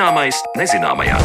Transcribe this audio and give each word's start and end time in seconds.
Zināmais 0.00 0.38
nezināmajā. 0.56 1.18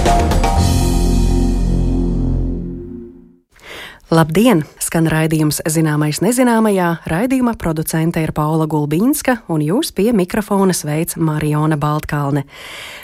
Labdien! 4.12 4.66
Skan 4.96 5.10
raidījums 5.12 5.58
Zināmais 5.68 6.22
nezināmajā. 6.24 6.86
Raidījuma 7.12 7.58
producente 7.60 8.22
ir 8.24 8.32
Paula 8.32 8.64
Gulbīnska, 8.64 9.42
un 9.52 9.60
jūs 9.60 9.90
pie 9.92 10.14
mikrofona 10.16 10.72
sveic 10.72 11.18
Mariona 11.20 11.76
Baltkalne. 11.76 12.46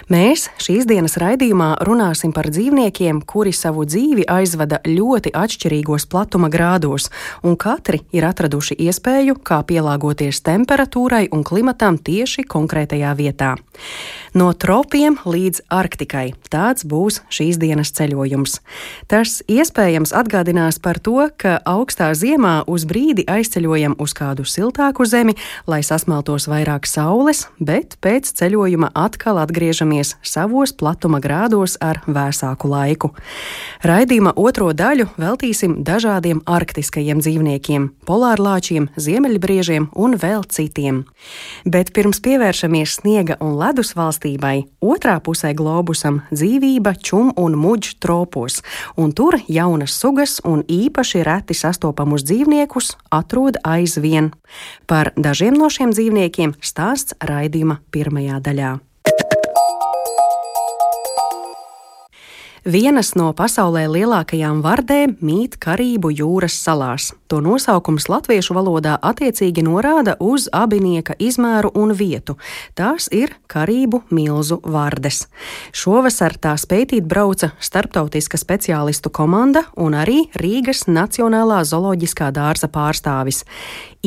Mēs 0.08 0.46
šīs 0.56 0.86
dienas 0.88 1.18
raidījumā 1.20 1.74
runāsim 1.84 2.32
par 2.32 2.48
dzīvniekiem, 2.48 3.20
kuri 3.28 3.52
savu 3.52 3.84
dzīvi 3.84 4.24
aizvada 4.24 4.78
ļoti 4.88 5.34
atšķirīgos 5.36 6.08
platuma 6.08 6.48
grādos, 6.48 7.10
un 7.44 7.58
katri 7.60 8.00
ir 8.16 8.24
atraduši 8.24 8.78
iespēju, 8.86 9.36
kā 9.44 9.60
pielāgoties 9.60 10.40
temperatūrai 10.48 11.26
un 11.28 11.44
klimatam 11.44 12.00
tieši 12.00 12.46
konkrētajā 12.48 13.12
vietā. 13.20 13.52
No 14.32 14.48
tropiem 14.56 15.18
līdz 15.28 15.66
Arktikai 15.68 16.30
tāds 16.48 16.86
būs 16.88 17.20
šīs 17.28 17.60
dienas 17.60 17.92
ceļojums. 17.92 18.62
Tas 19.12 19.42
iespējams 19.44 20.16
atgādinās 20.16 20.80
par 20.80 20.96
to, 21.04 21.28
ka 21.36 21.58
augstā 21.82 22.12
ziemā 22.14 22.62
uz 22.70 22.84
brīdi 22.86 23.24
aizceļojam 23.26 23.96
uz 24.02 24.12
kādu 24.14 24.44
siltāku 24.46 25.02
zemi, 25.08 25.34
lai 25.66 25.80
sasmeltos 25.82 26.46
vairāk 26.46 26.86
saules, 26.86 27.48
bet 27.58 27.96
pēc 28.04 28.28
ceļojuma 28.38 28.92
atkal 28.94 29.40
atgriežamies 29.42 30.14
savos 30.22 30.70
platuma 30.78 31.18
grādos 31.22 31.74
ar 31.82 31.98
vēsāku 32.06 32.70
laiku. 32.70 33.10
Raidījuma 33.82 34.34
otro 34.38 34.70
daļu 34.76 35.08
veltīsim 35.18 35.80
dažādiem 35.82 36.44
arktiskajiem 36.46 37.22
dzīvniekiem, 37.24 37.88
polārlāčiem, 38.06 38.86
ziemeļbriežiem 38.94 39.90
un 39.98 40.14
vēl 40.22 40.46
citiem. 40.46 41.02
Bet 41.66 41.90
pirms 41.96 42.22
pievēršamies 42.22 42.98
sniega 43.00 43.38
un 43.42 43.56
ledus 43.58 43.96
valstībai, 43.98 44.68
otrā 44.78 45.18
pusē 45.24 45.50
globusam 45.58 46.22
dzīvība 46.30 46.94
čum 47.02 47.34
un 47.34 47.58
muģ 47.58 47.90
tropos, 47.98 48.60
un 48.94 49.10
tur 49.10 49.40
jaunas 49.50 49.98
sugas 49.98 50.38
un 50.46 50.62
īpaši 50.70 51.26
reti 51.26 51.58
sastopamus 51.72 52.26
dzīvniekus 52.28 52.94
atrod 53.10 53.58
aizvien. 53.64 54.30
Par 54.86 55.12
dažiem 55.16 55.56
no 55.58 55.72
šiem 55.72 55.96
dzīvniekiem 55.96 56.56
stāsts 56.60 57.16
raidījuma 57.24 57.80
pirmajā 57.90 58.40
daļā. 58.44 58.72
Vienas 62.62 63.08
no 63.18 63.32
pasaulē 63.34 63.88
lielākajām 63.90 64.60
vardēm 64.62 65.16
mīt 65.18 65.56
Karību 65.58 66.12
jūras 66.14 66.54
salās. 66.62 67.08
To 67.26 67.40
nosaukums 67.42 68.06
latviešu 68.06 68.54
valodā 68.54 68.92
attiecīgi 69.02 69.64
norāda 69.66 70.14
uz 70.22 70.46
abinieka 70.54 71.16
izmēru 71.18 71.72
un 71.74 71.90
vietu. 71.98 72.36
Tās 72.78 73.08
ir 73.10 73.34
Karību 73.50 74.04
milzu 74.14 74.60
vardes. 74.62 75.24
Šovasar 75.74 76.38
tās 76.38 76.62
pētīt 76.70 77.02
brauca 77.02 77.50
starptautiska 77.58 78.38
speciālistu 78.38 79.10
komanda 79.10 79.64
un 79.74 79.98
arī 79.98 80.28
Rīgas 80.38 80.86
Nacionālā 80.86 81.64
zooloģiskā 81.66 82.30
dārza 82.30 82.70
pārstāvis. 82.70 83.42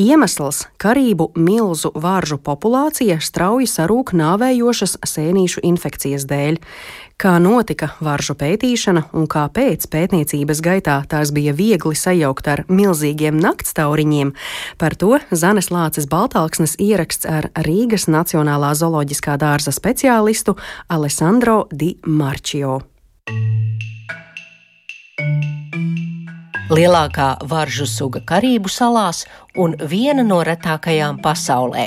Iemesls- 0.00 0.64
Karību 0.82 1.34
milzu 1.36 1.92
varžu 1.92 2.38
populācija 2.40 3.20
strauji 3.20 3.68
sarūk 3.68 4.16
nāvējošas 4.16 4.96
sēnīšu 5.04 5.60
infekcijas 5.62 6.24
dēļ. 6.24 6.56
Kā 7.16 7.38
notika 7.40 7.94
varžu 8.04 8.34
pētīšana 8.36 9.06
un 9.16 9.24
kāpēc 9.32 9.86
pētniecības 9.88 10.60
gaitā 10.60 10.98
tās 11.08 11.30
bija 11.32 11.54
viegli 11.56 11.96
sajaukt 11.96 12.50
ar 12.52 12.62
milzīgiem 12.68 13.38
naktstauriņiem, 13.40 14.34
par 14.76 14.98
to 15.00 15.16
Zanes 15.32 15.70
Lāces 15.72 16.10
Baltāksnes 16.12 16.76
ieraksts 16.76 17.24
ar 17.24 17.48
Rīgas 17.64 18.04
Nacionālā 18.12 18.74
zooloģiskā 18.76 19.38
dārza 19.40 19.72
speciālistu 19.72 20.58
Alessandro 20.92 21.62
Di 21.72 21.94
Marčio. 22.04 22.82
Lielākā 26.66 27.36
varžu 27.46 27.84
suga 27.86 28.18
Karību 28.26 28.66
salās 28.66 29.20
un 29.54 29.76
viena 29.86 30.24
no 30.26 30.40
retākajām 30.42 31.20
pasaulē. 31.22 31.84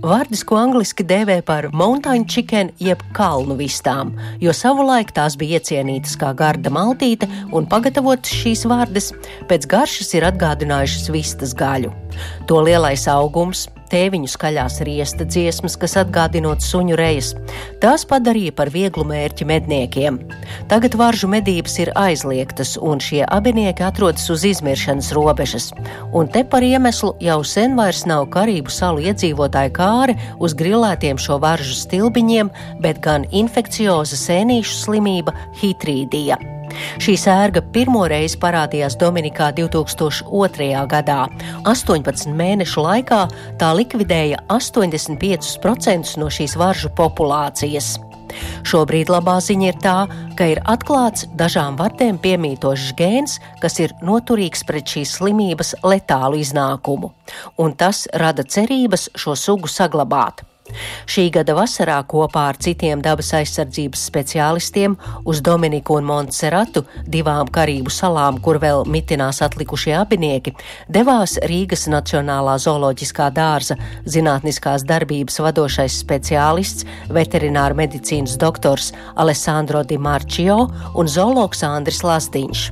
Vārdis, 0.00 0.40
ko 0.48 0.56
angliski 0.56 1.04
dēvē 1.04 1.42
par 1.44 1.68
mountain 1.76 2.24
chicken, 2.24 2.70
jeb 2.80 3.02
kalnu 3.12 3.58
vistām, 3.58 4.14
jo 4.40 4.54
savulaik 4.56 5.12
tās 5.12 5.36
bija 5.36 5.60
iecienītas 5.60 6.16
kā 6.16 6.32
garda 6.38 6.72
maltīte 6.72 7.28
un 7.52 7.68
pagatavotas 7.68 8.32
šīs 8.32 8.64
vārdas 8.70 9.10
pēc 9.50 9.68
garšas 9.68 10.16
ir 10.16 10.24
atgādinājušas 10.30 11.12
vistas 11.12 11.52
gaļu. 11.60 11.92
To 12.48 12.64
lielais 12.64 13.04
augums, 13.12 13.66
tēviņu 13.94 14.30
skaļās 14.30 14.80
riesta 14.86 15.26
dziesmas, 15.28 15.76
kas 15.80 15.96
atgādinot 16.00 16.64
suņu 16.64 16.96
rejas. 16.98 17.32
Tās 17.82 18.04
padarīja 18.10 18.54
par 18.58 18.72
vieglu 18.74 19.04
mērķi 19.06 19.46
medniekiem. 19.48 20.18
Tagad 20.70 20.96
varžu 20.98 21.30
medības 21.30 21.78
ir 21.82 21.92
aizliegtas, 21.98 22.74
un 22.80 23.02
šie 23.02 23.22
abinieki 23.24 23.86
atrodas 23.86 24.26
uz 24.34 24.46
izmiršanas 24.48 25.12
robežas. 25.16 25.70
Un 26.12 26.30
te 26.30 26.42
par 26.44 26.66
iemeslu 26.66 27.14
jau 27.22 27.40
sen 27.46 27.78
vairs 27.78 28.04
nav 28.10 28.26
Karību 28.34 28.72
salu 28.72 29.04
iedzīvotāju 29.04 29.74
kāri 29.76 30.18
uz 30.42 30.56
grilētiem 30.58 31.20
šo 31.20 31.38
varžu 31.44 31.76
stilbiņiem, 31.84 32.50
bet 32.82 33.02
gan 33.04 33.28
infekcioza 33.30 34.18
sēnīšu 34.18 34.82
slimība 34.84 35.36
hitrīdija. 35.62 36.53
Šī 37.02 37.16
sērga 37.20 37.62
pirmoreiz 37.74 38.36
parādījās 38.40 38.96
Dominikā 39.00 39.50
2002. 39.56 40.70
gadā. 40.90 41.20
18 41.68 42.32
mēnešu 42.38 42.84
laikā 42.86 43.20
tā 43.60 43.70
likvidēja 43.76 44.44
85% 44.52 46.18
no 46.20 46.30
šīs 46.32 46.58
varžu 46.60 46.92
populācijas. 46.96 47.94
Šobrīd 48.66 49.10
labā 49.12 49.36
ziņa 49.44 49.68
ir 49.68 49.76
tā, 49.82 49.98
ka 50.38 50.48
ir 50.50 50.60
atklāts 50.70 51.28
dažām 51.38 51.76
vardēm 51.78 52.18
piemītošs 52.22 52.94
gēns, 52.98 53.36
kas 53.62 53.78
ir 53.84 53.94
noturīgs 54.02 54.64
pret 54.66 54.96
šīs 54.96 55.18
slimības 55.18 55.74
letālu 55.84 56.40
iznākumu, 56.42 57.12
un 57.62 57.76
tas 57.78 58.06
rada 58.24 58.46
cerības 58.56 59.10
šo 59.14 59.36
sugu 59.38 59.70
saglabāt. 59.70 60.42
Šī 61.04 61.26
gada 61.28 61.52
vasarā 61.58 61.98
kopā 62.08 62.46
ar 62.48 62.56
citiem 62.56 63.02
dabas 63.04 63.34
aizsardzības 63.36 64.00
speciālistiem 64.08 64.94
uz 65.28 65.42
Dominiku 65.44 65.98
un 65.98 66.06
Montserratu, 66.08 66.86
divām 67.04 67.50
Karību 67.52 67.92
salām, 67.92 68.38
kur 68.40 68.56
vēl 68.62 68.86
mitinās 68.88 69.42
atlikušie 69.44 69.92
abinieki, 69.98 70.54
devās 70.88 71.36
Rīgas 71.50 71.84
Nacionālā 71.92 72.56
zooloģiskā 72.64 73.28
dārza 73.36 73.76
zinātniskās 74.08 74.86
darbības 74.88 75.36
vadošais 75.44 75.98
speciālists, 76.00 76.88
veterināra 77.12 77.76
medicīnas 77.84 78.38
doktors 78.40 78.94
Alessandro 79.20 79.84
Di 79.84 80.00
Marčio 80.00 80.64
un 80.96 81.12
zoologs 81.12 81.60
Andris 81.68 82.00
Lasdiņš. 82.06 82.66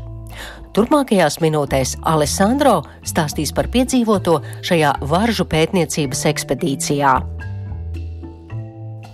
Turpmākajās 0.72 1.42
minūtēs 1.44 1.98
Alessandro 2.08 2.78
stāstīs 3.04 3.52
par 3.52 3.68
piedzīvoto 3.68 4.40
šajā 4.64 4.96
varžu 5.04 5.44
pētniecības 5.44 6.28
ekspedīcijā. 6.32 7.16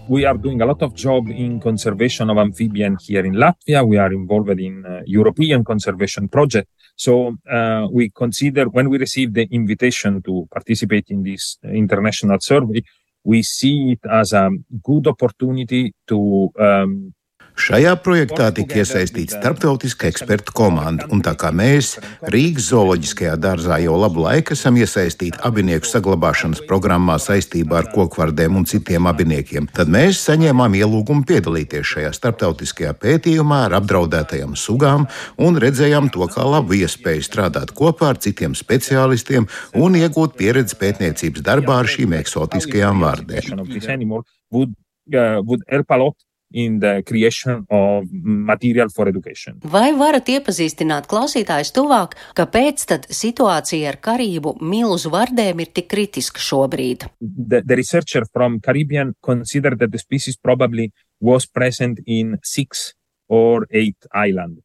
We 0.09 0.25
are 0.25 0.37
doing 0.37 0.61
a 0.63 0.67
lot 0.67 0.83
of 0.83 0.95
job 0.95 1.29
in 1.29 1.61
conservation 1.61 2.31
of 2.31 2.39
amphibian 2.39 2.97
here 3.01 3.25
in 3.25 3.35
Latvia. 3.35 3.87
We 3.87 3.99
are 3.99 4.13
involved 4.13 4.59
in 4.59 4.85
uh, 4.85 5.03
European 5.05 5.65
conservation 5.65 6.29
project. 6.29 6.69
So 6.97 7.37
uh, 7.51 7.87
we 7.91 8.11
consider 8.11 8.69
when 8.69 8.89
we 8.89 8.99
receive 8.99 9.35
the 9.35 9.47
invitation 9.51 10.23
to 10.23 10.49
participate 10.51 11.07
in 11.11 11.23
this 11.23 11.59
international 11.63 12.39
survey, 12.41 12.83
we 13.25 13.43
see 13.43 13.93
it 13.93 14.11
as 14.11 14.33
a 14.33 14.51
good 14.83 15.07
opportunity 15.07 15.95
to 16.07 16.51
um, 16.59 17.15
Šajā 17.59 17.97
projektā 17.99 18.53
tika 18.55 18.79
iesaistīta 18.79 19.41
starptautiska 19.41 20.07
ekspertu 20.07 20.53
komanda, 20.55 21.09
un 21.11 21.19
tā 21.27 21.33
kā 21.39 21.51
mēs 21.51 21.97
Rīgas 22.31 22.69
zooloģiskajā 22.71 23.33
dārzā 23.43 23.81
jau 23.83 23.97
labu 23.99 24.23
laiku 24.23 24.55
esam 24.55 24.79
iesaistīti 24.79 25.43
abinieku 25.49 25.89
saglabāšanas 25.91 26.63
programmā 26.71 27.17
saistībā 27.23 27.81
ar 27.81 27.89
kokvardēm 27.95 28.61
un 28.61 28.67
citiem 28.71 29.09
abiniekiem, 29.11 29.67
tad 29.75 29.91
mēs 29.91 30.21
saņēmām 30.29 30.77
ielūgumu 30.79 31.27
piedalīties 31.27 31.91
šajā 31.97 32.13
starptautiskajā 32.21 32.95
pētījumā 33.03 33.65
ar 33.67 33.77
apdraudētajām 33.81 34.55
sugām 34.55 35.09
un 35.43 35.59
redzējām 35.59 36.13
to 36.15 36.31
kā 36.31 36.47
labu 36.47 36.79
iespēju 36.79 37.27
strādāt 37.27 37.75
kopā 37.75 38.13
ar 38.15 38.23
citiem 38.23 38.55
speciālistiem 38.59 39.51
un 39.75 39.99
iegūt 39.99 40.39
pieredzi 40.39 40.79
pētniecības 40.79 41.43
darbā 41.51 41.83
ar 41.83 41.91
šīm 41.91 42.15
eksotiskajām 42.23 43.03
vārdēm. 43.03 43.67
Would, 44.49 44.71
uh, 45.13 45.43
would 45.45 45.67
help 45.69 45.91
a 45.91 45.97
lot 46.01 46.17
in 46.51 46.79
the 46.81 47.03
creation 47.07 47.67
of 47.71 48.05
material 48.13 48.89
for 48.95 49.09
education. 49.09 49.59
Vai 49.65 49.93
varat 49.97 50.31
iepazīstināt 50.33 51.09
klausītājus 51.11 51.73
tuvāk, 51.77 52.17
kāpēc 52.39 52.87
tad 52.89 53.09
situācija 53.13 53.93
ar 53.93 54.01
Karību 54.05 54.57
milzu 54.61 55.13
vardēm 55.13 55.61
ir 55.65 55.73
tik 55.77 55.91
kritiska 55.93 56.41
šobrīd? 56.43 57.09
The, 57.21 57.63
the 57.65 57.77
researcher 57.77 58.25
from 58.33 58.61
Caribbean 58.61 59.15
considered 59.23 59.79
that 59.81 59.93
the 59.93 59.99
species 59.99 60.37
probably 60.37 60.93
was 61.21 61.47
present 61.47 62.01
in 62.07 62.39
six 62.43 62.95
or 63.29 63.67
eight 63.71 63.99
islands. 64.13 64.63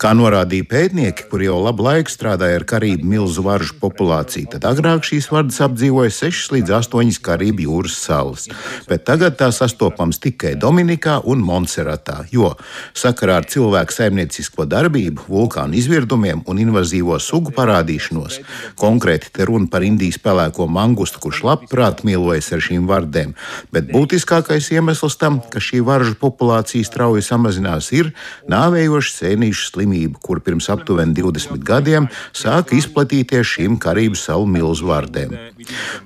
Kā 0.00 0.14
norādīja 0.16 0.64
pētnieki, 0.64 1.26
kuri 1.28 1.44
jau 1.44 1.58
labu 1.60 1.84
laiku 1.84 2.08
strādāja 2.08 2.56
ar 2.56 2.62
karību 2.64 3.04
milzu 3.04 3.42
varžu 3.44 3.74
populāciju, 3.76 4.46
tad 4.54 4.64
agrāk 4.64 5.04
šīs 5.04 5.26
vardas 5.28 5.58
apdzīvoja 5.60 6.08
6 6.16 6.54
līdz 6.54 6.72
8 6.78 7.18
karību 7.26 7.66
jūras 7.66 7.98
salas, 8.00 8.46
bet 8.88 9.04
tagad 9.04 9.36
tās 9.36 9.58
sastopams 9.60 10.16
tikai 10.24 10.54
Dominikā 10.56 11.18
un 11.28 11.44
Montserratā, 11.44 12.22
jo 12.32 12.54
sakarā 12.96 13.42
ar 13.42 13.48
cilvēku 13.52 13.92
saimniecisko 13.92 14.64
darbību, 14.64 15.26
vulkānu 15.28 15.76
izvirdumiem 15.76 16.40
un 16.48 16.64
invazīvo 16.64 17.20
sugu 17.20 17.52
parādīšanos, 17.52 18.40
konkrēti 18.80 19.34
te 19.36 19.44
runa 19.52 19.68
par 19.68 19.84
Indijas 19.84 20.16
pelēko 20.24 20.64
mangustu, 20.64 21.20
kurš 21.26 21.44
labprāt 21.50 22.00
mīlojas 22.08 22.48
ar 22.56 22.64
šīm 22.70 22.88
vardēm, 22.88 23.36
bet 23.68 23.92
būtiskākais 23.92 24.72
iemesls 24.72 25.20
tam, 25.20 25.42
ka 25.44 25.60
šī 25.60 25.84
varžu 25.84 26.16
populācija 26.24 26.88
strauji 26.88 27.28
samazinās, 27.28 27.92
ir 27.92 28.14
nāvējoši 28.48 29.09
īpašu 29.10 29.18
sēnīšu 29.18 29.70
slimību, 29.70 30.20
kur 30.22 30.40
pirms 30.40 30.68
aptuveni 30.70 31.14
20 31.14 31.62
gadiem 31.64 32.08
sāka 32.32 32.76
izplatīties 32.76 33.46
šīm 33.46 33.78
Karību 33.78 34.16
salu 34.16 34.46
milzu 34.46 34.86
vārdēm. 34.86 35.34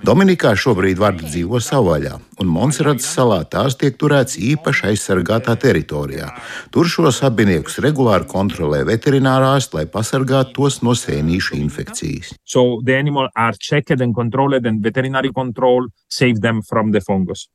Dominikā 0.05 0.55
šobrīd 0.56 0.99
vārdi 0.99 1.29
dzīvo 1.29 1.61
savvaļā, 1.61 2.19
un 2.41 2.47
Monserratas 2.47 3.06
salā 3.06 3.45
tās 3.45 3.77
tiek 3.77 3.97
turēts 3.97 4.37
īpaši 4.37 4.93
aizsargātā 4.93 5.56
teritorijā. 5.56 6.33
Tur 6.71 6.87
šos 6.89 7.23
abiniekus 7.25 7.79
regulāri 7.79 8.27
kontrolē 8.27 8.85
veterinārāsti, 8.85 9.77
lai 9.77 9.87
pasargātu 9.87 10.55
tos 10.55 10.83
no 10.83 10.95
sēnīšu 10.95 11.59
infekcijas. 11.61 12.35
So 12.45 12.81
the 12.85 12.97
animal 12.97 13.29
are 13.35 13.55
checked 13.59 14.01
and 14.01 14.15
controlled 14.15 14.67
and 14.67 14.83
veterinary 14.83 15.33
control 15.33 15.89
save 16.09 16.41
them 16.41 16.62
from 16.62 16.93
the 16.93 17.01
fungus. 17.01 17.49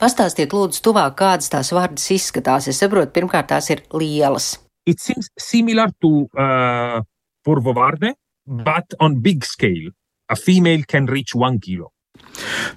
Pastāstiet, 0.00 0.54
lūdzu, 0.54 0.80
tuvāk, 0.86 1.18
kādas 1.18 1.50
tās 1.52 1.74
vārdas 1.74 2.06
izskatās. 2.14 2.70
Es 2.70 2.80
saprotu, 2.80 3.12
pirmkārt, 3.18 3.50
tās 3.50 3.68
ir 3.74 3.84
lielas. 3.92 4.54
It 4.86 5.00
seems 5.00 5.30
similar 5.38 5.88
to 6.00 6.28
uh, 6.36 7.02
Purvovarde, 7.46 8.14
but 8.46 8.94
on 9.00 9.20
big 9.20 9.44
scale. 9.44 9.90
A 10.28 10.36
female 10.36 10.82
can 10.86 11.06
reach 11.06 11.34
one 11.34 11.58
kilo. 11.58 11.92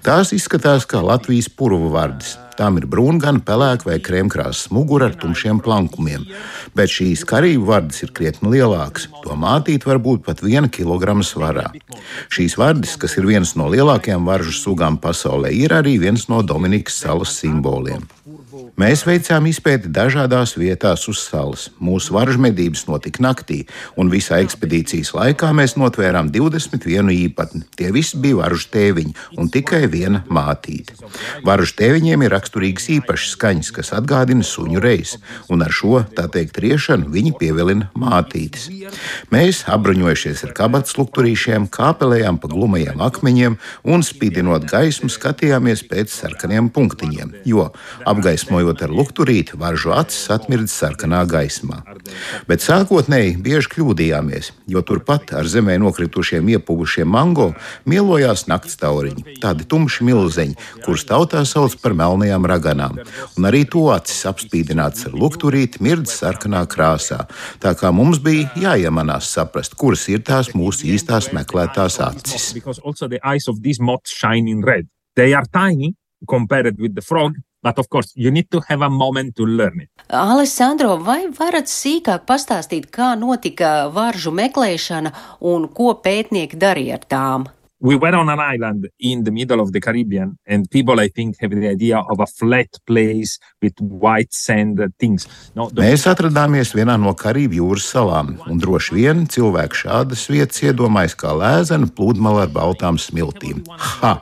Tās 0.04 0.32
izskatās 0.36 0.84
kā 0.88 1.00
Latvijas 1.04 1.48
purvu 1.48 1.88
vārdas. 1.92 2.34
Tām 2.58 2.76
ir 2.78 2.84
brūngana, 2.90 3.40
pelēka 3.46 3.88
vai 3.88 3.96
krēmkrāsas 4.04 4.68
mugura 4.74 5.08
ar 5.10 5.16
tumšiem 5.18 5.58
plankumiem, 5.64 6.26
bet 6.78 6.92
šīs 6.92 7.24
karību 7.26 7.66
vārdas 7.70 8.04
ir 8.04 8.12
krietni 8.14 8.52
lielākas. 8.52 9.08
To 9.24 9.34
mātīt 9.38 9.86
var 9.88 9.98
būt 10.02 10.22
pat 10.26 10.42
viena 10.44 10.70
kilograma 10.70 11.26
svarā. 11.26 11.66
Šīs 12.34 12.54
vārdas, 12.60 12.94
kas 13.00 13.16
ir 13.18 13.26
viens 13.30 13.56
no 13.58 13.66
lielākajām 13.72 14.28
varžu 14.28 14.54
sugām 14.54 15.00
pasaulē, 15.02 15.50
ir 15.56 15.74
arī 15.74 15.96
viens 16.04 16.28
no 16.30 16.42
Dominikas 16.46 17.00
salas 17.02 17.34
simboliem. 17.40 18.06
Mēs 18.78 19.04
veicām 19.06 19.46
izpēti 19.50 19.90
dažādās 19.94 20.54
vietās 20.58 21.04
uz 21.10 21.20
salas. 21.26 21.68
Mūsu 21.82 22.14
varžu 22.14 22.40
medības 22.42 22.84
notika 22.88 23.22
naktī, 23.24 23.60
un 23.98 24.10
visā 24.12 24.40
ekspedīcijas 24.42 25.12
laikā 25.14 25.50
mēs 25.56 25.76
notvērām 25.78 26.30
21 26.34 27.10
īpatni. 27.14 27.62
Tie 27.78 27.90
visi 27.94 28.18
bija 28.22 28.42
varžu 28.42 28.68
tēviņi 28.74 29.14
un 29.38 29.50
tikai 29.54 29.84
viena 29.90 30.24
mātīte. 30.26 30.96
Varžu 31.46 31.76
tēviņiem 31.80 32.26
ir 32.26 32.34
raksturīgas 32.34 32.88
īpašas 32.98 33.34
skaņas, 33.36 33.72
kas 33.78 33.92
atgādina 33.98 34.46
suņu 34.46 34.82
reizi, 34.82 35.20
un 35.50 35.62
ar 35.66 35.74
šo, 35.74 36.02
tā 36.14 36.26
teikt, 36.30 36.58
riešanu 36.62 37.10
viņi 37.14 37.34
pievilina 37.40 37.90
mātītes. 37.98 38.68
Mēs, 39.34 39.64
apbruņojušies 39.70 40.44
ar 40.48 40.54
kabatas 40.58 40.98
lukturīšiem, 40.98 41.70
kāpelējām 41.74 42.42
pa 42.42 42.52
glumajiem 42.52 43.02
akmeņiem 43.06 43.58
un 43.90 44.06
spīdinot 44.06 44.66
gaismu, 44.70 45.10
skatījāmies 45.12 45.86
pēc 45.90 46.14
sarkaniem 46.14 46.70
punktiņiem, 46.74 47.38
jo 47.48 47.70
apgaismojot 48.02 48.43
Runājot 48.44 48.82
ar 48.86 48.92
lukturīti, 48.94 49.56
varžu 49.60 49.92
acis 49.94 50.28
atmirdz 50.32 50.72
sarkanā 50.72 51.22
gaismā. 51.28 51.82
Bet 52.48 52.64
sākotnēji 52.64 53.36
bieži 53.44 53.70
kļūdījāmies, 53.74 54.50
jo 54.70 54.82
turpat 54.86 55.32
ar 55.36 55.48
zemē 55.48 55.76
nokritušiem 55.82 56.48
iepuvušiem 56.56 57.08
mango 57.08 57.50
mielojās 57.88 58.46
nakts 58.50 58.78
tauriņi, 58.80 59.38
tādi 59.42 59.66
tumši 59.68 60.06
milzeņi, 60.08 60.58
kurus 60.84 61.06
tautā 61.08 61.44
sauc 61.48 61.76
par 61.82 61.96
melnajām 61.98 62.46
raganām, 62.48 63.00
un 63.38 63.48
arī 63.48 63.64
to 63.68 63.86
acis 63.94 64.24
apspīdināts 64.30 65.08
ar 65.08 65.16
lukturīti 65.18 65.82
mirdz 65.84 66.12
sarkanā 66.20 66.64
krāsā. 66.70 67.24
Tā 67.62 67.74
kā 67.78 67.92
mums 67.92 68.22
bija 68.24 68.50
jāiemanās 68.56 69.28
saprast, 69.34 69.76
kuras 69.76 70.06
ir 70.12 70.24
tās 70.26 70.54
mūsu 70.56 70.88
īstās 70.94 71.32
meklētās 71.36 72.00
acis. 72.00 72.54
They 75.14 75.32
are 75.32 75.46
tiny 75.46 75.94
compared 76.26 76.80
with 76.80 76.94
the 76.94 77.02
frog, 77.02 77.36
But 77.64 77.78
of 77.80 77.88
course, 77.88 78.12
you 78.14 78.30
need 78.30 78.50
to 78.52 78.60
have 78.68 78.84
a 78.84 78.90
moment 78.92 79.36
to 79.36 79.46
learn 79.48 79.80
it. 79.80 79.90
Alessandro, 80.12 80.98
vai 81.00 81.24
varat 81.32 81.70
sīkāk 81.72 82.26
pastāstīt, 82.28 82.90
kā 82.92 83.14
notika 83.16 83.88
varžu 83.94 84.34
meklēšana 84.36 85.14
un 85.48 85.70
ko 85.72 85.94
pētnieki 86.04 86.60
darīja 86.60 87.00
ar 87.00 87.06
tām? 87.08 87.52
we 87.84 87.96
were 87.96 88.14
on 88.14 88.30
an 88.30 88.40
island 88.40 88.88
in 88.98 89.24
the 89.24 89.30
middle 89.30 89.60
of 89.60 89.72
the 89.72 89.80
Caribbean, 89.80 90.38
and 90.46 90.70
people, 90.70 90.98
I 91.00 91.08
think, 91.08 91.36
have 91.40 91.50
the 91.50 91.68
idea 91.68 91.98
of 91.98 92.18
a 92.18 92.26
flat 92.26 92.70
place 92.86 93.38
with 93.60 93.74
white 93.78 94.32
sand 94.32 94.80
things. 94.98 95.28
No, 95.54 95.68
Mēs 95.68 96.06
atradāmies 96.08 96.72
vienā 96.74 96.96
no 97.00 97.12
Karību 97.12 97.58
jūras 97.60 97.90
salām, 97.92 98.38
un 98.48 98.62
droši 98.62 98.96
vien 98.96 99.26
cilvēki 99.28 99.82
šādas 99.84 100.24
vietas 100.32 100.62
iedomājas 100.64 101.18
kā 101.20 101.34
lēzenu 101.36 101.90
pludmali 101.92 102.46
ar 102.46 102.54
baltām 102.56 102.96
smiltīm. 103.00 103.66
Ha! 104.00 104.14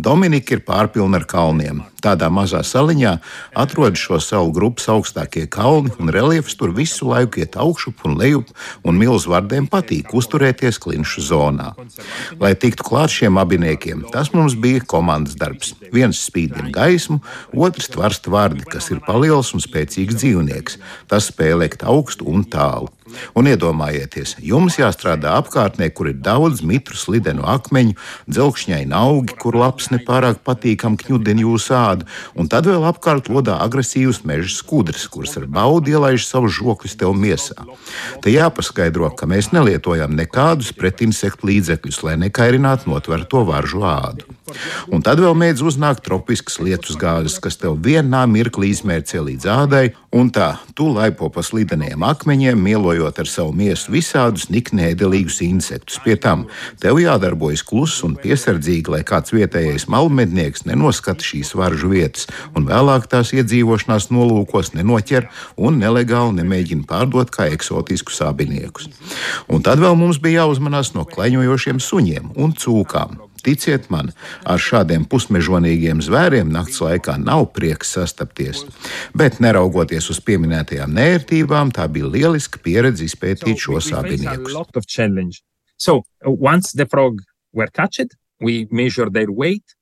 Dominika 0.00 0.56
ir 0.56 0.64
pārpilna 0.64 1.20
ar 1.20 1.28
kalniem. 1.28 1.84
Tādā 2.06 2.28
mazā 2.30 2.60
saliņā 2.62 3.16
atrodas 3.58 3.98
šo 3.98 4.20
salu 4.22 4.52
grupas 4.54 4.86
augstākie 4.92 5.48
kalni, 5.50 5.90
un 5.98 6.12
reliefs 6.14 6.54
tur 6.54 6.70
visu 6.76 7.08
laiku 7.10 7.40
iet 7.42 7.58
augšup 7.58 8.04
un 8.06 8.14
lejup, 8.20 8.52
un 8.86 9.00
milzu 9.00 9.32
vardiem 9.32 9.66
patīk 9.66 10.14
uzturēties 10.14 10.78
klinšu 10.84 11.24
zonā. 11.26 11.72
Lai 12.38 12.52
tiktu 12.54 12.86
klāt 12.86 13.10
šiem 13.16 13.40
abiniekiem, 13.42 14.04
tas 14.14 14.30
mums 14.36 14.54
bija 14.54 14.84
komandas 14.86 15.34
darbs. 15.40 15.74
Viens 15.90 16.20
spīdina 16.28 16.70
gaismu, 16.70 17.18
otrs 17.66 17.90
tvarsta 17.90 18.30
vārdi, 18.30 18.62
kas 18.70 18.92
ir 18.94 19.02
paliels 19.02 19.50
un 19.56 19.64
spēcīgs 19.64 20.20
dzīvnieks. 20.20 20.78
Tas 21.10 21.32
spēj 21.32 21.58
lekt 21.64 21.82
augstu 21.82 22.30
un 22.30 22.46
tālu. 22.46 22.92
Un 23.36 23.48
iedomājieties, 23.50 24.36
jums 24.44 24.78
jāstrādā 24.80 25.36
apkārtnē, 25.40 25.88
kur 25.94 26.10
ir 26.10 26.18
daudz 26.22 26.62
mitru 26.66 26.96
slidenu 26.98 27.46
akmeņu, 27.48 27.96
dzelkšņaini 28.30 28.96
augi, 28.96 29.36
kur 29.40 29.58
lapas 29.58 29.90
nepārāk 29.94 30.42
patīkam 30.46 30.98
kņudina 31.00 31.44
jūsu 31.44 31.76
ādu, 31.76 32.08
un 32.36 32.50
tad 32.52 32.68
vēl 32.70 32.86
apkārt 32.88 33.30
lodā 33.32 33.58
agresīvas 33.64 34.22
meža 34.28 34.52
skudras, 34.54 35.06
kuras 35.12 35.36
ar 35.40 35.46
baudu 35.50 35.94
ielaiž 35.94 36.26
savus 36.26 36.56
žokļus 36.58 36.98
tev 37.00 37.14
miesā. 37.16 37.56
Te 38.22 38.32
jāpaskaidro, 38.34 39.10
ka 39.16 39.28
mēs 39.30 39.52
nelietojam 39.54 40.16
nekādus 40.16 40.72
pretinsektu 40.76 41.50
līdzekļus, 41.50 42.02
lai 42.06 42.16
nekairinātu 42.26 42.90
notverto 42.90 43.44
varžu 43.46 43.84
ādu. 43.86 44.26
Un 44.94 45.02
tad 45.02 45.18
vēl 45.18 45.34
mēdz 45.34 45.62
uznākt 45.66 46.04
tropiskas 46.06 46.60
lietus 46.62 46.98
gāzes, 47.00 47.40
kas 47.42 47.58
tev 47.58 47.78
vienā 47.82 48.22
mirklī 48.30 48.70
izmērcē 48.70 49.22
līdz 49.26 49.46
ādai, 49.50 49.86
un 50.14 50.30
tā 50.30 50.52
tu 50.78 50.86
laipo 50.94 51.28
pa 51.34 51.42
slideniem 51.42 52.04
akmeņiem, 52.06 52.60
mielojot 52.68 53.05
ar 53.14 53.28
savu 53.30 53.52
miesu 53.56 53.92
visādus 53.94 54.48
niknēdelīgus 54.50 55.38
insektus. 55.46 56.00
Pie 56.02 56.16
tam 56.20 56.46
tev 56.82 56.98
jādarbojas 57.02 57.62
kluss 57.66 58.02
un 58.06 58.16
piesardzīgi, 58.18 58.90
lai 58.92 59.02
kāds 59.06 59.34
vietējais 59.36 59.86
malmednieks 59.92 60.66
nenoskata 60.66 61.24
šīs 61.24 61.54
varžu 61.58 61.92
vietas, 61.92 62.26
un 62.58 62.66
vēlāk 62.66 63.06
tās 63.12 63.30
iedzīvošanās 63.36 64.10
nolūkos 64.10 64.74
nenoķer 64.74 65.30
un 65.56 65.78
nelegāli 65.82 66.40
nemēģina 66.40 66.88
pārdot 66.90 67.30
kā 67.34 67.46
eksotiskus 67.52 68.22
abiniekus. 68.26 68.90
Un 69.46 69.62
tad 69.62 69.82
vēl 69.82 69.94
mums 69.98 70.18
bija 70.22 70.42
jāuzmanās 70.42 70.94
no 70.96 71.06
kleņojošiem 71.06 71.80
suņiem 71.82 72.34
un 72.34 72.56
cūkām. 72.56 73.20
Ticiet 73.46 73.86
man, 73.94 74.10
ar 74.42 74.58
šādiem 74.62 75.06
pusmežonīgiem 75.10 76.02
zvēriem 76.02 76.50
nakts 76.50 76.80
laikā 76.82 77.14
nav 77.22 77.48
prieks 77.54 77.94
sastapties. 77.94 78.64
Bet, 79.14 79.38
neraugoties 79.44 80.10
uz 80.10 80.20
pieminētajām 80.26 80.90
nērtībām, 80.96 81.70
tā 81.76 81.86
bija 81.92 82.10
lieliska 82.10 82.58
pieredze 82.64 83.06
izpētīt 83.06 83.62
šos 83.62 83.92
abiniekus. 83.94 84.56
So, 85.78 86.02
once 86.24 86.72
the 86.72 86.86
frog 86.90 87.20
were 87.52 87.68
catched, 87.70 88.16
we 88.40 88.66
measured 88.70 89.14
their 89.14 89.30
weight 89.30 89.75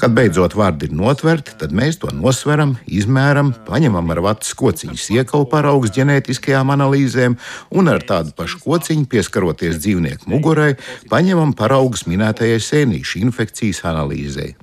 Kad 0.00 0.14
beidzot 0.16 0.56
vārdi 0.58 0.88
ir 0.88 0.96
notverti, 0.98 1.54
tad 1.60 1.74
mēs 1.76 2.00
to 2.02 2.10
nosveram, 2.14 2.74
izmēram, 2.86 3.52
paņemam 3.68 4.10
ar 4.14 4.20
vatu 4.24 4.56
kociņu 4.58 4.98
siekalu 4.98 5.46
paraugus 5.50 5.94
ģenētiskajām 5.94 6.72
analīzēm 6.74 7.38
un 7.78 7.92
ar 7.92 8.02
tādu 8.06 8.34
pašu 8.36 8.60
kociņu 8.64 9.08
pieskaroties 9.10 9.78
dzīvnieku 9.82 10.30
mugurai, 10.30 10.74
paņemam 11.10 11.54
paraugus 11.58 12.06
minētajai 12.10 12.60
sēnīšu 12.62 13.22
infekcijas 13.22 13.84
analīzei. 13.90 14.54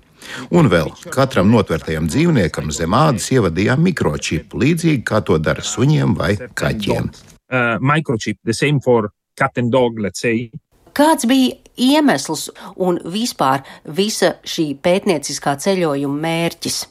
Un 0.54 0.70
vēl 0.72 0.92
katram 1.12 1.50
notvertajam 1.52 2.08
dzīvniekam 2.12 2.72
zem 2.76 2.94
ādas 2.96 3.28
ievadījām 3.34 3.82
mikročipu, 3.88 4.60
līdzīgi 4.62 5.04
kā 5.08 5.24
to 5.26 5.40
dara 5.42 5.64
suņiem 5.66 6.14
vai 6.18 6.36
kaķiem. 6.38 7.10
Uh, 7.52 7.78
microchip, 7.84 8.38
the 8.46 8.54
same 8.54 8.80
for 8.80 9.12
cat 9.36 9.58
and 9.58 9.72
dog, 9.72 10.00
let's 10.00 10.22
say. 10.22 10.52
Kāds 10.98 11.28
bija 11.30 11.56
iemesls 11.80 12.50
un 12.76 13.00
vispār 13.14 13.64
visa 13.86 14.36
šī 14.44 14.74
pētnieciskā 14.84 15.56
ceļojuma 15.64 16.20
mērķis? 16.26 16.82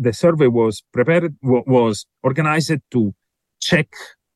The 0.00 0.12
survey 0.12 0.48
was 0.48 0.82
prepared, 0.92 1.36
was 1.42 2.06
organized 2.22 2.80
to 2.90 3.12
check 3.60 3.88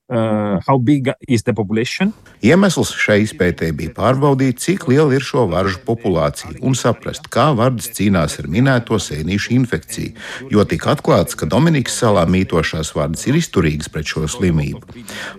Uh, 0.06 0.60
how 0.66 0.76
big 0.76 1.10
is 1.26 1.42
the 1.44 1.52
population? 1.54 2.10
Iemesls 2.44 2.90
šai 2.92 3.22
izpētē 3.24 3.70
bija 3.72 3.88
pārbaudīt, 3.96 4.58
cik 4.60 4.82
liela 4.90 5.14
ir 5.16 5.24
šo 5.24 5.46
varžu 5.48 5.78
populācija 5.86 6.58
un 6.60 6.74
saprast, 6.76 7.30
kā 7.32 7.46
vardas 7.56 7.88
cīnās 7.96 8.36
ar 8.42 8.50
minēto 8.52 8.98
sēnīšu 9.00 9.54
infekciju, 9.56 10.12
jo 10.52 10.64
tika 10.68 10.92
atklāts, 10.92 11.32
ka 11.32 11.48
Dominikas 11.48 11.96
salā 12.02 12.26
mītošās 12.28 12.90
vardas 12.92 13.24
ir 13.30 13.38
izturīgas 13.40 13.88
pret 13.88 14.12
šo 14.12 14.26
slimību. 14.28 14.82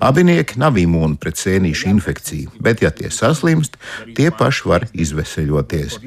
Abinieki 0.02 0.58
nav 0.58 0.82
imūni 0.82 1.20
pret 1.22 1.38
sēnīšu 1.38 1.92
infekciju, 1.92 2.58
bet, 2.58 2.82
ja 2.82 2.90
tie 2.90 3.14
saslimst, 3.14 3.78
tie 4.18 4.32
paši 4.34 4.66
var 4.72 4.88
izveseļoties. 4.98 6.00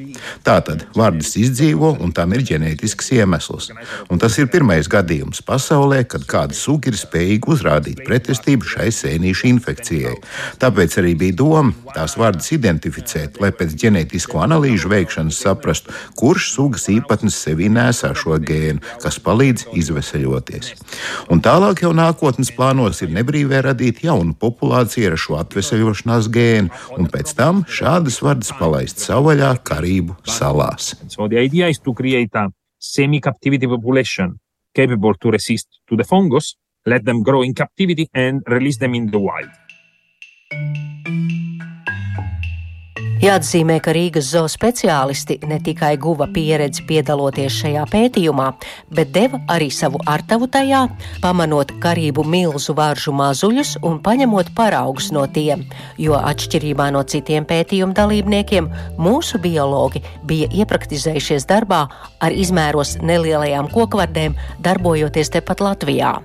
Tātad 0.43 0.83
vardas 0.99 1.31
izdzīvo 1.39 1.93
un 2.03 2.11
tam 2.11 2.35
ir 2.35 2.43
ģenētisks 2.51 3.13
iemesls. 3.21 3.71
Un 4.11 4.19
tas 4.19 4.35
ir 4.35 4.51
pirmais 4.51 4.91
gadījums 4.91 5.39
pasaulē, 5.47 6.03
kad 6.11 6.27
kāda 6.27 6.59
suga 6.59 6.91
ir 6.91 6.99
spējīga 6.99 7.55
uzrādīt 7.55 8.03
pretestību 8.03 8.48
pretestību 8.49 8.65
šai 8.65 8.89
sēnīšu 8.91 9.47
infekcijai. 9.49 10.15
Tāpēc 10.59 10.97
arī 10.99 11.15
bija 11.15 11.35
doma 11.37 11.73
tās 11.93 12.17
vārdus 12.17 12.51
identificēt, 12.51 13.39
lai 13.41 13.51
pēc 13.51 13.75
ģenētisko 13.77 14.41
analīžu 14.41 14.89
veikšanas 14.89 15.37
saprastu, 15.37 15.93
kurš 16.17 16.53
sugas 16.55 16.87
īpatnes 16.89 17.35
sevī 17.35 17.69
nesā 17.69 18.13
šo 18.15 18.39
gēnu, 18.39 18.81
kas 19.01 19.19
palīdz 19.19 19.69
izveseļoties. 19.77 20.73
Un 21.29 21.41
tālāk 21.41 21.83
jau 21.83 21.93
nākotnes 21.93 22.51
plānos 22.51 23.01
ir 23.01 23.13
nebrīvē 23.13 23.61
radīt 23.69 24.03
jaunu 24.03 24.33
populāciju 24.33 25.11
ar 25.11 25.17
šo 25.17 25.39
atveseļošanās 25.43 26.29
gēnu, 26.29 26.69
un 26.97 27.09
pēc 27.09 27.35
tam 27.37 27.65
šādas 27.67 28.21
vārdas 28.23 28.53
palaist 28.57 29.03
savvaļā 29.03 29.57
Karību 29.63 30.17
salās. 30.25 30.95
So 31.09 31.27
semi-captivity 32.79 33.67
population 33.67 34.39
capable 34.73 35.13
to 35.19 35.31
resist 35.31 35.67
to 35.89 35.97
the 35.97 36.05
fungus 36.05 36.55
let 36.89 37.05
them 37.05 37.23
grow 37.23 37.41
in 37.45 37.53
captivity 37.53 38.09
and 38.13 38.41
release 38.47 38.77
them 38.77 38.95
in 38.95 39.11
the 39.13 39.19
wild. 39.19 39.53
Jāatzīmē, 43.19 43.81
ka 43.83 43.91
Rīgas 43.91 44.29
zoo 44.31 44.47
speciālisti 44.47 45.35
ne 45.43 45.57
tikai 45.59 45.97
guva 45.99 46.23
pieredzi 46.31 46.85
piedaloties 46.87 47.57
šajā 47.57 47.81
pētījumā, 47.91 48.45
bet 48.95 49.11
deva 49.11 49.41
arī 49.51 49.67
savu 49.75 49.99
artavu 50.07 50.47
tajā, 50.47 50.85
pamanot 51.19 51.73
karību 51.83 52.23
milzu 52.23 52.77
varžu 52.77 53.11
mazuļus 53.19 53.73
un 53.83 53.99
paņemot 54.05 54.53
paraugus 54.55 55.11
no 55.11 55.25
tiem, 55.35 55.67
jo 55.99 56.15
atšķirībā 56.15 56.87
no 56.95 57.03
citiem 57.03 57.43
pētījumu 57.49 57.97
dalībniekiem, 57.99 58.71
mūsu 58.95 59.43
biologi 59.43 59.99
bija 60.23 60.47
iepraktizējušies 60.63 61.49
darbā 61.51 61.83
ar 62.23 62.39
izmēros 62.45 63.01
nelielajām 63.03 63.67
kokvardēm, 63.75 64.39
darbojoties 64.63 65.35
tepat 65.35 65.67
Latvijā. 65.67 66.15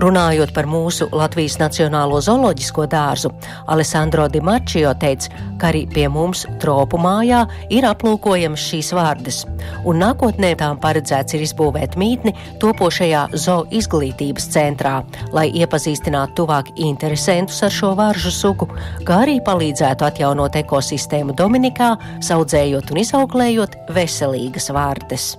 Runājot 0.00 0.52
par 0.54 0.66
mūsu 0.70 1.08
Latvijas 1.14 1.56
Nacionālo 1.60 2.20
zooloģisko 2.24 2.86
dārzu, 2.90 3.30
Alessandro 3.70 4.26
Di 4.28 4.40
Marčio 4.44 4.92
teica, 5.00 5.30
ka 5.60 5.70
arī 5.70 5.84
pie 5.90 6.06
mums 6.12 6.44
tropu 6.62 6.98
mājā 7.00 7.44
ir 7.74 7.86
aplūkojamas 7.88 8.64
šīs 8.70 8.92
vārdas, 8.96 9.42
un 9.86 10.02
nākotnē 10.02 10.54
tām 10.60 10.80
paredzēts 10.82 11.36
ir 11.36 11.44
izbūvēt 11.46 11.98
mītni 12.00 12.34
topošajā 12.62 13.26
zoo 13.38 13.62
izglītības 13.74 14.48
centrā, 14.54 14.96
lai 15.36 15.46
iepazīstinātu 15.62 16.42
tuvāk 16.42 16.72
interesantus 16.76 17.62
ar 17.66 17.74
šo 17.74 17.94
varžu 17.98 18.34
sugu, 18.34 18.68
kā 19.06 19.22
arī 19.26 19.38
palīdzētu 19.44 20.08
atjaunot 20.10 20.58
ekosistēmu 20.64 21.36
Dominikā, 21.38 21.94
audzējot 22.34 22.90
un 22.90 23.00
izauklējot 23.04 23.78
veselīgas 23.94 24.72
vārdes. 24.74 25.34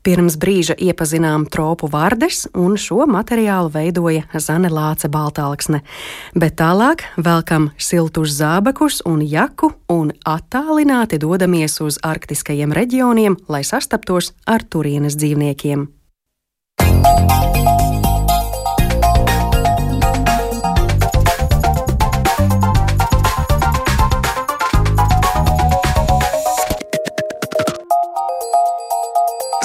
Pirms 0.00 0.38
brīža 0.40 0.78
iepazinām 0.80 1.44
tropu 1.52 1.90
vardes, 1.92 2.46
un 2.56 2.78
šo 2.80 3.04
materiālu 3.10 3.68
veidoja 3.74 4.24
Zane 4.40 4.70
Lāce 4.72 5.10
Baltāksne. 5.12 5.82
Bet 6.32 6.56
tālāk 6.60 7.04
velkam 7.20 7.68
siltus 7.76 8.32
zābakus 8.38 9.02
un 9.04 9.20
jaku 9.20 9.74
un 9.92 10.14
attālināti 10.24 11.20
dodamies 11.20 11.80
uz 11.84 12.00
arktiskajiem 12.00 12.72
reģioniem, 12.72 13.36
lai 13.48 13.60
sastaptos 13.64 14.32
ar 14.46 14.64
turienes 14.64 15.20
dzīvniekiem. 15.20 15.88
Música 16.80 17.79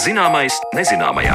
Zināmais 0.05 0.53
nezināmajā. 0.77 1.33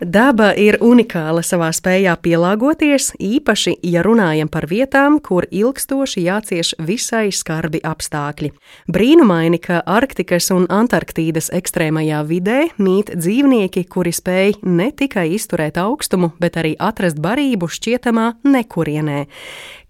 Daba 0.00 0.50
ir 0.56 0.78
unikāla 0.80 1.40
savā 1.44 1.68
spējā 1.76 2.14
pielāgoties, 2.24 3.10
īpaši, 3.20 3.74
ja 3.84 4.00
runājam 4.04 4.48
par 4.52 4.64
vietām, 4.68 5.18
kur 5.20 5.44
ilgstoši 5.48 6.24
jācieš 6.24 6.74
visai 6.84 7.26
skarbi 7.32 7.82
apstākļi. 7.84 8.48
Brīnumaini, 8.92 9.60
ka 9.60 9.82
Arktikas 9.84 10.48
un 10.56 10.64
Antarktīdas 10.72 11.48
ekstrēmajā 11.56 12.22
vidē 12.28 12.58
mīt 12.80 13.12
dzīvnieki, 13.12 13.84
kuri 13.92 14.12
spēj 14.16 14.56
ne 14.68 14.88
tikai 14.92 15.30
izturēt 15.36 15.80
augstumu, 15.80 16.32
bet 16.40 16.56
arī 16.60 16.76
atrast 16.80 17.20
barību 17.20 17.68
šķietamā 17.68 18.32
nekurienē 18.48 19.26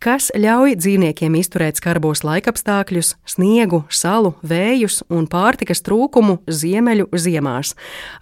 kas 0.01 0.31
ļauj 0.33 0.79
dzīvniekiem 0.81 1.35
izturēt 1.37 1.79
skarbos 1.81 2.23
laikapstākļus, 2.25 3.13
sniegu, 3.29 3.83
salu, 3.93 4.33
vējus 4.41 5.03
un 5.13 5.27
pārtikas 5.31 5.85
trūkumu 5.85 6.39
ziemeļu 6.49 7.11
ziemās. 7.21 7.75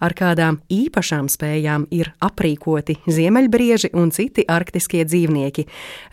Ar 0.03 0.15
kādām 0.17 0.59
īpašām 0.73 1.29
spējām 1.31 1.87
ir 1.95 2.11
aprīkoti 2.23 2.97
ziemeļbrieži 3.07 3.93
un 3.95 4.11
citi 4.15 4.43
arktiskie 4.43 5.05
dzīvnieki. 5.07 5.65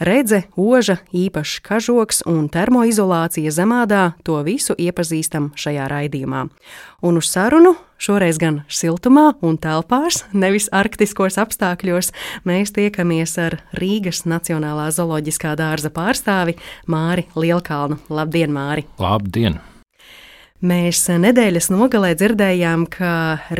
Redze, 0.07 0.45
oža, 0.57 1.01
īpašs 1.11 1.59
kažoks 1.67 2.23
un 2.31 2.47
termoizolācija 2.49 3.51
zemādā- 3.51 4.15
to 4.27 4.39
visu 4.47 4.75
iepazīstam 4.79 5.51
šajā 5.55 5.91
raidījumā. 5.91 6.49
Un 7.03 7.17
uz 7.17 7.27
sarunu 7.27 7.77
Šoreiz 7.97 8.37
gan 8.41 8.61
siltumā 8.69 9.31
un 9.47 9.57
telpās, 9.61 10.23
nevis 10.37 10.69
arktiskos 10.75 11.39
apstākļos, 11.41 12.13
mēs 12.49 12.75
tiekamies 12.77 13.39
ar 13.41 13.61
Rīgas 13.81 14.27
Nacionālā 14.29 14.91
zooloģiskā 14.93 15.55
dārza 15.57 15.93
pārstāvi 15.95 16.59
Māri 16.93 17.25
Lielkalnu. 17.37 18.03
Labdien, 18.13 18.53
Māri! 18.53 18.85
Labdien! 19.01 19.57
Mēs 20.67 21.03
nedēļas 21.21 21.67
nogalē 21.69 22.15
dzirdējām, 22.17 22.87
ka 22.89 23.11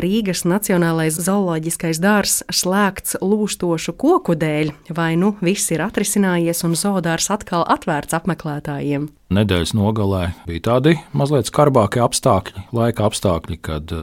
Rīgas 0.01 0.41
Nacionālais 0.49 1.19
zooloģiskais 1.21 1.99
dārzs 2.01 2.41
slēgts 2.49 3.19
lūstošu 3.21 3.93
koku 4.01 4.33
dēļ, 4.33 4.71
vai 4.97 5.11
nu 5.21 5.35
viss 5.37 5.69
ir 5.73 5.83
atrisinājies 5.85 6.65
un 6.65 6.73
zoodārs 6.73 7.29
atkal 7.33 7.67
atvērts 7.69 8.17
apmeklētājiem. 8.17 9.11
Nedēļas 9.29 9.75
nogalē 9.77 10.23
bija 10.49 10.65
tādi 10.71 10.95
mazliet 11.13 11.51
skarbāki 11.51 12.01
apstākļi, 12.01 12.65
laika 12.73 13.05
apstākļi, 13.11 13.61
kad 13.61 13.93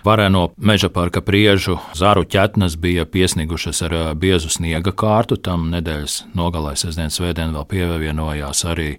Varēno 0.00 0.46
meža 0.56 0.88
parka 0.88 1.20
priežu 1.20 1.74
zāru 1.92 2.22
ķetnes 2.24 2.78
bija 2.80 3.04
piesnigušas 3.04 3.82
ar 3.84 3.94
biezu 4.16 4.48
sniega 4.48 4.94
kārtu. 4.96 5.36
Tam 5.36 5.66
nedēļas 5.74 6.22
nogalē, 6.32 6.72
sestdienas 6.80 7.18
svētdien, 7.20 7.52
vēl 7.52 7.66
pievienojās 7.68 8.64
arī 8.70 8.94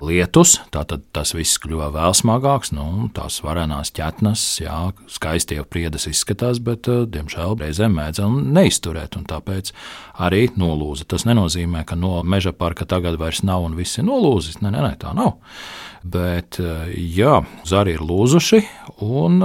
lietus. 0.00 0.54
Tātad 0.72 1.04
tas 1.12 1.34
viss 1.36 1.60
kļuva 1.60 1.90
vēl 1.92 2.16
smagāks. 2.16 2.72
Nu, 2.72 3.10
tās 3.12 3.36
varenās 3.44 3.92
ķetnes, 3.96 4.44
jā, 4.64 4.78
skaisti 5.12 5.58
jau 5.58 5.66
priedes 5.68 6.08
izskatās, 6.08 6.62
bet, 6.64 6.88
diemžēl, 6.88 7.58
reizēm 7.60 7.96
mēdz 8.00 8.24
neizturēt. 8.56 9.18
Tāpēc 9.28 9.74
arī 10.24 10.46
nolūza. 10.56 11.04
Tas 11.12 11.28
nenozīmē, 11.28 11.84
ka 11.84 12.00
no 12.00 12.22
meža 12.24 12.56
parka 12.56 12.88
tagad 12.88 13.20
vairs 13.20 13.42
nav 13.44 13.68
un 13.68 13.76
viss 13.76 14.00
ir 14.00 14.08
nolūzis. 14.08 14.62
Nē, 14.64 14.72
nē, 14.72 14.86
nē 14.88 14.94
tā 15.04 15.12
nav. 15.16 15.36
Bet, 16.06 16.58
jā, 16.92 17.40
zari 17.66 17.94
ir 17.96 18.02
lūzuši 18.04 18.60
un 19.06 19.40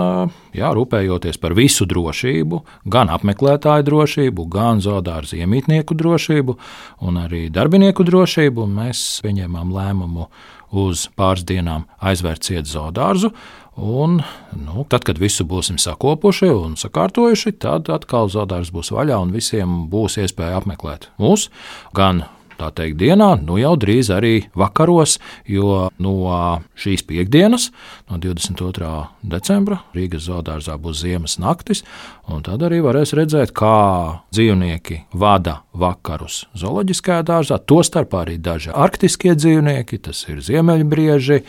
jā, 0.53 0.72
rūpējoties 0.75 1.39
par 1.41 1.56
visu 1.58 1.88
drošību, 1.89 2.60
gan 2.91 3.10
apmeklētāju 3.15 3.88
drošību, 3.88 4.46
gan 4.51 4.82
zoodārza 4.84 5.39
iemītnieku 5.39 5.96
drošību 5.98 6.58
un 7.08 7.22
arī 7.24 7.46
darbinieku 7.53 8.06
drošību, 8.08 8.68
mēs 8.68 9.22
pieņēmām 9.25 9.72
lēmumu 9.74 10.27
uz 10.72 11.08
pāris 11.18 11.48
dienām 11.48 11.88
aizvērt 12.00 12.46
cietu 12.48 12.75
zoodārzu. 12.75 13.32
Un, 13.82 14.20
nu, 14.51 14.84
tad, 14.91 15.06
kad 15.08 15.20
visu 15.22 15.46
būsim 15.48 15.80
sakopuši 15.80 16.51
un 16.51 16.75
sakārtojuši, 16.80 17.56
tad 17.63 17.88
atkal 17.89 18.30
zoodārs 18.30 18.74
būs 18.75 18.91
vaļā 18.91 19.18
un 19.24 19.32
visiem 19.32 19.86
būs 19.91 20.20
iespēja 20.22 20.60
apmeklēt 20.60 21.08
mūs 21.22 21.48
gan 21.96 22.25
tā 22.62 22.70
teikt, 22.75 23.00
dienā, 23.01 23.34
nu 23.41 23.58
jau 23.62 23.74
drīz 23.80 24.12
arī 24.13 24.34
vakaros, 24.58 25.18
jo 25.50 25.89
no 26.01 26.13
šīs 26.80 27.03
piekdienas, 27.10 27.70
no 28.12 28.20
22. 28.22 28.91
decembra, 29.34 29.82
Rīgas 29.98 30.27
zoodārzā 30.30 30.77
būs 30.82 31.01
ziemas 31.01 31.39
naktis, 31.41 31.84
un 32.30 32.46
tad 32.46 32.63
arī 32.68 32.82
varēs 32.86 33.15
redzēt, 33.18 33.56
kā 33.58 34.22
dzīvnieki 34.36 35.01
vada 35.18 35.62
vakarus 35.74 36.46
zooloģiskajā 36.58 37.25
dārzā, 37.32 37.58
tostarp 37.58 38.15
arī 38.22 38.38
daži 38.41 38.74
arktiskie 38.75 39.36
dzīvnieki, 39.38 40.01
tas 40.06 40.24
ir 40.30 40.44
ziemeļbrieži, 40.46 41.41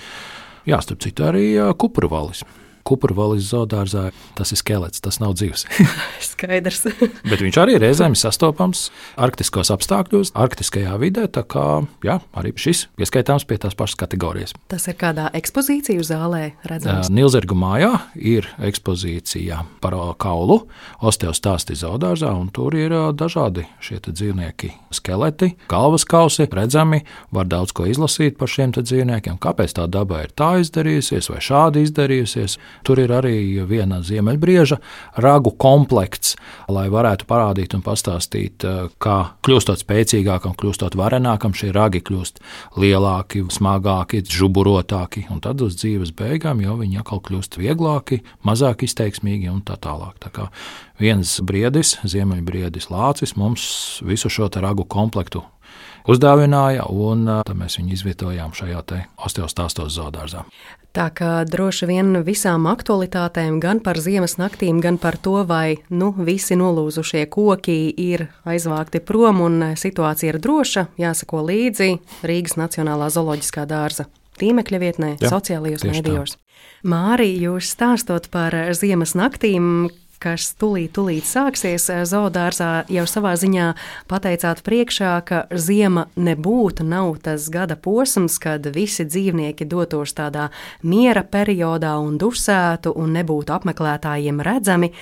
jā, 0.70 0.82
starp 0.82 1.04
citu 1.04 1.28
arī 1.28 1.46
kuprvalis. 1.78 2.44
Kukurvalis 2.86 3.50
zoodārzā 3.52 4.10
tas 4.38 4.52
ir 4.54 4.60
skelets, 4.60 5.02
tas 5.04 5.20
nav 5.22 5.36
dzīves. 5.38 5.66
Skaidrs. 6.32 6.86
Bet 7.30 7.42
viņš 7.42 7.58
arī 7.62 7.78
reizēm 7.82 8.16
ir 8.16 8.20
sastopams 8.20 8.88
arktiskos 9.20 9.72
apstākļos, 9.74 10.34
arktiskajā 10.38 10.96
vidē. 11.02 11.28
Tā 11.32 11.44
kā 11.46 11.66
jā, 12.04 12.18
arī 12.38 12.54
šis 12.58 12.86
ieskaitāms 13.00 13.46
pie 13.48 13.58
tās 13.62 13.76
pašas 13.78 14.00
kategorijas. 14.02 14.56
Tas 14.72 14.88
ir 14.90 14.98
kādā 15.00 15.28
ekspozīciju 15.38 16.04
zālē 16.06 16.42
redzams. 16.68 17.10
Nilzergu 17.12 17.56
mājā 17.58 17.92
ir 18.18 18.48
ekspozīcija 18.62 19.62
par 19.82 19.96
kaulu 20.22 20.62
osteostāsti 21.04 21.76
zoodārzā, 21.78 22.32
un 22.34 22.50
tur 22.54 22.74
ir 22.78 22.94
dažādi 23.16 23.66
šie 23.82 24.00
dzīvnieki 24.02 24.72
skeleti, 24.94 25.52
galvas 25.70 26.04
kausi 26.08 26.48
redzami. 26.50 27.02
Var 27.32 27.48
daudz 27.48 27.74
ko 27.76 27.86
izlasīt 27.88 28.38
par 28.40 28.50
šiem 28.50 28.72
dzīvniekiem, 28.72 29.38
kāpēc 29.42 29.74
tā 29.76 29.86
daba 29.90 30.22
ir 30.24 30.32
tā 30.36 30.54
izdarījusies 30.62 31.30
vai 31.32 31.40
šādi 31.44 31.84
izdarījusies. 31.86 32.58
Tur 32.82 33.00
ir 33.02 33.12
arī 33.14 33.36
viena 33.68 34.00
ziemeļbrieža 34.02 34.78
ragu 35.22 35.52
komplekts, 35.60 36.34
lai 36.72 36.88
varētu 36.92 37.28
parādīt 37.30 37.76
un 37.76 37.84
pastāstīt, 37.84 38.64
eh, 38.64 38.88
kā 38.98 39.18
kļūstot 39.44 39.84
spēcīgākam, 39.84 40.56
kļūstot 40.58 40.96
varenākam, 40.98 41.54
šie 41.54 41.72
ragi 41.72 42.00
kļūst 42.00 42.42
lielāki, 42.76 43.44
smagāki, 43.52 44.22
žuburotāki, 44.26 45.26
un 45.30 45.40
tad 45.40 45.60
uz 45.60 45.76
dzīves 45.76 46.14
beigām 46.16 46.62
jau 46.62 46.78
viņi 46.80 47.00
atkal 47.00 47.20
kļūst 47.20 47.58
vieglāki, 47.58 48.22
mazāk 48.44 48.82
izteiksmīgi 48.82 49.50
un 49.52 49.62
tā 49.62 49.76
tālāk. 49.76 50.18
Tā 50.22 50.30
kā 50.30 50.48
viens 50.98 51.40
briedis, 51.40 51.96
ziemeļbriedis 52.04 52.90
lācis, 52.90 53.36
mums 53.36 54.02
visu 54.04 54.30
šo 54.32 54.50
ragu 54.62 54.84
komplektu 54.84 55.44
uzdāvināja, 56.08 56.86
un 56.90 57.26
tad 57.46 57.56
mēs 57.58 57.78
viņu 57.78 57.96
izvietojām 57.96 58.54
šajā 58.56 58.82
osteostāstos 59.22 59.94
zoodārzā. 59.96 60.44
Tā 60.92 61.06
kā 61.16 61.30
droši 61.48 61.86
vien 61.88 62.18
visām 62.20 62.66
aktualitātēm, 62.68 63.56
gan 63.64 63.78
par 63.80 63.96
ziemas 63.96 64.34
naktīm, 64.36 64.82
gan 64.84 64.98
par 65.00 65.16
to, 65.16 65.38
vai 65.48 65.78
nu, 65.88 66.10
visi 66.12 66.52
nolūzušie 66.60 67.24
koki 67.32 67.76
ir 67.96 68.26
aizvākti 68.44 69.00
prom 69.00 69.40
un 69.40 69.70
situācija 69.72 70.34
ir 70.34 70.40
droša, 70.44 70.90
jāsako 71.00 71.46
līdzi 71.48 71.94
Rīgas 72.28 72.58
Nacionālā 72.60 73.08
zooloģiskā 73.14 73.64
dārza 73.70 74.04
tīmekļa 74.36 74.82
vietnē, 74.82 75.10
Jā, 75.22 75.32
sociālajos 75.32 75.86
mēdījos. 75.88 76.36
Mārija, 76.88 77.40
jūs 77.48 77.72
stāstot 77.72 78.28
par 78.32 78.52
ziemas 78.76 79.14
naktīm, 79.16 79.88
kas 80.22 80.52
tūlīt, 80.60 80.92
tūlīt 80.96 81.26
sāksies 81.26 81.88
eh, 81.90 82.02
zoodārzā, 82.08 82.84
jau 82.92 83.04
savā 83.10 83.34
ziņā 83.40 83.72
pateicāt 84.10 84.62
priekšā, 84.66 85.14
ka 85.26 85.42
ziema 85.50 86.06
nebūtu 86.14 86.86
nav 86.86 87.16
tas 87.26 87.48
gada 87.52 87.76
posms, 87.76 88.38
kad 88.42 88.66
visi 88.74 89.06
dzīvnieki 89.08 89.66
dotos 89.70 90.14
tādā 90.18 90.48
miera 90.86 91.24
periodā 91.26 91.96
un 92.02 92.16
dusētu 92.22 92.94
un 92.94 93.18
nebūtu 93.18 93.54
apmeklētājiem 93.58 94.42
redzami. 94.46 94.92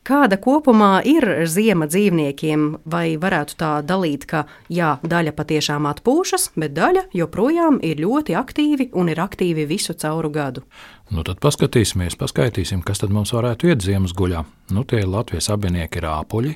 Kāda 0.00 0.38
kopumā 0.40 1.02
ir 1.04 1.26
ziema 1.44 1.84
dzīvniekiem, 1.84 2.62
vai 2.88 3.18
varētu 3.20 3.56
tā 3.60 3.72
dalīt, 3.84 4.24
ka 4.30 4.46
jā, 4.72 4.94
daļa 5.04 5.34
patiešām 5.36 5.84
atpūšas, 5.90 6.54
bet 6.56 6.72
daļa 6.72 7.04
joprojām 7.12 7.76
ir 7.84 8.00
ļoti 8.00 8.34
aktīvi 8.40 8.88
un 8.96 9.12
ir 9.12 9.20
aktīvi 9.20 9.68
visu 9.68 9.92
cauru 9.92 10.32
gadu? 10.32 10.64
Nu, 11.10 11.24
tad 11.26 11.40
paskatīsimies, 11.42 12.14
paskaitīsim, 12.20 12.84
kas 12.86 13.02
tad 13.02 13.10
mums 13.14 13.32
varētu 13.34 13.72
iet 13.72 13.82
ziemas 13.82 14.14
guļā. 14.14 14.44
Nu, 14.70 14.84
tie 14.86 15.02
ir 15.02 15.10
Latvijas 15.10 15.50
abinieki 15.50 16.02
rāpuļi, 16.04 16.52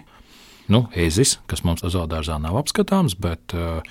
nu, 0.70 0.84
ezis, 0.94 1.40
kas 1.50 1.64
mums 1.66 1.82
zoodārzā 1.82 2.36
nav 2.38 2.60
apskatāms, 2.62 3.16
bet 3.18 3.56
uh, 3.58 3.82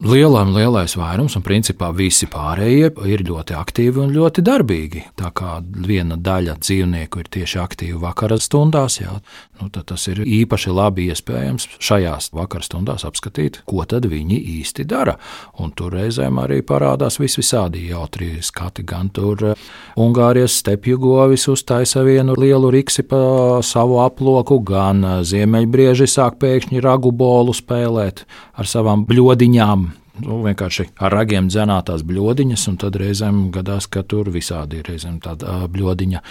Lielam, 0.00 0.54
lielais 0.56 0.94
vairums, 0.96 1.34
un 1.36 1.42
principā 1.44 1.90
visi 1.92 2.24
pārējie 2.32 2.86
ir 3.04 3.20
ļoti 3.28 3.52
aktīvi 3.52 4.00
un 4.00 4.14
ļoti 4.14 4.40
darbīgi. 4.40 5.02
Tā 5.20 5.28
kā 5.36 5.58
viena 5.60 6.16
daļa 6.16 6.54
dzīvnieku 6.56 7.20
ir 7.20 7.28
tieši 7.36 7.58
aktīvi 7.60 8.00
vakara 8.00 8.38
stundās, 8.40 8.96
jā, 9.02 9.18
nu, 9.60 9.68
tad 9.68 9.90
tas 9.90 10.06
ir 10.08 10.22
īpaši 10.24 10.72
labi 10.72 11.10
iespējams 11.12 11.68
šajās 11.84 12.30
vakara 12.32 12.64
stundās 12.64 13.04
apskatīt, 13.04 13.58
ko 13.68 13.84
tad 13.84 14.08
viņi 14.08 14.38
īsti 14.54 14.86
dara. 14.88 15.18
Un 15.60 15.74
tur 15.76 15.92
reizēm 15.92 16.40
arī 16.40 16.62
parādās 16.64 17.20
visvisādi 17.20 17.90
jautri 17.90 18.30
skati. 18.40 18.86
Gan 18.88 19.12
tur 19.12 19.50
eh, 19.50 19.68
Ungārijas 20.00 20.56
stepju 20.62 20.96
govis 21.04 21.44
uztaisa 21.52 22.06
vienu 22.08 22.38
lielu 22.40 22.72
riksi 22.72 23.04
pa 23.04 23.60
savu 23.60 24.00
aploku, 24.00 24.62
gan 24.64 25.04
eh, 25.04 25.20
ziemeļbrieži 25.28 26.08
sāk 26.08 26.40
pēkšņi 26.40 26.80
ragu 26.88 27.12
bolu 27.12 27.52
spēlēt 27.52 28.24
ar 28.56 28.76
savām 28.78 29.04
bļodiņām 29.04 29.89
nu, 30.24 30.40
vienkārši 30.44 30.88
ar 31.00 31.14
ragiem 31.14 31.48
dzenātās 31.50 32.04
bludiņas, 32.06 32.66
un 32.70 32.78
tad 32.80 32.98
reizēm 33.00 33.42
gadās, 33.54 33.88
ka 33.90 34.02
tur 34.02 34.30
visādi 34.34 34.80
ir 34.80 34.90
reizēm 34.92 35.18
tāda 35.24 35.64
bludiņa 35.70 36.22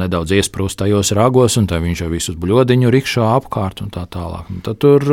nedaudz 0.00 0.34
iesprūst 0.38 0.80
tajos 0.82 1.14
ragos, 1.16 1.58
un 1.60 1.68
tad 1.70 1.84
viņš 1.84 2.04
jau 2.04 2.10
visus 2.12 2.40
bludiņu 2.40 2.92
rikšā 2.94 3.30
apkārt 3.36 3.84
un 3.84 3.94
tā 3.94 4.06
tālāk. 4.10 4.50
Un 4.52 4.64
tad 4.64 4.80
tur 4.84 5.06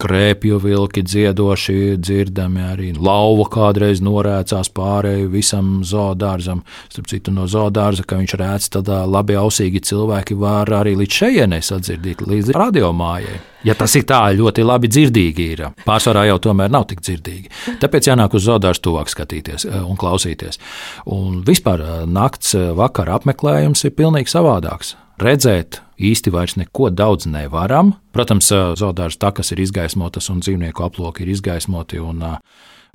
krēpju 0.00 0.60
vilki 0.62 1.02
dziedoši 1.06 1.96
dzirdami, 1.98 2.64
arī 2.72 2.88
lauva 2.94 3.48
kādreiz 3.52 4.02
norēcās 4.04 4.70
pārēju 4.74 5.30
visam 5.32 5.78
zoodārzam. 5.86 6.62
Starp 6.88 7.10
citu, 7.10 7.34
no 7.34 7.48
zoodārza, 7.50 8.06
ka 8.06 8.20
viņš 8.20 8.34
rēc, 8.40 8.70
tad 8.78 8.88
labi 8.88 9.38
ausīgi 9.38 9.82
cilvēki 9.90 10.38
var 10.38 10.70
arī 10.80 10.96
līdz 11.02 11.20
šejienei 11.22 11.62
sadzirdīt, 11.64 12.22
līdz 12.28 12.54
radiomājai. 12.56 13.38
Ja 13.66 13.74
tas 13.74 13.96
ir 13.98 14.04
tā, 14.06 14.20
ļoti 14.38 14.62
labi 14.62 14.90
dzirdīgi 14.90 15.48
ir. 15.54 15.64
Pārsvarā 15.86 16.28
jau 16.28 16.38
tomēr 16.46 16.70
nav 16.70 16.86
tik 16.92 17.02
dzirdīgi. 17.02 17.50
Tāpēc 17.82 18.12
jānāk 18.12 18.36
uz 18.38 18.46
zoodārstu 18.46 18.86
tuvāk 18.90 19.10
skatīties 19.10 19.66
un 19.82 19.98
klausīties. 19.98 20.62
Un 21.10 21.42
vispār 21.46 21.82
nakts 22.06 22.54
vakara 22.78 23.18
apmeklējums 23.18 23.82
ir 23.88 23.96
pilnīgi 23.98 24.30
savādāks. 24.30 24.94
Redzēt 25.18 25.80
īsti 25.98 26.30
vairs 26.30 26.56
neko 26.60 26.92
daudz 26.94 27.26
nevaram. 27.26 27.94
Protams, 28.14 28.52
zoodārza 28.78 29.18
takas 29.28 29.52
ir 29.54 29.62
izgaismotas 29.64 30.30
un 30.30 30.42
dzīvnieku 30.44 30.84
aploki 30.86 31.24
ir 31.24 31.32
izgaismoti. 31.34 32.02
Un, 32.02 32.22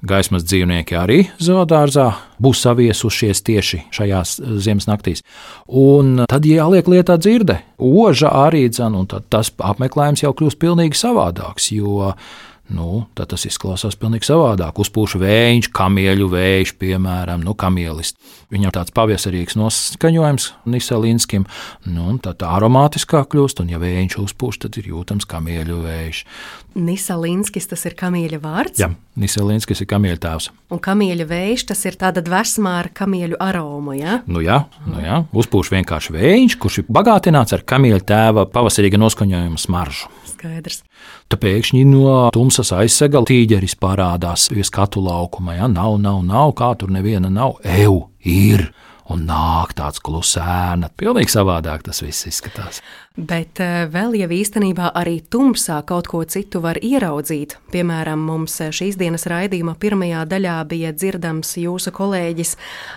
Gaismas 0.03 0.43
dzīvnieki 0.43 0.97
arī 0.99 1.17
zoodārzā 1.39 2.09
būs 2.43 2.59
saviesušies 2.65 3.39
tieši 3.47 3.77
šajās 3.95 4.33
ziemas 4.59 4.89
naktīs. 4.89 5.23
Un 5.67 6.25
tad 6.27 6.43
jāliek 6.43 6.89
lietā 6.91 7.15
dzirde, 7.15 7.62
oža 7.79 8.33
arī 8.43 8.65
dzan, 8.67 8.97
un 8.99 9.07
tas 9.07 9.53
apmeklējums 9.63 10.25
jau 10.25 10.33
kļūst 10.36 10.59
pilnīgi 10.59 10.99
savādāks. 10.99 11.69
Jo 11.71 12.12
nu, 12.73 13.05
tad 13.15 13.31
tas 13.31 13.47
izklausās 13.47 13.95
pavisam 13.99 14.27
savādāk. 14.27 14.83
Uzpūš 14.83 15.15
vējš, 15.23 15.71
kamieļu 15.75 16.27
vējš, 16.36 16.75
piemēram, 16.83 17.43
nu, 17.47 17.55
kamielis. 17.55 18.12
Viņam 18.54 18.74
tāds 18.76 18.94
pavasarīgs 18.94 19.56
noskaņojums 19.58 20.44
Niselinskim, 20.70 21.48
nu, 21.89 22.12
tā, 22.22 22.36
tā 22.38 22.52
aromātiskā 22.54 23.24
kļūst, 23.26 23.63
un 23.63 23.72
ja 23.74 23.80
vējš 23.82 24.20
uzpūš, 24.22 24.60
tad 24.66 24.78
ir 24.78 24.92
jūtams 24.92 25.26
kamieļu 25.30 25.80
vējš. 25.82 26.20
Niselinskis 26.78 27.70
tas 27.72 27.86
ir 27.89 27.96
kamieļa 27.98 28.39
vārds? 28.44 28.82
Jā, 28.82 28.92
Niselinskis 29.18 29.82
ir 29.82 29.89
kamieļa 29.89 30.22
tēvs. 30.22 30.50
Un 30.74 30.82
kamieļa 30.86 31.28
vējš 31.30 31.66
tas 31.72 31.82
ir 31.89 31.98
tāda 32.02 32.22
dvēsmā 32.26 32.76
ar 32.84 32.92
kamieļu 32.94 33.42
aromu, 33.42 33.98
ja? 33.98 34.20
Nu 34.30 34.42
jā, 34.46 34.63
nu 34.86 35.02
jā, 35.02 35.24
uzpūš 35.34 35.74
vienkārši 35.74 36.13
vējš, 36.13 36.58
kurš 36.62 36.82
ir 36.84 36.89
bagātināts 36.94 37.58
ar 37.58 37.66
kamieļa 37.66 38.06
tēva 38.13 38.46
pavasarīga 38.54 39.02
noskaņojuma 39.02 39.62
smaržu. 39.62 40.13
Skaidrs. 40.30 40.82
Tad 41.30 41.42
pēkšņi 41.42 41.84
no 41.89 42.16
tumsas 42.34 42.74
aizsega 42.76 43.22
tīģeris 43.26 43.78
parādās 43.82 44.50
pie 44.54 44.66
skatu 44.66 45.02
laukuma. 45.02 45.58
Ja? 45.58 45.70
Nav, 45.72 45.98
nav, 46.02 46.22
nav, 46.26 46.54
kā 46.58 46.74
tur 46.78 46.94
neviena 46.94 47.32
nav. 47.34 47.60
Eju, 47.63 48.02
ir! 48.23 48.71
Un 49.12 49.25
nāk 49.27 49.73
tāds 49.75 49.99
klusēna. 49.99 50.88
Pilnīgi 50.95 51.33
savādāk 51.33 51.81
tas 51.83 51.99
viss 52.05 52.23
izskatās. 52.29 52.79
Bet 53.13 53.60
eh, 53.62 53.84
vēl 53.93 54.15
jau 54.17 54.28
īstenībā 54.34 54.88
arī 54.97 55.19
tumsā 55.30 55.76
kaut 55.86 56.08
ko 56.10 56.23
citu 56.26 56.63
var 56.63 56.80
ieraudzīt. 56.82 57.60
Piemēram, 57.69 58.17
mums 58.26 58.56
eh, 58.65 58.71
šīs 58.73 58.97
dienas 58.97 59.28
raidījuma 59.30 59.76
pirmajā 59.78 60.23
daļā 60.32 60.56
bija 60.65 60.89
dzirdams 60.97 61.52
jūsu 61.62 61.93
kolēģis 61.93 62.56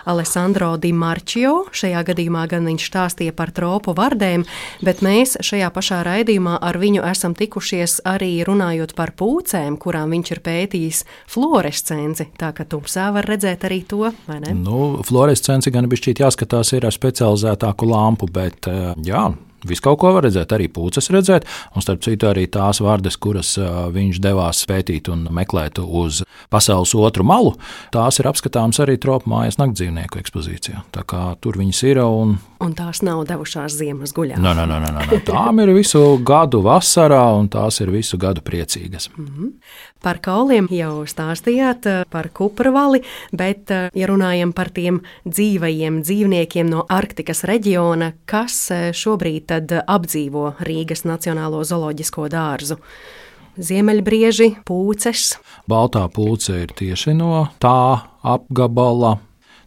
Alessandro 0.09 0.71
Di 0.81 0.89
Marčio. 0.89 1.67
Šajā 1.69 2.01
gadījumā 2.09 2.47
gan 2.49 2.65
viņš 2.65 2.87
stāstīja 2.89 3.35
par 3.37 3.53
tropu 3.53 3.93
vardēm, 3.93 4.47
bet 4.81 5.05
mēs 5.05 5.37
šajā 5.45 5.69
pašā 5.75 6.01
raidījumā 6.09 6.57
ar 6.65 6.81
viņu 6.81 7.05
esam 7.05 7.37
tikušies 7.37 7.99
arī 8.09 8.39
runājot 8.47 8.97
par 8.97 9.13
pūcēm, 9.21 9.77
kurām 9.77 10.17
viņš 10.17 10.33
ir 10.33 10.41
pētījis 10.49 11.03
fluorescenci. 11.29 12.31
Tā 12.41 12.55
ka 12.57 12.65
tumsā 12.65 13.11
var 13.13 13.29
redzēt 13.29 13.69
arī 13.69 13.83
to, 13.85 14.09
vai 14.25 14.41
ne? 14.41 14.57
Nu, 14.65 14.95
fluorescenci 15.05 15.69
gan 15.77 15.85
bišķīt 15.93 16.25
jāskatās 16.25 16.73
ir 16.73 16.89
ar 16.89 16.97
specializētāku 17.03 17.93
lampu, 17.93 18.33
bet 18.33 18.65
eh, 18.73 18.95
jā, 19.05 19.27
Visu 19.69 19.83
kaut 19.85 19.99
ko 20.01 20.13
var 20.15 20.27
redzēt, 20.27 20.53
arī 20.55 20.69
pūces 20.73 21.11
redzēt, 21.13 21.47
un 21.75 21.85
starp 21.85 22.03
citu 22.05 22.29
arī 22.29 22.47
tās 22.51 22.81
vārdas, 22.83 23.19
kuras 23.19 23.55
viņš 23.93 24.21
devās 24.23 24.63
pētīt 24.69 25.11
un 25.13 25.27
meklēt 25.33 25.81
uz 25.83 26.23
pasaules 26.53 26.95
otru 26.97 27.25
malu, 27.27 27.55
tās 27.93 28.19
ir 28.21 28.29
apskatāmas 28.29 28.79
arī 28.83 28.97
tropu 29.01 29.29
mājas 29.31 29.59
naktdzīvnieku 29.61 30.21
ekspozīcijā. 30.21 30.85
Tā 30.95 31.03
kā 31.07 31.23
tur 31.41 31.59
viņas 31.59 31.83
ir 31.89 32.03
un 32.03 32.37
Un 32.57 32.71
tās 32.73 33.03
nav 33.05 33.19
devušās 33.29 33.75
ziemas 33.77 34.13
guļā. 34.17 34.39
Nē, 34.41 34.51
nē, 34.57 34.63
nē, 34.65 34.77
nē, 34.81 34.91
nē. 34.97 35.17
Tām 35.27 35.61
ir 35.61 35.69
visu 35.75 36.01
gadu 36.25 36.63
vasarā, 36.65 37.21
un 37.37 37.51
tās 37.53 37.77
ir 37.83 37.91
visu 37.93 38.17
gadu 38.17 38.41
priecīgas. 38.41 39.11
Mm 39.13 39.27
-hmm. 39.27 39.51
Par 40.03 40.19
kauliem 40.23 40.67
jau 40.71 41.05
stāstījāt, 41.09 41.87
par 42.13 42.29
kupravali, 42.35 43.01
bet, 43.35 43.71
ja 43.97 44.09
runājam 44.09 44.53
par 44.55 44.69
tiem 44.73 45.01
dzīvajiem 45.25 46.01
dzīvniekiem 46.05 46.69
no 46.69 46.85
Arktikas 46.93 47.43
reģiona, 47.49 48.11
kas 48.29 48.67
šobrīd 48.97 49.53
apdzīvo 49.83 50.51
Rīgas 50.67 51.05
Nacionālo 51.09 51.63
zooloģisko 51.65 52.27
dārzu? 52.33 52.77
Ziemeļbrieži, 53.57 54.51
pūces. 54.67 55.31
Baltā 55.65 56.03
pūce 56.13 56.59
ir 56.61 56.75
tieši 56.77 57.15
no 57.17 57.47
tā 57.57 58.03
apgabala, 58.21 59.17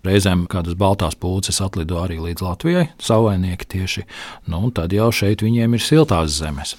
Reizēm 0.00 0.46
kādas 0.48 0.78
baltās 0.80 1.12
pūces 1.20 1.58
atlido 1.60 1.98
arī 2.00 2.16
līdz 2.22 2.40
Latvijai, 2.40 2.86
savainieki 3.04 3.66
tieši. 3.68 4.06
Nu, 4.48 4.70
tad 4.72 4.94
jau 4.96 5.10
šeit 5.12 5.44
viņiem 5.44 5.76
ir 5.76 5.84
siltās 5.84 6.38
zemes. 6.38 6.72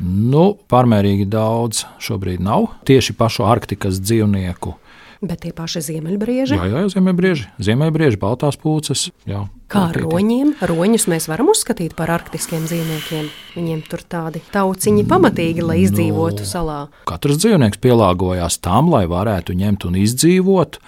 Nu, 0.00 0.44
pārmērīgi 0.72 1.26
daudz 1.28 1.84
šobrīd 2.02 2.40
nav 2.44 2.70
tieši 2.88 3.16
pašu 3.18 3.44
Arktikas 3.48 4.00
dzīvnieku. 4.00 4.76
Bet 5.22 5.44
tie 5.44 5.52
paši 5.54 5.84
ziemeļbrieži? 5.86 6.56
Jā, 6.58 6.64
jā, 6.66 6.80
ziemeļbrieži, 6.96 7.44
ziemeļbrieži 7.62 8.18
baltās 8.18 8.56
pūces. 8.58 9.04
Jā, 9.28 9.44
Kā 9.72 9.86
ar 9.88 9.96
roņiem? 10.02 10.56
Roņus 10.68 11.06
mēs 11.08 11.28
varam 11.30 11.52
uzskatīt 11.52 11.94
par 11.96 12.10
arktiskiem 12.12 12.66
dzīvniekiem. 12.66 13.28
Viņiem 13.54 13.84
tur 13.86 14.02
tādi 14.04 14.42
tauciņi 14.52 15.06
pamatīgi, 15.08 15.62
lai 15.64 15.78
izdzīvotu 15.84 16.42
no, 16.42 16.48
salā. 16.48 16.80
Katrs 17.08 17.38
dzīvnieks 17.40 17.80
pielāgojās 17.80 18.58
tam, 18.66 18.90
lai 18.92 19.06
varētu 19.08 19.56
ņemt 19.56 19.86
un 19.88 19.96
izdzīvot 20.02 20.80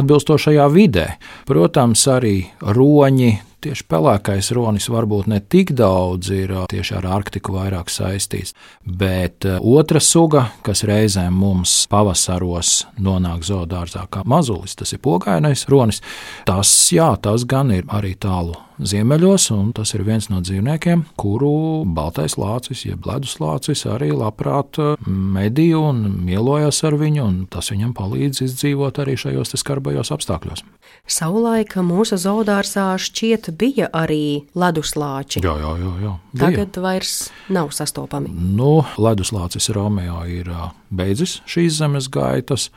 atbilstošajā 0.00 0.68
vidē. 0.72 1.08
Protams, 1.50 2.06
arī 2.08 2.36
roņi, 2.64 3.34
tieši 3.62 3.86
pelēkais 3.90 4.50
ronis 4.56 4.88
varbūt 4.92 5.28
ne 5.30 5.38
tik 5.40 5.72
daudz 5.78 6.32
ir 6.34 6.54
tieši 6.72 6.96
ar 6.98 7.08
Arktiku 7.18 7.56
vairāk 7.56 7.92
saistīts, 7.92 8.56
bet 8.84 9.46
otra 9.58 10.02
suga, 10.02 10.48
kas 10.66 10.84
reizēm 10.88 11.36
mums 11.42 11.74
pavasaros 11.92 12.82
nonāk 13.02 13.46
zoodārzā 13.46 14.06
kā 14.12 14.24
mazulis, 14.28 14.76
tas 14.78 14.94
ir 14.94 15.02
pogainais 15.04 15.66
ronis, 15.70 16.02
tas, 16.48 16.70
jā, 16.94 17.12
tas 17.22 17.46
gan 17.48 17.72
ir 17.74 17.88
arī 17.92 18.14
tālu 18.18 18.58
ziemeļos, 18.82 19.48
un 19.54 19.70
tas 19.76 19.92
ir 19.94 20.04
viens 20.06 20.28
no 20.32 20.40
dzīvniekiem, 20.42 21.04
kuru 21.20 21.84
baltais 21.86 22.36
lācis, 22.40 22.84
jeb 22.88 23.06
ledus 23.06 23.38
lācis, 23.42 23.84
arī 23.86 24.10
labprāt 24.14 24.80
medīja 25.06 25.82
un 25.92 26.04
mielojas 26.26 26.82
ar 26.88 26.98
viņu, 27.00 27.22
un 27.24 27.38
tas 27.52 27.70
viņam 27.72 27.94
palīdz 27.98 28.42
izdzīvot 28.48 29.02
arī 29.02 29.18
šajos 29.20 29.54
skarbajos 29.62 30.12
apstākļos. 30.14 30.64
Savulaik 31.02 31.74
mūsu 31.82 32.14
zoodārzā 32.14 32.92
šķiet 32.94 33.48
bija 33.58 33.88
arī 33.90 34.46
leduslāči. 34.54 35.40
Jā, 35.42 35.56
jā, 35.58 35.72
jā. 35.80 35.94
jā 35.98 36.12
bija. 36.30 36.42
Tagad 36.44 36.78
vairs 36.84 37.14
nav 37.50 37.72
sastopami. 37.74 38.30
Nu, 38.30 38.84
leduslācis 39.02 39.66
Romeo 39.74 40.20
ir 40.30 40.52
beidzis 40.94 41.40
šīs 41.50 41.80
zemes 41.80 42.06
gaitas. 42.06 42.68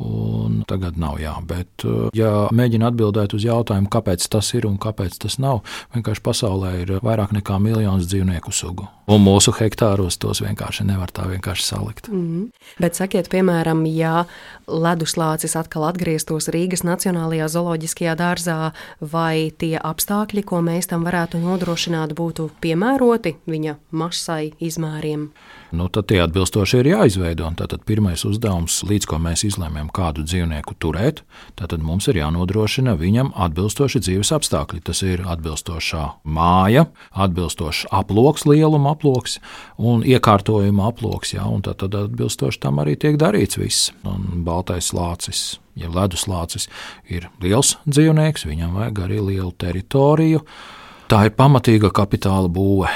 Un 0.00 0.62
tagad 0.64 0.96
nav 0.96 1.18
jā, 1.20 1.34
bet, 1.44 1.84
uh, 1.84 2.08
ja 2.16 2.46
mēģina 2.56 2.88
atbildēt 2.88 3.34
uz 3.36 3.44
jautājumu, 3.44 3.90
kāpēc 3.92 4.24
tas 4.32 4.48
ir 4.56 4.64
un 4.64 4.78
kāpēc 4.80 5.18
tas 5.20 5.36
nav, 5.42 5.60
vienkārši 5.92 6.24
pasaulē 6.24 6.70
ir 6.80 6.94
vairāk 7.04 7.34
nekā 7.36 7.58
miljons 7.60 8.08
dzīvnieku 8.08 8.54
sugu. 8.54 8.88
Un 9.10 9.20
mūsu 9.26 9.52
hektāros 9.58 10.16
tos 10.22 10.40
vienkārši 10.40 10.86
nevar 10.88 11.12
tā 11.12 11.26
vienkārši 11.28 11.66
salikt. 11.66 12.08
Mm 12.08 12.24
-hmm. 12.24 12.48
Bet 12.80 12.94
sakiet, 12.94 13.28
piemēram, 13.28 13.84
ja 13.92 14.24
leduslācis 14.66 15.56
atkal 15.56 15.84
atgrieztos 15.84 16.48
Rīgas 16.48 16.84
Nacionālajā 16.84 17.48
zooloģiskajā 17.48 18.16
dārzā, 18.16 18.72
vai 19.00 19.52
tie 19.58 19.78
apstākļi, 19.78 20.44
ko 20.44 20.62
mēs 20.62 20.86
tam 20.86 21.04
varētu 21.04 21.38
nodrošināt, 21.38 22.14
būtu 22.14 22.50
piemēroti 22.60 23.36
viņa 23.46 23.76
masai, 23.90 24.52
izmēriem? 24.60 25.30
Nu, 25.72 25.88
tad 25.88 26.08
tie 26.10 26.20
atbilstoši 26.24 26.80
ir 26.80 26.88
jāizveido. 26.90 27.48
Tātad 27.58 27.84
pirmais 27.88 28.24
uzdevums, 28.26 28.80
līdz 28.86 29.08
ko 29.10 29.18
mēs 29.22 29.44
izlēmām 29.48 29.90
kādu 29.94 30.24
dzīvnieku 30.26 30.76
turēt, 30.82 31.22
tad 31.58 31.74
mums 31.84 32.08
ir 32.10 32.20
jānodrošina 32.20 32.96
viņam 33.00 33.32
atbilstoši 33.46 34.02
dzīves 34.06 34.32
apstākļi. 34.36 34.82
Tas 34.86 35.02
ir 35.06 35.24
atbilstošā 35.28 36.04
māja, 36.24 36.86
atbilstošs 37.12 37.86
aploks, 37.94 38.46
lieluma 38.50 38.94
aploks 38.96 39.38
un 39.78 40.04
iekārtojuma 40.06 40.90
aploks. 40.90 41.34
Ja, 41.36 41.46
un 41.46 41.64
tad, 41.66 41.80
tad 41.84 41.96
atbilstoši 41.98 42.62
tam 42.62 42.82
arī 42.82 42.98
tiek 43.00 43.20
darīts 43.20 43.60
viss. 43.60 43.94
Un 44.04 44.44
baltais 44.46 44.92
lācis. 44.96 45.60
Ja 45.78 45.88
leduslācis 45.88 46.66
ir 47.08 47.30
liels 47.40 47.76
dzīvnieks, 47.86 48.44
viņam 48.48 48.76
vajag 48.76 49.02
arī 49.06 49.20
lielu 49.30 49.52
teritoriju. 49.56 50.42
Tā 51.10 51.24
ir 51.26 51.34
pamatīga 51.38 51.88
kapitāla 51.94 52.50
būve 52.52 52.90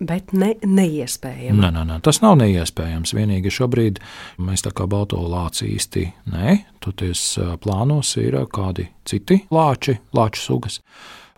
bet 0.00 0.32
ne, 0.32 0.52
neiespējami. 0.62 1.58
Nē, 1.58 1.70
nē, 1.74 1.84
nē, 1.88 1.98
tas 2.06 2.20
nav 2.22 2.38
neiespējams. 2.40 3.14
Vienīgi 3.16 3.52
šobrīd 3.54 4.00
mēs 4.44 4.64
tā 4.66 4.72
kā 4.76 4.86
balto 4.90 5.20
lāci 5.24 5.72
īsti 5.74 6.06
nē, 6.34 6.56
toties 6.84 7.24
plānos 7.64 8.14
ir 8.22 8.38
kādi 8.54 8.88
citi 9.08 9.42
lāči, 9.54 9.98
lāču 10.16 10.44
sugas, 10.44 10.80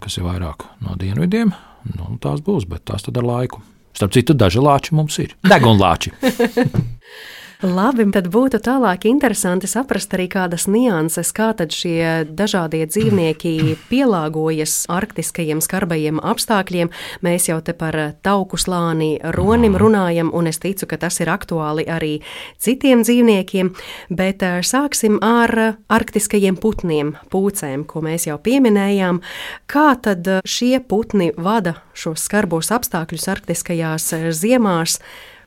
kas 0.03 0.21
ir 0.21 0.29
vairāk 0.29 0.69
no 0.85 0.97
dienvidiem. 1.01 1.55
Nu, 1.97 2.15
tās 2.21 2.43
būs, 2.45 2.69
bet 2.69 2.85
tās 2.91 3.07
tad 3.07 3.17
ar 3.21 3.27
laiku. 3.27 3.63
Starp 3.97 4.13
citu, 4.15 4.37
daži 4.37 4.63
lāči 4.63 4.95
mums 4.95 5.17
ir. 5.23 5.35
Degunlāči. 5.49 6.13
Labi, 7.61 8.07
tad 8.09 8.31
būtu 8.33 8.57
tālāk 8.65 9.03
interesanti 9.05 9.69
saprast 9.69 10.15
arī 10.17 10.31
kādas 10.33 10.65
nianses, 10.65 11.29
kā 11.37 11.51
tad 11.53 11.75
šie 11.77 12.25
dažādie 12.25 12.87
dzīvnieki 12.89 13.75
pielāgojas 13.91 14.87
arktiskajiem 14.89 15.59
skarbajiem 15.61 16.23
apstākļiem. 16.25 16.89
Mēs 17.21 17.51
jau 17.51 17.59
te 17.61 17.75
par 17.77 17.99
tauku 18.25 18.57
slāni 18.57 19.19
ronim 19.37 19.77
runājam, 19.77 20.31
un 20.33 20.49
es 20.49 20.57
ticu, 20.63 20.89
ka 20.89 20.97
tas 21.03 21.21
ir 21.21 21.29
aktuāli 21.29 21.85
arī 21.85 22.23
citiem 22.57 23.03
dzīvniekiem, 23.05 23.75
bet 24.09 24.41
eh, 24.41 24.63
sāksim 24.65 25.19
ar 25.21 25.53
arktiskajiem 25.93 26.57
putniem, 26.57 27.19
pūcēm, 27.29 27.85
ko 27.85 28.01
mēs 28.07 28.25
jau 28.31 28.39
pieminējām. 28.41 29.21
Kā 29.69 29.91
tad 30.01 30.25
šie 30.49 30.79
putni 30.81 31.29
vada 31.37 31.77
šos 31.93 32.25
skarbos 32.25 32.73
apstākļus 32.73 33.29
arktiskajās 33.37 34.09
ziemās? 34.41 34.97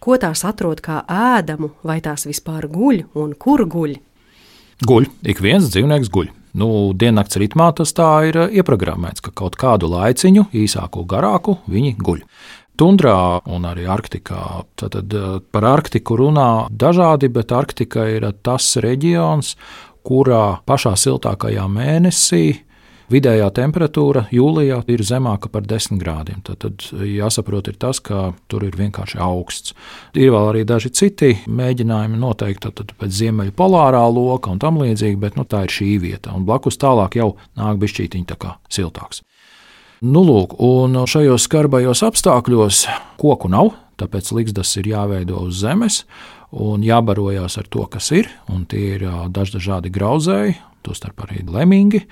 Ko 0.03 0.17
tās 0.19 0.43
atrod 0.47 0.81
kā 0.83 1.01
ēdamu, 1.07 1.71
vai 1.87 2.01
tās 2.03 2.27
vispār 2.27 2.67
guļ 2.71 3.05
un 3.19 3.35
kur 3.39 3.63
guļ? 3.69 3.95
Guļ, 4.83 5.07
ik 5.31 5.39
viens 5.43 5.69
dzīvnieks 5.71 6.11
guļ. 6.11 6.31
Nu, 6.59 6.67
diennakts 6.93 7.39
ritmā 7.41 7.71
tas 7.77 7.95
tā 7.97 8.09
ir 8.29 8.37
eh, 8.37 8.57
ieprogrammēts, 8.59 9.23
ka 9.25 9.31
kaut 9.33 9.55
kādu 9.57 9.89
laiciņu, 9.89 10.49
īsāku, 10.53 11.05
garāku, 11.09 11.57
viņi 11.71 11.95
guļ. 11.97 12.19
Tundrā 12.77 13.15
un 13.53 13.65
arī 13.69 13.87
Arktikā. 13.89 14.65
Tad 14.77 14.99
eh, 14.99 15.39
par 15.53 15.69
Arktiku 15.71 16.19
runā 16.19 16.67
dažādi, 16.69 17.31
bet 17.33 17.55
Arktika 17.55 18.05
ir 18.11 18.27
tas 18.45 18.73
reģions, 18.83 19.55
kurā 20.05 20.59
pašā 20.67 20.93
siltākajā 20.99 21.65
mēnesī 21.71 22.45
Vidējā 23.13 23.49
temperatūra 23.53 24.23
jūlijā 24.33 24.79
ir 24.89 25.01
zemāka 25.05 25.49
par 25.51 25.65
10 25.69 25.99
grādiem. 26.01 26.39
Tad, 26.45 26.63
tad 26.63 26.85
jāsaprot, 27.05 27.67
ir 27.69 27.75
tas, 27.77 27.99
ka 28.01 28.31
tur 28.49 28.63
ir 28.65 28.77
vienkārši 28.79 29.19
augsts. 29.21 29.75
Ir 30.17 30.31
vēl 30.33 30.49
arī 30.49 30.63
daži 30.65 30.89
citi 30.95 31.33
mēģinājumi 31.45 32.17
noteikt 32.17 32.65
tad, 32.65 32.95
pēc 32.97 33.13
ziemeļa 33.19 33.53
polārā 33.59 34.01
loka 34.09 34.49
un 34.53 34.61
tam 34.63 34.79
līdzīgi, 34.81 35.19
bet 35.21 35.37
nu, 35.37 35.45
tā 35.45 35.65
ir 35.67 35.75
šī 35.75 35.89
vieta. 36.01 36.33
Un 36.33 36.47
blakus 36.47 36.79
tālāk 36.81 37.19
jau 37.19 37.35
nāk 37.59 37.77
bišķītiņi 37.83 38.29
tā 38.31 38.39
kā 38.39 38.55
siltāks. 38.73 39.21
Nu, 40.03 40.23
lūk, 40.25 40.57
un 40.63 41.03
šajos 41.07 41.45
skarbajos 41.45 42.01
apstākļos 42.07 42.85
koku 43.21 43.51
nav, 43.51 43.75
tāpēc 44.01 44.31
līgstas 44.35 44.73
ir 44.81 44.89
jāveido 44.89 45.43
uz 45.45 45.61
zemes 45.61 46.01
un 46.49 46.81
jābarojās 46.85 47.59
ar 47.61 47.69
to, 47.69 47.85
kas 47.93 48.09
ir. 48.15 48.31
Tie 48.71 48.87
ir 48.95 49.05
dažādi 49.31 49.93
grauzēji, 49.93 50.57
tostarp 50.83 51.27
arī 51.27 51.45
lemingi 51.45 52.03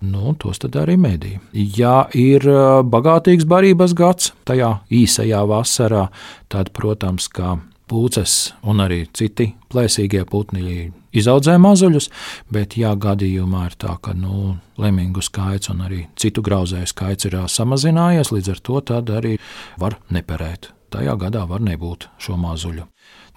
nu, 0.00 0.34
tos 0.38 0.58
arī 0.64 0.96
medī. 1.00 1.36
Ja 1.52 2.08
ir 2.14 2.46
bagātīgs 2.84 3.46
barības 3.46 3.94
gads, 3.94 4.32
tajā 4.44 4.80
īsajā 4.90 5.44
vasarā, 5.46 6.08
tad, 6.48 6.72
protams, 6.72 7.28
kā 7.28 7.58
pūces 7.90 8.54
un 8.64 8.80
arī 8.84 9.04
citi 9.12 9.52
plēsīgie 9.72 10.24
putni 10.28 10.92
izaudzē 11.14 11.56
mazuļus, 11.62 12.08
bet, 12.52 12.78
ja 12.80 12.94
gadījumā 12.96 13.68
ir 13.70 13.76
tā, 13.80 13.96
ka 14.02 14.14
nu, 14.16 14.56
lemingu 14.80 15.22
skaits 15.22 15.70
un 15.72 15.84
arī 15.86 16.04
citu 16.18 16.42
grauzēju 16.44 16.90
skaits 16.90 17.28
ir 17.28 17.38
samazinājies, 17.50 18.32
līdz 18.34 18.54
ar 18.54 18.64
to 18.64 18.80
arī 19.18 19.36
var 19.80 19.98
neperēt. 20.10 20.72
Tajā 20.94 21.16
gadā 21.18 21.42
var 21.50 21.62
nebūt 21.64 22.06
šo 22.22 22.36
mazuļu. 22.38 22.84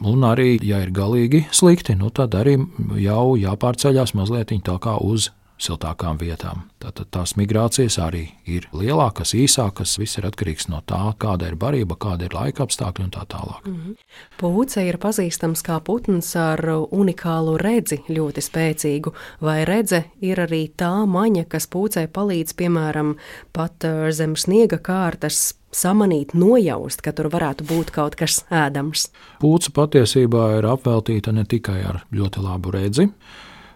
Un 0.06 0.26
arī, 0.30 0.60
ja 0.62 0.84
ir 0.86 0.91
galīgi 0.93 1.48
slikti, 1.50 1.96
nu, 1.98 2.12
tad 2.13 2.36
arī 2.38 2.54
jau 3.02 3.34
jāpārceļās 3.34 4.13
mazliet 4.13 4.54
tā 4.62 4.76
kā 4.78 4.93
uz 5.02 5.32
siltākām 5.62 6.20
vietām. 6.22 6.67
Tātad 6.82 7.10
tās 7.12 7.34
migrācijas 7.39 7.98
arī 8.02 8.24
ir 8.46 8.67
lielākas, 8.76 9.34
īsākas. 9.38 9.98
Viss 10.00 10.20
ir 10.20 10.28
atkarīgs 10.30 10.70
no 10.70 10.84
tā, 10.86 11.00
kāda 11.20 11.50
ir 11.50 11.58
barība, 11.60 11.98
kāda 12.00 12.28
ir 12.28 12.36
laika 12.38 12.67
apstākļi 12.67 13.08
un 13.08 13.13
tā 13.15 13.26
tālāk. 13.26 13.65
Mm 13.65 13.76
-hmm. 13.76 13.96
Pūce 14.38 14.86
ir 14.88 14.98
pazīstams 14.98 15.63
kā 15.65 15.80
putns 15.80 16.36
ar 16.36 16.62
unikālu 16.91 17.58
redzi, 17.58 18.04
ļoti 18.10 18.41
spēcīgu. 18.41 19.13
Vai 19.41 19.65
redze 19.65 20.04
ir 20.22 20.38
arī 20.38 20.72
tā 20.78 21.06
maņa, 21.06 21.46
kas 21.50 21.67
pūcei 21.67 22.08
palīdz, 22.08 22.54
piemēram, 22.56 23.15
pat 23.54 23.84
eh, 23.84 24.12
zem 24.12 24.36
sniega 24.36 24.78
kārtas 24.78 25.54
samanīt, 25.72 26.34
nojaust, 26.34 27.02
ka 27.02 27.12
tur 27.12 27.30
varētu 27.34 27.67
būt 27.67 27.91
kaut 27.91 28.15
kas 28.15 28.46
ēdams. 28.52 29.10
Pūce 29.41 29.74
patiesībā 29.76 30.58
ir 30.58 30.65
apveltīta 30.65 31.32
ne 31.32 31.46
tikai 31.46 31.82
ar 31.84 32.06
ļoti 32.12 32.43
labu 32.43 32.72
redzi. 32.72 33.10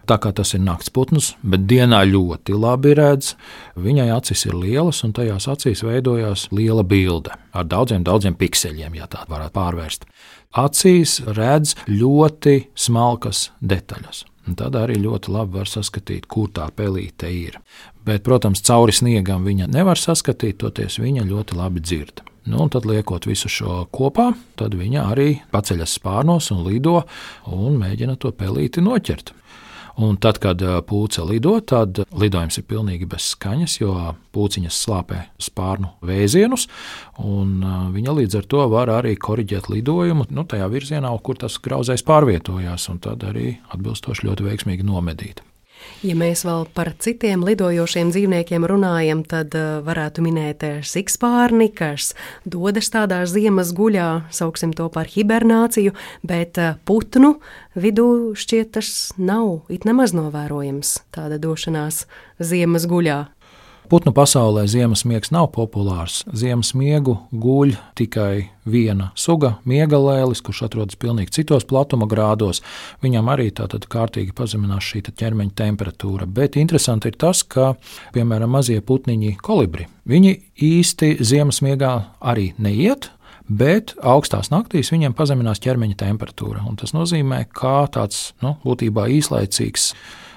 Tā 0.08 0.18
kā 0.18 0.32
tas 0.34 0.50
ir 0.56 0.62
naktsputns, 0.64 1.36
bet 1.46 1.68
dienā 1.70 2.02
ļoti 2.10 2.56
labi 2.58 2.96
redz, 2.98 3.36
viņai 3.78 4.08
acis 4.16 4.48
ir 4.48 4.56
lielas, 4.58 5.04
un 5.06 5.14
tajās 5.14 5.46
acīs 5.52 5.84
veidojās 5.86 6.48
liela 6.50 6.82
bilde 6.82 7.36
ar 7.52 7.68
daudziem, 7.70 8.02
daudziem 8.06 8.34
pikseļiem, 8.38 8.98
ja 8.98 9.06
tā 9.10 9.22
varētu 9.30 9.54
pārvērst. 9.54 10.08
Acīs 10.58 11.20
redz 11.38 11.76
ļoti 11.86 12.58
smalkas 12.74 13.50
detaļas. 13.62 14.26
Un 14.50 14.58
tad 14.58 14.74
arī 14.74 14.96
ļoti 14.98 15.30
labi 15.30 15.60
var 15.60 15.70
saskatīt, 15.70 16.26
kur 16.26 16.50
tā 16.50 16.66
pelīte 16.74 17.30
ir. 17.30 17.60
Bet, 18.02 18.24
protams, 18.26 18.64
cauri 18.66 18.94
sniegam 18.94 19.46
viņa 19.46 19.68
nevar 19.70 20.00
saskatīt, 20.00 20.58
toties 20.58 20.98
viņa 20.98 21.28
ļoti 21.28 21.58
labi 21.58 21.82
dzird. 21.84 22.24
Nu, 22.50 22.66
tad, 22.66 22.88
liekot 22.90 23.28
visu 23.30 23.46
šo 23.46 23.84
kopā, 23.94 24.32
tad 24.58 24.74
viņa 24.74 25.04
arī 25.12 25.28
paceļas 25.54 25.94
spārnos 26.00 26.50
un 26.50 26.64
lido 26.66 27.04
un 27.46 27.78
mēģina 27.78 28.16
to 28.18 28.32
pelīti 28.34 28.82
noķert. 28.82 29.30
Un 30.00 30.16
tad, 30.16 30.38
kad 30.40 30.62
pūce 30.88 31.24
lido, 31.28 31.58
tad 31.60 32.00
lidojums 32.16 32.56
ir 32.58 32.66
pilnīgi 32.68 33.08
bez 33.10 33.32
skaņas, 33.34 33.76
jo 33.82 33.92
pūciņas 34.32 34.80
slāpē 34.86 35.20
spārnu 35.42 35.92
vēzienus, 36.08 36.66
un 37.20 37.60
viņa 37.92 38.16
līdz 38.22 38.40
ar 38.40 38.50
to 38.54 38.66
var 38.72 38.92
arī 38.96 39.14
korrigēt 39.20 39.68
lidojumu 39.68 40.30
nu, 40.32 40.46
tajā 40.48 40.70
virzienā, 40.72 41.12
kur 41.20 41.40
tas 41.44 41.60
grauzējs 41.62 42.06
pārvietojās, 42.08 42.88
un 42.88 43.02
tad 43.04 43.28
arī 43.28 43.58
atbilstoši 43.74 44.30
ļoti 44.30 44.48
veiksmīgi 44.48 44.88
nomedīt. 44.88 45.44
Ja 46.02 46.16
mēs 46.18 46.44
vēl 46.46 46.64
par 46.74 46.92
citiem 47.02 47.44
lidojošiem 47.46 48.10
dzīvniekiem 48.10 48.66
runājam, 48.66 49.22
tad 49.28 49.54
uh, 49.58 49.80
varētu 49.86 50.24
minēt 50.24 50.64
eh, 50.66 50.80
sikspārni, 50.86 51.68
kas 51.74 52.12
dodas 52.42 52.90
tādā 52.90 53.20
ziemas 53.30 53.70
guļā, 53.76 54.08
sauksim 54.34 54.72
to 54.74 54.88
par 54.92 55.10
hibernāciju, 55.10 55.94
bet 56.26 56.58
uh, 56.58 56.74
putnu 56.88 57.36
vidū 57.78 58.08
šķiet 58.34 58.74
tas 58.78 58.90
nav 59.18 59.70
it 59.72 59.86
nemaz 59.86 60.14
novērojams 60.16 60.96
tāda 61.14 61.38
došanās 61.42 62.04
ziemas 62.42 62.88
guļā. 62.90 63.20
Putnu 63.90 64.12
pasaulē 64.14 64.62
ziemas 64.70 65.02
miegs 65.04 65.32
nav 65.34 65.48
populārs. 65.52 66.22
Ziemas 66.32 66.70
miegu 66.78 67.16
guļ 67.34 67.74
tikai 67.98 68.48
viena 68.64 69.10
suga, 69.18 69.56
miegalēlis, 69.68 70.40
kurš 70.44 70.62
atrodas 70.68 70.98
pilnīgi 71.00 71.34
citos 71.38 71.66
platuma 71.68 72.06
grādos. 72.08 72.62
Viņam 73.02 73.32
arī 73.34 73.50
tātad 73.50 73.88
kārtīgi 73.90 74.34
pazeminās 74.38 74.86
šī 74.86 75.02
ķermeņa 75.10 75.56
temperatūra. 75.58 76.28
Bet 76.30 76.56
interesanti 76.60 77.10
ir 77.10 77.18
tas, 77.20 77.42
ka, 77.42 77.74
piemēram, 78.14 78.54
mazie 78.54 78.78
putniņi 78.80 79.34
kolibri, 79.42 79.88
viņi 80.08 80.36
īsti 80.62 81.16
ziemas 81.20 81.60
miegā 81.66 81.92
arī 82.20 82.52
neiet, 82.62 83.10
bet 83.50 83.96
augstās 83.98 84.52
naktīs 84.54 84.92
viņiem 84.94 85.14
pazeminās 85.18 85.60
ķermeņa 85.62 85.98
temperatūra. 86.06 86.64
Tas 86.80 86.94
nozīmē, 86.96 87.44
ka 87.52 87.82
tāds 87.92 88.30
nu, 88.44 88.56
būtībā 88.64 89.08
īslaicīgs 89.18 89.92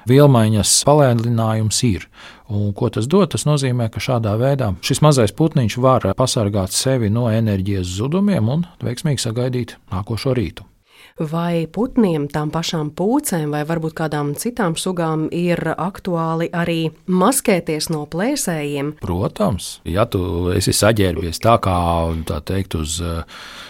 vielmaiņas 0.09 0.79
palēninājums 0.87 1.81
ir. 1.87 2.09
Un, 2.49 2.73
ko 2.77 2.91
tas 2.93 3.07
dod? 3.09 3.31
Tas 3.33 3.47
nozīmē, 3.47 3.89
ka 3.89 4.03
šādā 4.03 4.35
veidā 4.37 4.73
šis 4.85 5.01
mazais 5.01 5.33
putniņš 5.33 5.79
var 5.81 6.05
pasargāt 6.17 6.75
sevi 6.75 7.09
no 7.09 7.25
enerģijas 7.33 7.97
zudumiem 7.97 8.53
un 8.53 8.69
veiksmīgi 8.85 9.25
sagaidīt 9.25 9.77
nākošo 9.93 10.37
rītu 10.37 10.67
vai 11.15 11.63
putniem, 11.71 12.25
tām 12.27 12.49
pašām 12.51 12.89
pūcēm, 12.91 13.53
vai 13.55 13.61
varbūt 13.63 13.93
kādām 13.95 14.33
citām 14.35 14.73
sugām 14.75 15.29
ir 15.31 15.61
aktuāli 15.71 16.49
arī 16.51 16.89
maskēties 17.07 17.87
no 17.93 18.01
plēsējiem? 18.11 18.97
Protams, 18.99 19.79
ja 19.87 20.03
tu 20.11 20.51
esi 20.51 20.73
saģērbies 20.75 21.39
tā 21.39 21.55
kā 21.63 21.77
tā 22.27 22.41
teikt, 22.43 22.75
uz 22.75 22.97
uh, 22.99 23.23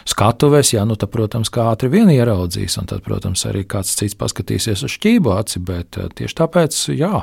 skatuves, 0.10 0.73
ja, 0.73 0.88
nu, 0.89 0.97
tad, 0.97 1.12
protams, 1.13 1.53
kā 1.53 1.67
ātri 1.69 1.91
vien 1.93 2.10
ieraudzīs, 2.10 2.79
un 2.81 2.89
tad, 2.89 3.03
protams, 3.05 3.45
arī 3.45 3.62
kāds 3.69 3.93
cits 3.93 4.17
paskatīsies 4.17 4.81
uz 4.89 4.97
šķību 4.97 5.36
aci, 5.38 5.62
bet 5.69 6.01
uh, 6.01 6.10
tieši 6.10 6.39
tāpēc, 6.41 6.79
jā, 6.97 7.21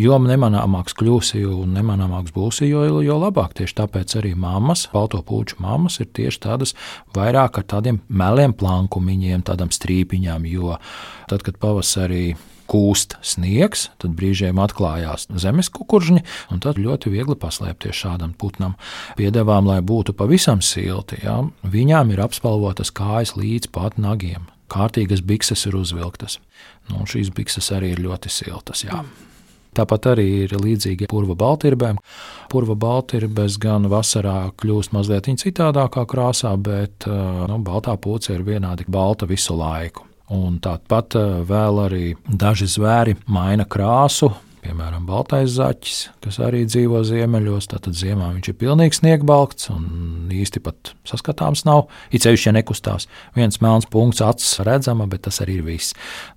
jo 0.00 0.18
nemanāmāks 0.24 0.96
kļūsi 0.96 1.44
un 1.48 1.76
nemanāmāks 1.76 2.32
būsi, 2.32 2.70
jo, 2.70 2.86
jo 3.04 3.20
labāk. 3.20 3.52
Tieši 3.60 3.78
tāpēc 3.84 4.16
arī 4.20 4.32
mammas, 4.32 4.86
balto 4.92 5.20
puču 5.28 5.60
mammas, 5.60 6.00
ir 6.00 6.08
tieši 6.08 6.40
tādas 6.48 6.72
vairāk 7.12 7.60
ar 7.60 7.68
tādiem 7.76 8.00
meliem 8.08 8.56
plankumiņiem, 8.56 9.41
tādām, 9.46 9.62
tādām 9.62 9.72
strīpiņām, 9.72 10.46
jo 10.50 10.78
tad, 11.30 11.42
kad 11.42 11.58
pavasarī 11.58 12.34
kūst 12.70 13.18
sniegs, 13.20 13.90
tad 14.00 14.14
brīžiem 14.16 14.58
atklājās 14.62 15.28
zemes 15.36 15.68
kukurģi, 15.68 16.22
un 16.50 16.60
tad 16.62 16.78
ļoti 16.78 17.10
viegli 17.12 17.36
paslēpties 17.36 17.98
šādam 18.04 18.32
putnam. 18.38 18.76
Piedevām, 19.18 19.66
lai 19.68 19.80
būtu 19.82 20.14
pavisam 20.16 20.62
silti, 20.62 21.20
ja, 21.24 21.42
viņām 21.62 22.14
ir 22.14 22.22
apspalvotas 22.24 22.92
kājas 22.94 23.36
līdz 23.36 23.72
pat 23.74 23.98
nagiem. 23.98 24.48
Kārtīgas 24.72 25.20
bikses 25.20 25.66
ir 25.68 25.76
uzvilktas. 25.76 26.38
Nu, 26.88 27.04
šīs 27.04 27.28
bikses 27.34 27.68
arī 27.76 27.92
ir 27.92 28.00
ļoti 28.00 28.32
siltas. 28.32 28.86
Jā. 28.86 29.02
Tāpat 29.72 30.10
arī 30.12 30.26
ir 30.44 30.52
līdzīgi 30.60 31.08
purva 31.08 31.36
baltirbēm. 31.38 31.96
Purva 32.52 32.76
baltirbes 32.76 33.56
gan 33.62 33.88
vasarā 33.88 34.52
kļūst 34.60 34.92
mazliet 34.92 35.30
citādākā 35.40 36.04
krāsā, 36.08 36.52
bet 36.60 37.06
nu, 37.08 37.58
baltā 37.64 37.96
pūce 37.96 38.34
ir 38.36 38.44
vienādi 38.44 38.84
balta 38.88 39.28
visu 39.30 39.56
laiku. 39.56 40.04
Un 40.32 40.58
tāpat 40.64 41.16
vēl 41.48 41.80
arī 41.86 42.04
daži 42.28 42.68
zvēri 42.68 43.16
maina 43.32 43.64
krāsu, 43.68 44.30
Piemēram, 44.62 45.02
baltais 45.08 45.50
zaķis, 45.56 45.96
kas 46.22 46.36
arī 46.38 46.60
dzīvo 46.70 47.00
ziemeļos, 47.02 47.66
tad 47.72 47.88
ziemā 47.98 48.28
viņš 48.36 48.50
ir 48.52 48.56
pilnīgi 48.60 49.00
sniegbalts 49.00 49.72
un 49.74 50.30
īsti 50.30 50.62
pat 50.62 50.92
saskatāms 51.08 51.64
nav. 51.66 51.88
It 52.14 52.22
sevišķi, 52.22 52.46
ja 52.46 52.54
nekustās. 52.54 53.08
Viens 53.34 53.58
melns 53.64 53.88
punkts 53.90 54.22
acis 54.22 54.60
redzama, 54.62 55.08
bet 55.10 55.24
tas 55.26 55.40
arī 55.42 55.58
ir 55.58 55.66
viss. 55.66 55.96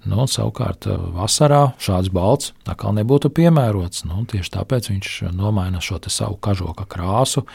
Nu, 0.09 0.25
savukārt 0.25 0.87
vasarā 0.89 1.75
šāds 1.77 2.09
balts 2.13 2.55
atkal 2.65 2.97
nebūtu 2.97 3.29
piemērots. 3.29 4.07
Nu, 4.09 4.23
tieši 4.25 4.55
tāpēc 4.57 4.89
viņš 4.89 5.19
nomaina 5.35 5.83
šo 5.83 6.01
savu 6.09 6.41
kažoka 6.41 6.89
krāsu 6.89 7.45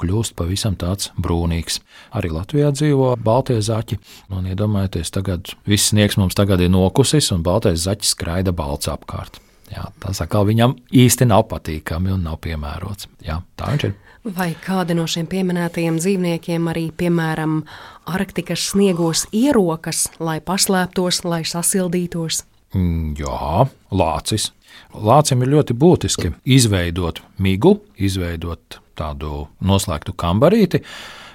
kļūst 0.00 0.34
pavisam 0.38 0.76
tāds 0.78 1.10
brūnīgs. 1.18 1.80
Arī 2.14 2.30
Latvijā 2.34 2.70
dzīvo 2.74 3.14
baltie 3.22 3.60
zaķi. 3.62 3.98
Un 4.34 4.46
iedomājieties, 4.50 5.10
tagad 5.14 5.54
viss 5.70 5.90
sniegs 5.92 6.18
mums 6.20 6.38
tagad 6.38 6.62
ir 6.62 6.72
nokusis, 6.74 7.32
un 7.34 7.46
baltais 7.46 7.82
zaķis 7.86 8.14
skraida 8.16 8.54
balts 8.54 8.90
apkārt. 8.90 9.43
Jā, 9.72 9.88
tas 10.02 10.20
atkal 10.20 10.46
viņam 10.48 10.76
īsti 10.92 11.28
nav 11.30 11.46
patīkami 11.50 12.12
un 12.14 12.24
nav 12.26 12.40
piemērots. 12.44 13.08
Jā, 13.24 13.40
tā 13.58 13.72
viņš 13.72 13.86
ir. 13.88 13.94
Vai 14.24 14.54
kādi 14.56 14.94
no 14.96 15.04
šiem 15.10 15.26
pieminētajiem 15.28 15.98
dzīvniekiem 16.00 16.68
arī, 16.72 16.86
piemēram, 16.96 17.58
Arktikas 18.08 18.70
sniegos 18.70 19.26
ierokas, 19.36 20.06
lai 20.16 20.38
paslēptos, 20.40 21.22
lai 21.28 21.42
sasildītos? 21.48 22.40
Mm, 22.74 23.12
jā, 23.20 23.66
lācis. 23.92 24.50
Lācim 24.94 25.44
ir 25.44 25.52
ļoti 25.52 25.76
būtiski 25.76 26.32
izveidot 26.56 27.20
migu, 27.44 27.76
izveidot 28.00 28.80
tādu 28.98 29.44
noslēgtu 29.60 30.16
kambarīti. 30.16 30.80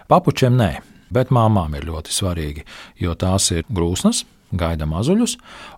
Papučiem 0.09 0.57
nē, 0.57 0.71
bet 1.13 1.29
māmām 1.35 1.77
ir 1.77 1.85
ļoti 1.91 2.13
svarīgi, 2.13 2.65
jo 3.03 3.13
tās 3.19 3.51
ir 3.53 3.69
grūsnas, 3.69 4.23
gaida 4.51 4.87
mazuļus, 4.89 5.35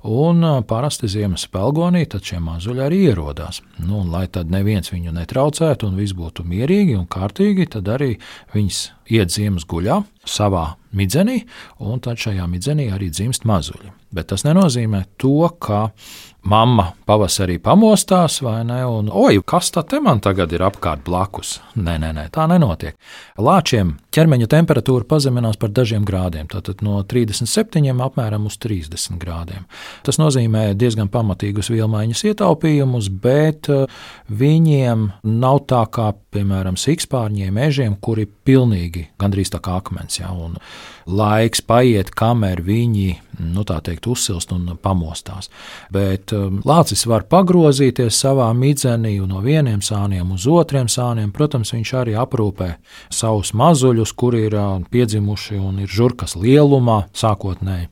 un 0.08 0.46
parasti 0.68 1.10
ziemas 1.12 1.48
pelgonī 1.52 2.06
tad 2.10 2.26
šie 2.28 2.40
mazuļi 2.44 2.84
arī 2.86 3.02
ierodās. 3.10 3.62
Nu, 3.84 4.04
lai 4.08 4.28
tad 4.32 4.52
neviens 4.54 4.94
viņu 4.94 5.14
netraucētu 5.16 5.90
un 5.90 6.00
viss 6.00 6.16
būtu 6.18 6.46
mierīgi 6.48 6.98
un 7.00 7.08
kārtīgi, 7.12 7.70
tad 7.76 7.90
arī 7.92 8.14
viņas 8.56 8.82
iet 9.12 9.34
ziemas 9.34 9.68
guļā 9.68 10.02
savā 10.28 10.76
midzenī, 10.96 11.42
un 11.84 12.00
tad 12.04 12.22
šajā 12.22 12.48
midzenī 12.48 12.90
arī 12.94 13.10
dzimst 13.12 13.48
mazuļi. 13.48 13.92
Bet 14.12 14.32
tas 14.32 14.44
nenozīmē 14.48 15.06
to, 15.22 15.48
ka 15.60 15.90
mamma 16.44 16.88
pavasarī 17.06 17.60
pamostās, 17.62 18.40
vai 18.42 18.64
ne? 18.66 18.80
Un, 18.88 19.10
oi, 19.14 19.40
kas 19.46 19.70
tā 19.74 19.84
te 19.88 20.00
man 20.02 20.22
tagad 20.24 20.54
ir 20.56 20.64
apkārt 20.66 21.04
blakus? 21.06 21.60
Nē, 21.76 21.98
nē, 22.02 22.12
nē 22.18 22.26
tā 22.34 22.48
nenotiek. 22.50 22.98
Lāčiem 23.42 23.94
ķermeņa 24.16 24.48
temperatūra 24.52 25.06
pazeminās 25.08 25.60
par 25.62 25.72
dažiem 25.76 26.06
grādiem, 26.08 26.50
tātad 26.52 26.82
no 26.86 26.98
37 27.04 28.02
apmēram 28.08 28.48
uz 28.50 28.58
30 28.62 29.20
grādiem. 29.22 29.68
Tas 30.06 30.18
nozīmē 30.22 30.72
diezgan 30.80 31.12
pamatīgus 31.14 31.72
vielmaiņas 31.74 32.26
ietaupījumus, 32.32 33.12
bet 33.22 33.70
eh, 33.70 33.86
viņiem 34.28 35.08
nav 35.28 35.64
tā 35.70 35.84
kā, 35.94 36.12
piemēram, 36.34 36.80
sikspārņiem, 36.80 37.54
mežiem, 37.54 37.98
kuri 38.02 38.26
pilnīgi 38.26 39.12
gandrīz 39.22 39.54
tā 39.54 39.62
kā 39.64 39.78
akmens. 39.82 40.20
Ja, 40.20 40.34
laiks 41.06 41.62
paiet, 41.66 42.12
kamēr 42.18 42.62
viņi 42.66 43.10
nu, 43.42 43.64
teikt, 43.64 44.08
uzsilst 44.08 44.52
un 44.54 44.70
pamostās. 44.82 45.50
Bet 45.94 46.34
um, 46.36 46.60
lācis 46.68 47.06
var 47.10 47.26
pagrozīties 47.30 48.20
savā 48.24 48.50
midzenī 48.58 49.16
no 49.26 49.42
vieniem 49.42 49.82
sāniem 49.82 50.34
uz 50.36 50.48
otriem 50.50 50.90
sāniem. 50.92 51.32
Protams, 51.34 51.74
viņš 51.74 51.94
arī 52.04 52.18
aprūpē 52.20 52.76
savus 53.10 53.54
mazuļus, 53.58 54.14
kuri 54.14 54.46
ir 54.50 54.58
uh, 54.58 54.78
piedzimuši 54.92 55.60
un 55.62 55.82
ir 55.86 55.92
žurkas 55.92 56.38
lielumā 56.40 57.06
sākotnēji. 57.18 57.90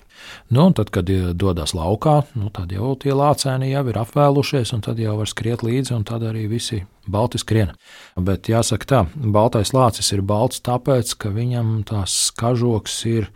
Nu, 0.54 0.70
tad, 0.76 0.92
kad 0.94 1.10
dodas 1.38 1.76
laukā, 1.78 2.22
nu, 2.40 2.50
tad 2.54 2.74
jau 2.74 2.96
tie 3.00 3.14
lācēni 3.16 3.72
jau 3.72 3.84
ir 3.92 4.00
apvēlušies, 4.02 4.74
un 4.76 4.84
tad 4.86 5.02
jau 5.02 5.18
var 5.20 5.30
skriet 5.30 5.66
līdzi, 5.66 5.94
un 5.98 6.08
tad 6.08 6.26
arī 6.26 6.48
visi 6.52 6.82
balti 7.10 7.42
skrien. 7.42 7.76
Bet 8.16 8.50
jāsaka 8.52 8.90
tā, 8.90 9.04
baltais 9.16 9.74
lācis 9.76 10.12
ir 10.16 10.24
balts 10.26 10.64
tāpēc, 10.66 11.14
ka 11.22 11.34
viņam 11.36 11.80
tās 11.90 12.32
kažoks 12.38 12.98
ir 13.10 13.30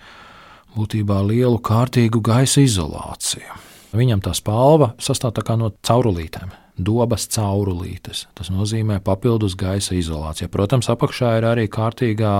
būtībā 0.73 1.21
lielu 1.27 1.61
kārtīgu 1.61 2.23
gaisa 2.25 2.65
izolāciju. 2.65 3.61
Viņam 3.93 4.25
tā 4.25 4.33
spalva 4.33 4.95
sastāv 5.01 5.37
no 5.59 5.69
caurulītēm 5.85 6.62
dobas 6.77 7.27
caurulītes. 7.31 8.25
Tas 8.37 8.49
nozīmē 8.53 8.99
papildus 9.03 9.55
gaisa 9.59 9.95
izolācija. 9.97 10.49
Protams, 10.53 10.89
apakšā 10.91 11.35
ir 11.39 11.47
arī 11.47 11.67
kārtīgā 11.71 12.33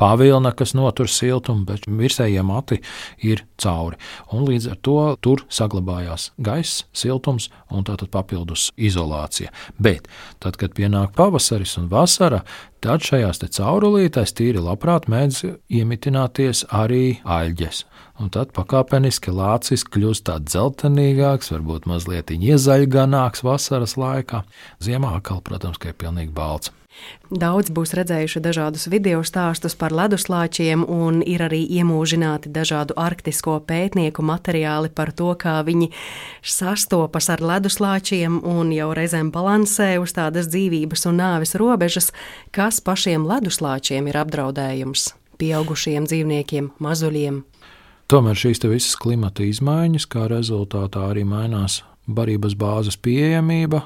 pavilna, 0.00 0.54
kas 0.56 0.74
notur 0.76 1.10
siltumu, 1.10 1.66
bet 1.68 1.88
virsējie 1.88 2.44
mati 2.46 2.80
ir 3.22 3.44
cauri. 3.60 4.00
Un 4.32 4.46
līdz 4.48 4.70
ar 4.72 4.80
to 4.84 4.98
tur 5.24 5.44
saglabājās 5.52 6.30
gaiss, 6.44 6.84
siltums 6.96 7.50
un 7.70 7.84
tātad 7.86 8.10
papildus 8.14 8.70
izolācija. 8.76 9.52
Bet 9.78 10.08
tad, 10.40 10.58
kad 10.60 10.76
pienāk 10.76 11.14
pavasaris 11.18 11.76
un 11.80 11.90
vasara, 11.92 12.44
tad 12.84 13.04
šajās 13.04 13.40
caurulītēs 13.56 14.34
tīri 14.36 14.60
labprāt 14.60 15.08
mēdz 15.08 15.40
iemitināties 15.72 16.66
arī 16.68 17.18
aļģes. 17.24 17.84
Un 18.20 18.30
tad 18.34 18.52
pakāpeniski 18.54 19.32
lācis 19.34 19.86
kļūst 19.88 20.26
tāds 20.28 20.52
dzeltenīgāks, 20.52 21.50
varbūt 21.54 21.88
mazliet 21.90 22.30
iezaļganāks 22.34 23.42
vasaras 23.46 23.96
laikā. 23.98 24.44
Ziemā 24.84 25.16
atkal, 25.18 25.40
protams, 25.42 25.80
ir 25.82 25.96
pilnīgi 25.98 26.34
balts. 26.36 26.70
Daudz 27.34 27.72
būs 27.74 27.94
redzējuši 27.96 28.42
dažādus 28.44 28.86
video 28.92 29.22
stāstus 29.26 29.74
par 29.78 29.94
leduslāčiem, 29.96 30.84
un 30.84 31.22
ir 31.24 31.42
arī 31.46 31.62
iemūžināti 31.78 32.52
dažādu 32.52 32.96
arktisko 33.00 33.56
pētnieku 33.66 34.22
materiāli 34.22 34.92
par 34.94 35.12
to, 35.16 35.32
kā 35.34 35.56
viņi 35.66 35.90
sastopas 36.42 37.30
ar 37.32 37.42
leduslāčiem 37.42 38.38
un 38.44 38.70
jau 38.76 38.92
reizēm 38.94 39.32
balansē 39.34 39.94
uz 40.02 40.14
tādas 40.14 40.52
dzīvības 40.52 41.08
un 41.10 41.20
nāves 41.22 41.56
robežas, 41.58 42.12
kas 42.54 42.80
pašiem 42.84 43.26
leduslāčiem 43.26 44.12
ir 44.12 44.20
apdraudējums 44.20 45.14
pieaugušiem 45.40 46.06
dzīvniekiem, 46.08 46.70
mazuļiem. 46.82 47.40
Tomēr 48.10 48.38
šīs 48.38 48.60
visas 48.68 48.94
klimata 49.00 49.46
izmaiņas, 49.48 50.06
kā 50.12 50.28
rezultātā 50.30 51.08
arī 51.10 51.24
mainās 51.26 51.80
barības 52.06 52.54
bāzes 52.60 52.98
pieejamība, 53.00 53.80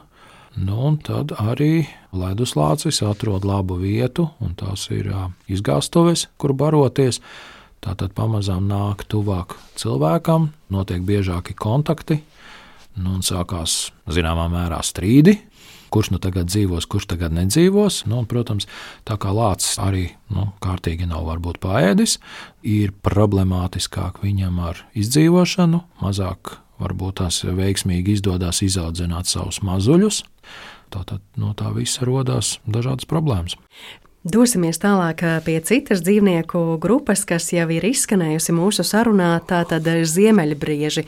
nu, 0.59 0.79
un 0.90 0.99
tad 1.07 1.33
arī 1.38 1.87
leduslācis 2.12 3.03
atrod 3.07 3.44
labu 3.49 3.79
vietu, 3.81 4.29
un 4.40 4.55
tās 4.59 4.88
ir 4.94 5.11
izgāstuves, 5.51 6.29
kur 6.40 6.55
baroties. 6.57 7.21
Tātad 7.85 8.11
pamazām 8.16 8.66
nāk 8.66 9.05
tuvāk 9.07 9.55
cilvēkam, 9.79 10.49
notiek 10.75 11.05
biežāki 11.07 11.55
kontakti, 11.55 12.18
nu, 12.99 13.18
un 13.18 13.23
sākās 13.23 13.92
zināmā 14.11 14.49
mērā 14.51 14.81
strīdi 14.83 15.37
kurš 15.90 16.11
nu 16.12 16.21
tagad 16.23 16.49
dzīvos, 16.51 16.87
kurš 16.88 17.09
tagad 17.14 17.35
nedzīvos. 17.37 18.03
Nu, 18.09 18.21
un, 18.23 18.29
protams, 18.29 18.68
tā 19.09 19.18
kā 19.21 19.33
lācis 19.35 19.79
arī 19.83 20.09
nu, 20.35 20.51
kārtīgi 20.64 21.09
nav 21.09 21.27
varbūt 21.29 21.61
paēdis, 21.64 22.18
ir 22.62 22.94
problemātiskāk 23.05 24.23
viņam 24.25 24.61
ar 24.68 24.83
izdzīvošanu, 24.99 25.83
mazāk 26.03 26.59
varbūt 26.79 27.23
tās 27.23 27.42
veiksmīgi 27.42 28.18
izdodas 28.18 28.62
izaudzināt 28.66 29.31
savus 29.31 29.62
mazuļus. 29.66 30.23
Tātad 30.92 31.24
no 31.37 31.55
tā 31.59 31.72
visa 31.77 32.07
radās 32.09 32.59
dažādas 32.66 33.09
problēmas. 33.09 33.59
Dosimies 34.29 34.77
tālāk 34.83 35.22
pie 35.46 35.55
citas 35.62 36.01
dzīvnieku 36.03 36.59
grupas, 36.83 37.22
kas 37.24 37.46
jau 37.55 37.68
ir 37.70 37.85
izskanējusi 37.87 38.53
mūsu 38.53 38.83
sarunā. 38.85 39.29
Tātad 39.46 39.87
ziemeļbrieži. 39.87 41.05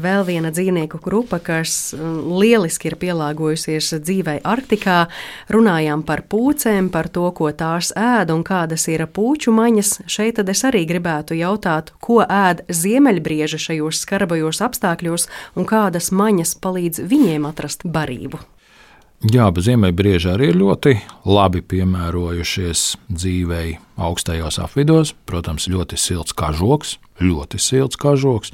Vēl 0.00 0.24
viena 0.24 0.48
dzīvnieku 0.50 0.98
grupa, 1.04 1.38
kas 1.44 1.92
lieliski 1.94 2.88
ir 2.88 2.96
pielāgojusies 2.98 3.92
dzīvei 4.00 4.40
Arktikā. 4.48 5.10
Runājām 5.52 6.06
par 6.08 6.24
pūcēm, 6.24 6.88
par 6.88 7.10
to, 7.12 7.28
ko 7.36 7.52
tās 7.52 7.92
ēd 7.92 8.32
un 8.32 8.40
kādas 8.48 8.88
ir 8.88 9.04
puķu 9.12 9.52
maņas. 9.54 9.92
Šeit 10.08 10.40
tad 10.40 10.48
es 10.48 10.64
arī 10.64 10.86
gribētu 10.88 11.36
jautāt, 11.36 11.92
ko 12.00 12.22
ēd 12.24 12.64
ziemeļbrieži 12.72 13.60
šajos 13.68 14.02
skarbajos 14.02 14.64
apstākļos 14.64 15.28
un 15.54 15.68
kādas 15.68 16.10
maņas 16.16 16.56
palīdz 16.64 17.04
viņiem 17.12 17.46
atrast 17.52 17.84
barību. 17.84 18.40
Jā, 19.24 19.46
bet 19.56 19.64
ziemeļbrieži 19.64 20.28
arī 20.34 20.50
ir 20.50 20.58
ļoti 20.60 20.90
labi 21.24 21.62
piemērojušies 21.64 22.80
dzīvei 23.08 23.78
augstajos 23.96 24.58
apvidos. 24.60 25.14
Protams, 25.24 25.64
ļoti 25.72 25.96
silts 25.96 26.36
kažoks, 26.36 26.98
ļoti 27.24 27.60
silts 27.62 27.96
kažoks. 27.96 28.52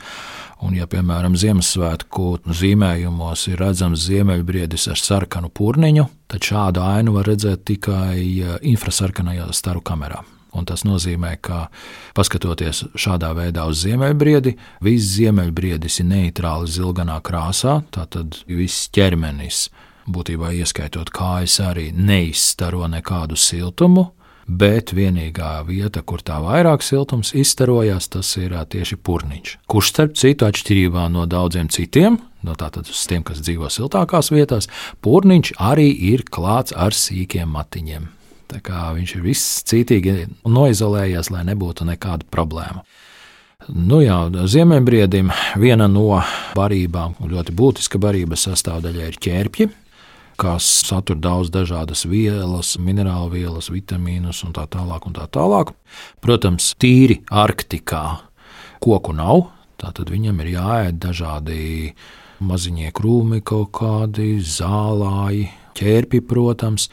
Un, 0.62 0.76
ja, 0.78 0.86
piemēram, 0.86 1.34
Ziemassvētku 1.40 2.52
zīmējumos 2.54 3.48
ir 3.50 3.58
redzams 3.64 4.04
ziemeļbriedis 4.04 4.86
ar 4.92 5.02
sarkanu 5.02 5.50
purniņu, 5.50 6.06
tad 6.30 6.46
šādu 6.46 6.84
ainu 6.86 7.16
var 7.16 7.26
redzēt 7.32 7.66
tikai 7.72 8.20
infrasarkanajā 8.70 9.50
staru 9.56 9.82
kamerā. 9.82 10.22
Un 10.54 10.70
tas 10.70 10.86
nozīmē, 10.86 11.34
ka, 11.42 11.64
paskatoties 12.14 12.84
šādā 12.94 13.34
veidā 13.34 13.66
uz 13.66 13.82
ziemeļbriedi, 13.82 14.54
viss 14.86 15.16
ziemeļbriedis 15.18 16.02
ir 16.04 16.10
neitrāli 16.14 16.70
zilganā 16.70 17.18
krāsā, 17.26 17.80
tātad 17.90 18.38
viss 18.46 18.86
ķermenis 18.94 19.66
būtībā 20.08 20.52
ieskaitot 20.60 21.10
kājas, 21.14 21.58
arī 21.64 21.90
neizstaro 21.94 22.86
nekādu 22.90 23.38
siltumu. 23.38 24.10
Bet 24.50 24.90
vienīgā 24.96 25.60
vieta, 25.62 26.00
kur 26.02 26.24
tā 26.26 26.40
vairāk 26.42 26.82
siltums 26.82 27.30
izstarojās, 27.38 28.08
tas 28.10 28.32
ir 28.40 28.56
tieši 28.66 28.96
purniņš. 28.98 29.52
Kurš, 29.70 29.90
starp 29.92 30.16
citu, 30.18 30.48
atšķirībā 30.48 31.04
no 31.12 31.22
daudziem 31.30 31.68
citiem, 31.70 32.16
no 32.42 32.56
tātad 32.58 32.88
uz 32.90 33.04
tiem, 33.06 33.22
kas 33.22 33.44
dzīvo 33.44 33.70
siltākās 33.70 34.32
vietās, 34.34 34.66
purniņš 35.06 35.52
arī 35.62 35.86
ir 36.10 36.24
klāts 36.26 36.74
ar 36.74 36.96
sīkiem 36.96 37.52
matiņiem. 37.54 38.08
Tā 38.50 38.58
kā 38.66 38.88
viņš 38.96 39.14
ir 39.14 39.22
viss 39.22 39.62
cītīgi 39.70 40.16
noizolējies, 40.50 41.30
lai 41.30 41.44
nebūtu 41.52 41.86
nekāda 41.86 42.26
problēma. 42.34 42.82
Nu 43.70 44.00
jā, 44.02 44.16
Ziemeļbriedim 44.50 45.30
viena 45.60 45.86
no 45.86 46.24
barībām, 46.58 47.20
ļoti 47.22 47.54
būtiska 47.54 48.00
barības 48.02 48.48
sastāvdaļa 48.48 49.06
ir 49.12 49.20
ķērpji 49.20 49.68
kas 50.40 50.66
satur 50.88 51.18
daudz 51.20 51.52
dažādas 51.52 52.06
vielas, 52.08 52.74
minerālu 52.80 53.34
vielas, 53.34 53.68
vitamīnus 53.72 54.42
un 54.46 54.54
tā 54.56 54.64
tālāk. 54.70 55.06
Un 55.06 55.16
tā 55.18 55.26
tālāk. 55.28 55.74
Protams, 56.24 56.72
tīri 56.80 57.20
Arktikā 57.28 58.04
koku 58.80 59.14
nav, 59.16 59.50
tad 59.80 60.00
viņam 60.08 60.40
ir 60.44 60.54
jāēd 60.56 61.00
dažādi 61.02 61.62
maziņie 62.40 62.92
krūmi, 62.96 63.42
kaut 63.44 63.72
kādi 63.76 64.38
zālāji, 64.40 65.50
ķērpi, 65.76 66.22
protams. 66.28 66.88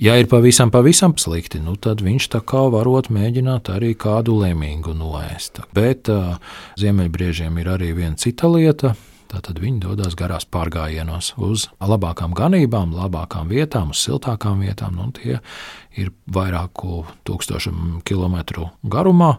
Ja 0.00 0.14
ir 0.16 0.30
pavisam, 0.30 0.70
pavisam 0.72 1.12
slikti, 1.20 1.60
nu 1.60 1.74
tad 1.76 2.00
viņš 2.00 2.30
tā 2.32 2.40
kā 2.48 2.62
varot 2.72 3.10
mēģināt 3.12 3.68
arī 3.74 3.92
kādu 4.00 4.38
lēmīgu 4.40 4.94
noēst. 4.96 5.60
Bet 5.76 6.08
uh, 6.08 6.38
ziemeļbriežiem 6.80 7.60
ir 7.60 7.68
arī 7.74 7.90
viena 7.98 8.16
cita 8.16 8.48
lieta, 8.48 8.94
Tātad 9.30 9.60
viņi 9.62 9.84
dodas 9.84 10.16
garās 10.18 10.46
pārgājienos 10.50 11.34
uz 11.38 11.68
labākām 11.78 12.34
ganībām, 12.34 12.94
labākām 12.96 13.50
vietām, 13.52 13.92
uz 13.94 14.02
siltākām 14.02 14.64
vietām. 14.64 14.96
Nu, 14.98 15.10
tie 15.14 15.38
ir 15.94 16.10
vairāku 16.26 17.04
tūkstošu 17.28 18.02
kilometru 18.06 18.72
garumā. 18.82 19.36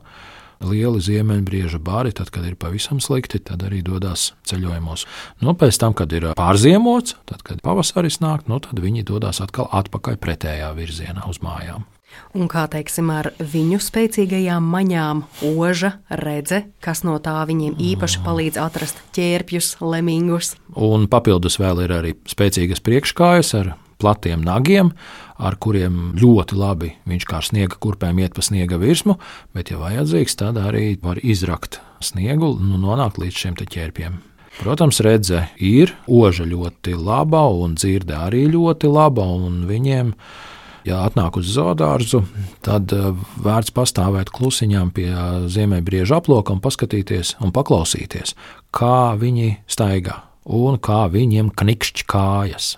Lieli 0.62 1.01
ziemeļbrieža 1.01 1.80
bāri, 1.82 2.12
tad, 2.13 2.30
kad 2.30 2.45
ir 2.45 2.54
pavisam 2.62 2.99
slikti, 3.01 3.39
tad 3.41 3.63
arī 3.65 3.80
dodas 3.82 4.27
ceļojumos. 4.45 5.08
Nu, 5.41 5.56
pēc 5.58 5.80
tam, 5.82 5.95
kad 5.97 6.13
ir 6.13 6.30
pārziemots, 6.38 7.17
tad, 7.25 7.41
kad 7.47 7.63
pavasaris 7.65 8.19
nāk, 8.21 8.45
nu, 8.47 8.62
tad 8.62 8.77
viņi 8.80 9.08
dodas 9.10 9.41
atkal 9.41 9.65
atpakaļ 9.73 10.21
pretējā 10.21 10.69
virzienā 10.77 11.25
uz 11.32 11.41
mājām. 11.41 11.88
Un 12.32 12.47
kā 12.52 12.63
teiksim, 12.71 13.10
ar 13.12 13.32
viņu 13.39 13.82
spēcīgajām 13.84 14.63
maņām, 14.71 15.26
oža, 15.52 15.97
redze, 16.08 16.63
kas 16.84 17.04
no 17.04 17.17
tā 17.24 17.41
viņiem 17.47 17.76
īpaši 17.76 18.21
palīdz 18.24 18.60
atrast 18.62 19.02
ķērpjus, 19.17 19.74
lemingus. 19.84 20.54
Un 20.71 21.10
papildus 21.12 21.60
vēl 21.60 21.84
ir 21.86 21.95
arī 21.97 22.13
spēcīgas 22.32 22.84
priekškājas 22.86 23.52
ar 23.60 23.74
platiem 24.02 24.41
nagiem, 24.45 24.93
ar 25.38 25.58
kuriem 25.62 26.14
ļoti 26.18 26.57
labi 26.57 26.93
viņš 27.09 27.28
kā 27.28 27.41
sniega 27.45 27.78
kurpēm 27.84 28.22
iet 28.24 28.38
pa 28.38 28.45
sniega 28.45 28.80
virsmu, 28.82 29.18
bet, 29.53 29.74
ja 29.74 29.82
vajadzīgs, 29.82 30.38
tad 30.39 30.57
arī 30.62 30.95
var 31.03 31.20
izrakt 31.22 31.82
sniegu 32.01 32.53
un 32.55 32.78
nonākt 32.82 33.20
līdz 33.22 33.43
šiem 33.43 33.59
ķērpiem. 33.62 34.22
Protams, 34.62 34.99
redze 35.03 35.45
ir 35.64 35.93
oža 36.12 36.47
ļoti 36.47 36.95
laba 36.95 37.43
un 37.55 37.76
dzirde 37.80 38.18
arī 38.18 38.45
ļoti 38.51 38.89
laba, 38.91 39.24
un 39.24 39.64
viņiem 39.70 40.16
ir 40.16 40.49
Ja 40.88 41.03
atnāk 41.05 41.38
uz 41.38 41.51
zoodārzu, 41.53 42.23
tad 42.65 42.93
eh, 42.95 43.11
vērts 43.45 43.73
pastāvēt 43.75 44.34
klusiņām 44.34 44.91
pie 44.95 45.09
ziemeļbrieža 45.51 46.21
aploka 46.21 46.55
un 46.55 46.63
paskatīties 46.63 47.38
un 47.43 47.53
paklausīties, 47.55 48.36
kā 48.73 49.13
viņi 49.21 49.55
staigā 49.69 50.21
un 50.45 50.79
kā 50.82 51.05
viņiem 51.11 51.51
knikšķi 51.53 52.07
kājas. 52.09 52.75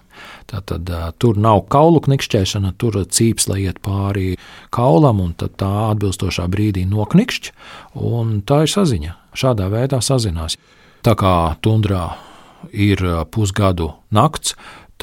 Tātad, 0.51 0.89
tur 1.17 1.39
nav 1.41 1.63
kaulu 1.73 2.03
knikšķēšana, 2.03 2.73
tur 2.77 2.99
cīps, 3.01 3.47
lai 3.49 3.63
iet 3.65 3.79
pāri 3.83 4.35
kaulam, 4.73 5.23
un 5.23 5.33
tā 5.33 5.71
atbilstošā 5.89 6.45
brīdī 6.51 6.83
noknikšķi, 6.89 7.55
un 8.03 8.41
tā 8.45 8.63
ir 8.67 8.73
saziņa. 8.73 9.15
Šādā 9.33 9.71
veidā 9.73 10.03
sazinās. 10.03 10.59
Tā 11.03 11.15
kā 11.17 11.55
tundrā 11.65 12.11
ir 12.71 13.01
pusgadu 13.33 13.93
nakts, 14.13 14.53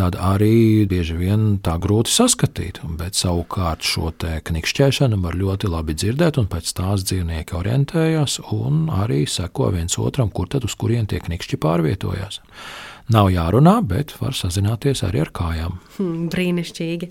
tad 0.01 0.17
arī 0.17 0.87
bieži 0.89 1.17
vien 1.19 1.59
tā 1.65 1.75
grūti 1.81 2.13
saskatīt. 2.15 2.81
Bet 2.97 3.19
savukārt 3.19 3.85
šo 3.85 4.13
knikšķēšanu 4.17 5.19
var 5.21 5.37
ļoti 5.37 5.69
labi 5.69 5.97
dzirdēt, 5.99 6.41
un 6.41 6.49
pēc 6.49 6.73
tās 6.79 7.05
dzīvnieki 7.05 7.59
orientējas 7.59 8.39
un 8.57 8.87
arī 8.95 9.27
seko 9.29 9.69
viens 9.77 9.99
otram, 10.01 10.33
kur 10.33 10.49
tad 10.49 10.65
uz 10.65 10.77
kurien 10.81 11.09
tie 11.11 11.21
knikšķi 11.21 11.61
pārvietojās. 11.61 12.41
Nav 13.13 13.29
jārunā, 13.35 13.81
bet 13.85 14.15
var 14.23 14.37
sazināties 14.39 15.03
arī 15.05 15.25
ar 15.27 15.33
kājām. 15.37 15.81
Hmm, 15.99 16.29
brīnišķīgi. 16.33 17.11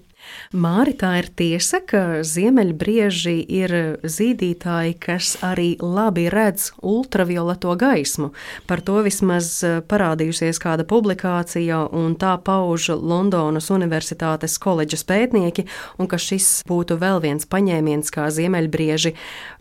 Māri, 0.49 0.95
tā 0.97 1.11
ir 1.19 1.27
tiesa, 1.37 1.77
ka 1.85 2.21
ziemeļbrieži 2.25 3.35
ir 3.59 3.73
zīdītāji, 4.01 4.95
kas 5.01 5.35
arī 5.45 5.75
labi 5.81 6.25
redz 6.33 6.71
ultravioleto 6.81 7.75
gaismu. 7.79 8.31
Par 8.65 8.81
to 8.81 9.03
vismaz 9.05 9.51
eh, 9.63 9.77
parādījusies 9.85 10.61
kāda 10.61 10.87
publikācija, 10.89 11.83
un 11.93 12.17
tā 12.19 12.33
pauž 12.41 12.89
Londonas 12.95 13.69
Universitātes 13.73 14.57
koledžas 14.61 15.05
pētnieki, 15.05 15.67
un 16.01 16.09
ka 16.09 16.17
šis 16.17 16.63
būtu 16.69 16.97
vēl 16.97 17.21
viens 17.27 17.45
paņēmiens, 17.45 18.09
kā 18.13 18.31
ziemeļbrieži 18.33 19.13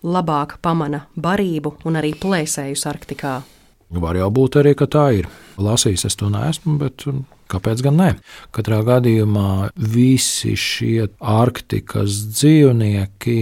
labāk 0.09 0.59
pamana 0.65 1.05
barību 1.17 1.77
un 1.85 2.01
arī 2.01 2.15
plēsējus 2.17 2.89
Arktikā. 2.89 3.39
Var 3.89 4.19
jau 4.21 4.29
būt 4.29 4.59
arī, 4.61 4.75
ka 4.77 4.85
tā 4.91 5.07
ir. 5.17 5.29
Lasījis 5.57 6.05
es 6.11 6.17
to 6.21 6.29
neesmu, 6.29 6.77
bet 6.81 7.07
kāpēc 7.49 7.81
gan 7.87 7.97
ne? 7.97 8.09
Katrā 8.53 8.83
gadījumā 8.85 9.71
visi 9.81 10.53
šie 10.61 11.09
Arktikas 11.25 12.19
dzīvnieki 12.35 13.39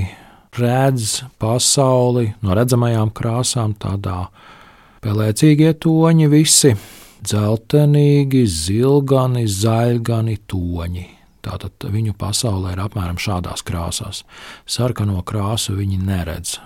redz 0.57 1.25
pasauli 1.43 2.31
no 2.47 2.55
redzamajām 2.57 3.11
krāsām, 3.17 3.75
tādā 3.75 4.29
pelēcīgie 5.03 5.73
toņi 5.83 6.29
visi- 6.31 6.77
dzeltenīgi, 7.27 8.45
zilgani, 8.47 9.47
zaļgani 9.51 10.39
toņi. 10.47 11.07
Tātad 11.43 11.91
viņu 11.91 12.15
pasaulē 12.15 12.73
ir 12.73 12.83
apmēram 12.87 13.19
šādās 13.19 13.63
krāsās. 13.67 14.23
Sarkano 14.67 15.23
krāsu 15.23 15.77
viņi 15.77 15.99
neredz. 15.99 16.59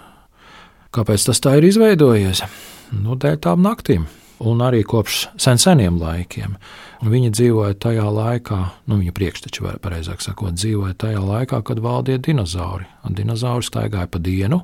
Kāpēc 0.92 1.24
tas 1.24 1.40
tā 1.40 1.56
ir 1.56 1.64
izveidojies? 1.64 2.42
Nu, 2.94 3.16
dēļ 3.16 3.38
tām 3.46 3.62
naktīm. 3.64 4.08
Un 4.40 4.62
arī 4.64 4.80
kopš 4.88 5.26
sen 5.40 5.58
seniem 5.60 5.98
laikiem. 6.00 6.54
Viņi 7.04 7.32
dzīvoja 7.36 7.76
tajā 7.80 8.06
laikā, 8.08 8.60
nu, 8.88 8.96
viņa 9.00 9.12
priekšteči, 9.16 9.64
pareizāk 9.84 10.24
sakot, 10.24 10.56
dzīvoja 10.56 10.96
tajā 10.96 11.20
laikā, 11.20 11.60
kad 11.64 11.82
valdīja 11.84 12.22
dinozauri. 12.24 12.88
Dinozauri 13.04 13.68
staigāja 13.68 14.08
pa 14.08 14.20
dienu, 14.20 14.62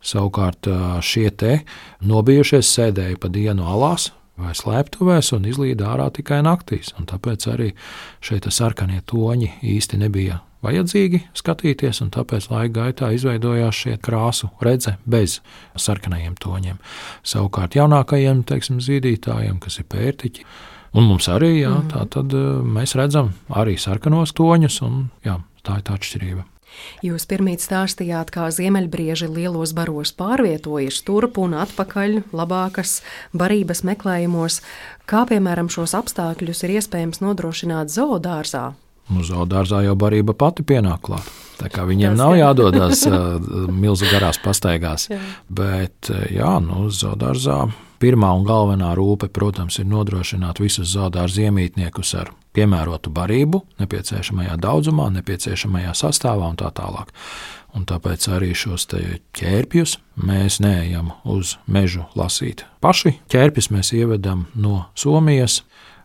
savukārt 0.00 0.68
šie 1.04 1.28
te 1.36 1.58
nobijušies 2.00 2.72
sēdēja 2.72 3.20
pa 3.20 3.28
dienu 3.32 3.68
alās, 3.68 4.08
vai 4.40 4.54
slēptuvēs 4.56 5.34
un 5.36 5.48
izlīda 5.52 5.92
ārā 5.92 6.08
tikai 6.16 6.40
naktīs. 6.44 6.94
Tāpēc 6.96 7.48
arī 7.52 7.72
šeit 8.24 8.48
sarkanie 8.48 9.02
toņi 9.04 9.52
īsti 9.76 10.00
nebija 10.00 10.40
vajadzīgi 10.64 11.22
skatīties, 11.36 12.02
un 12.04 12.12
tāpēc 12.14 12.50
laika 12.52 12.74
gaitā 12.80 13.10
izveidojās 13.16 13.82
šie 13.84 13.96
krāsu 14.02 14.50
redze 14.64 14.96
bez 15.08 15.38
sarkanajiem 15.76 16.36
toņiem. 16.40 16.78
Savukārt 17.26 17.78
jaunākajiem 17.78 18.44
teiksim, 18.48 18.80
zīdītājiem, 18.84 19.58
kas 19.62 19.80
ir 19.80 19.88
pērtiķi, 19.90 20.46
un 20.96 21.08
mums 21.08 21.28
arī 21.32 21.56
jā, 21.62 21.74
mm. 21.74 21.90
tā 21.94 22.06
tad 22.16 22.36
eh, 22.36 22.48
mēs 22.78 22.96
redzam 22.98 23.34
arī 23.48 23.76
sarkanos 23.80 24.34
toņus, 24.36 24.80
un 24.86 25.04
jā, 25.26 25.40
tā 25.66 25.80
ir 25.80 25.86
tā 25.88 25.98
atšķirība. 25.98 26.46
Jūs 27.04 27.24
pirmīt 27.30 27.62
stāstījāt, 27.64 28.30
kā 28.34 28.46
ziemeļbrieži 28.54 29.28
lielos 29.32 29.72
baros 29.76 30.12
pārvietojas 30.16 31.00
turp 31.06 31.40
un 31.42 31.56
atpakaļ 31.58 32.20
labākas 32.36 33.00
barības 33.36 33.82
meklējumos. 33.88 34.60
Kā 35.10 35.24
piemēram 35.28 35.70
šos 35.72 35.96
apstākļus 35.98 36.62
ir 36.66 36.76
iespējams 36.78 37.24
nodrošināt 37.24 37.92
zoodārzā? 37.92 38.70
Nu, 39.10 39.24
zoodārzā 39.26 39.82
jau 39.84 39.96
barība 39.98 40.36
pati 40.38 40.62
pienāk 40.66 41.02
klāt. 41.08 41.28
Tā 41.60 41.68
kā 41.72 41.84
viņiem 41.84 42.14
nav 42.16 42.36
jādodas 42.38 43.04
milzu 43.82 44.08
garās 44.08 44.40
pastaigās. 44.40 45.10
jā. 45.10 45.20
Bet, 45.50 46.12
jā, 46.32 46.56
nu, 46.64 46.86
zoodārzā 46.94 47.64
pirmā 48.00 48.32
un 48.38 48.46
galvenā 48.48 48.94
rūpe, 48.96 49.28
protams, 49.28 49.78
ir 49.82 49.88
nodrošināt 49.90 50.62
visus 50.62 50.94
zoodārza 50.94 51.48
iemītniekus 51.48 52.14
ar 52.16 52.32
piemērotu 52.56 53.12
barību, 53.14 53.62
nepieciešamajā 53.82 54.56
daudzumā, 54.62 55.10
nepieciešamajā 55.20 55.94
sastāvā 55.98 56.48
un 56.50 56.58
tā 56.60 56.70
tālāk. 56.74 57.12
Un 57.76 57.84
tāpēc 57.86 58.24
arī 58.34 58.50
šos 58.56 58.88
ķērpjus 58.90 59.98
mēs 60.26 60.58
neejam 60.64 61.12
uz 61.22 61.54
mežu 61.70 62.08
lasīt. 62.18 62.64
Paši 62.82 63.14
ķērpjus 63.30 63.70
mēs 63.70 63.92
ievedam 63.94 64.48
no 64.58 64.88
Somijas, 64.98 65.60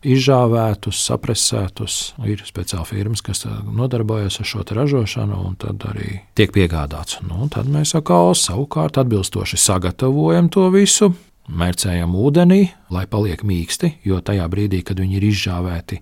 izžāvētus, 0.05 1.01
sapresētus. 1.09 1.99
Ir 2.25 2.43
speciāli 2.45 2.89
firmas, 2.89 3.23
kas 3.25 3.45
nodarbojas 3.65 4.39
ar 4.41 4.49
šo 4.49 4.65
ražošanu, 4.77 5.41
un 5.49 5.55
tad 5.61 5.85
arī 5.89 6.21
tiek 6.37 6.53
piegādāts. 6.55 7.21
Nu, 7.25 7.49
tad 7.53 7.69
mēs 7.71 7.95
atkal 7.97 8.35
savukārt 8.37 8.99
atbilstoši 9.01 9.59
sagatavojam 9.61 10.49
to 10.53 10.69
visu, 10.73 11.13
mērcējam 11.45 12.15
ūdenī, 12.17 12.59
lai 12.93 13.03
paliek 13.09 13.43
mīksti, 13.45 13.91
jo 14.07 14.17
tajā 14.25 14.47
brīdī, 14.49 14.81
kad 14.85 14.99
viņi 15.01 15.19
ir 15.19 15.27
izžāvēti, 15.29 15.99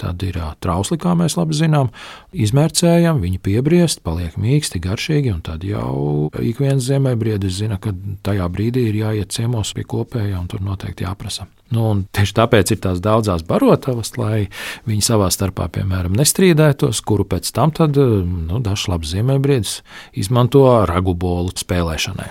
tad 0.00 0.22
ir 0.24 0.40
trausli, 0.64 0.98
kā 1.00 1.12
mēs 1.18 1.36
labi 1.38 1.56
zinām. 1.58 1.92
Izmērcējam, 2.32 3.20
viņi 3.24 3.42
piebriest, 3.44 4.02
paliek 4.06 4.38
mīksti, 4.40 4.80
garšīgi, 4.84 5.34
un 5.34 5.44
tad 5.44 5.66
jau 5.68 6.30
ik 6.40 6.62
viens 6.64 6.84
zemēbriedis 6.88 7.60
zina, 7.60 7.80
ka 7.82 7.92
tajā 8.24 8.48
brīdī 8.52 8.88
ir 8.88 9.02
jāiet 9.02 9.36
ciemos 9.36 9.74
pie 9.76 9.84
kopējā, 9.88 10.40
un 10.40 10.48
tur 10.50 10.64
noteikti 10.64 11.08
jāprasa. 11.08 11.48
Nu, 11.74 11.90
tieši 12.16 12.36
tāpēc 12.38 12.72
ir 12.72 12.80
tās 12.80 13.02
daudzās 13.04 13.44
barotavas, 13.44 14.14
lai 14.16 14.48
viņi 14.88 15.04
savā 15.04 15.28
starpā, 15.34 15.68
piemēram, 15.74 16.16
nestrīdētos, 16.16 17.02
kuru 17.04 17.26
pēc 17.28 17.50
tam 17.52 17.74
tad, 17.76 17.98
nu, 17.98 18.60
dažs 18.64 18.88
labs 18.88 19.12
ziemeļbriedis 19.12 19.80
izmanto 20.16 20.64
ragu 20.88 21.12
bolu 21.12 21.52
spēlēšanai. 21.52 22.30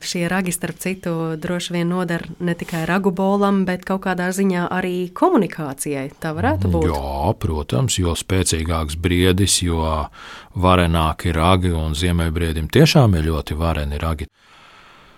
Šie 0.00 0.28
ragi, 0.30 0.52
starp 0.54 0.78
citu, 0.78 1.12
droši 1.36 1.72
vien 1.74 1.88
noder 1.90 2.24
ne 2.40 2.54
tikai 2.54 2.84
ragu 2.86 3.10
bolam, 3.14 3.64
bet 3.66 3.84
kaut 3.86 4.04
kādā 4.06 4.30
ziņā 4.34 4.68
arī 4.74 5.10
komunikācijai. 5.14 6.08
Tā 6.22 6.32
varētu 6.34 6.70
būt. 6.72 6.88
Jā, 6.90 7.32
protams, 7.42 7.98
jo 7.98 8.14
spēcīgāks 8.18 8.98
briedis, 8.98 9.60
jo 9.62 10.08
varenāki 10.58 11.34
ragi 11.34 11.74
un 11.74 11.98
ziemeļbriedim 11.98 12.70
tiešām 12.74 13.18
ir 13.18 13.30
ļoti 13.32 13.58
vareni 13.58 14.00
ragi. 14.02 14.30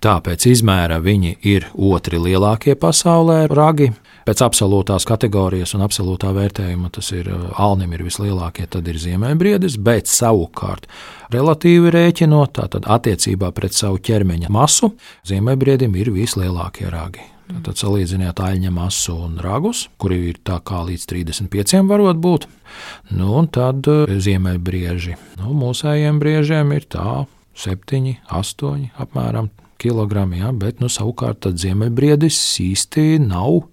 Tāpēc 0.01 0.47
izmēra 0.49 0.97
viņi 1.05 1.35
ir 1.45 1.67
otri 1.77 2.17
lielākie 2.17 2.73
pasaulē 2.81 3.43
ragi. 3.53 3.91
Pēc 4.25 4.41
absolūtās 4.47 5.05
kategorijas 5.09 5.75
un 5.77 5.85
absolūtā 5.85 6.31
vērtējuma 6.33 6.89
tas 6.95 7.11
ir 7.13 7.29
alnim 7.61 7.93
ir 7.93 8.07
vislielākie, 8.07 8.65
tad 8.73 8.89
ir 8.89 8.97
ziemeļbriedis, 9.01 9.77
bet 9.85 10.09
savukārt 10.09 10.89
relatīvi 11.35 11.93
rēķinot, 11.93 12.55
tātad 12.57 12.89
attiecībā 12.89 13.53
pret 13.57 13.77
savu 13.77 14.01
ķermeņa 14.09 14.49
masu, 14.53 14.95
ziemeļbriedim 15.29 16.01
ir 16.01 16.13
vislielākie 16.17 16.89
ragi. 16.89 17.27
Tad 17.51 17.77
salīdziniet 17.83 18.41
aļņa 18.41 18.73
masu 18.73 19.19
un 19.27 19.37
ragus, 19.43 19.89
kuri 20.01 20.21
ir 20.31 20.41
tā 20.47 20.61
kā 20.65 20.81
līdz 20.87 21.09
35 21.13 21.85
varot 21.91 22.17
būt. 22.23 22.49
Nu, 23.13 23.35
un 23.43 23.53
tad 23.53 23.85
ziemeļbrieži. 24.09 25.17
Nu, 25.43 25.53
mūsējiem 25.61 26.23
briežiem 26.23 26.73
ir 26.79 26.87
tā 26.89 27.25
7, 27.59 28.15
8 28.31 28.93
apmēram 29.03 29.51
kg, 29.81 30.27
ja, 30.37 30.53
bet 30.53 30.83
nu, 30.83 30.91
savukārt 30.93 31.49
ziemeļbriedis 31.49 32.39
īsti 32.65 33.07
nav 33.25 33.65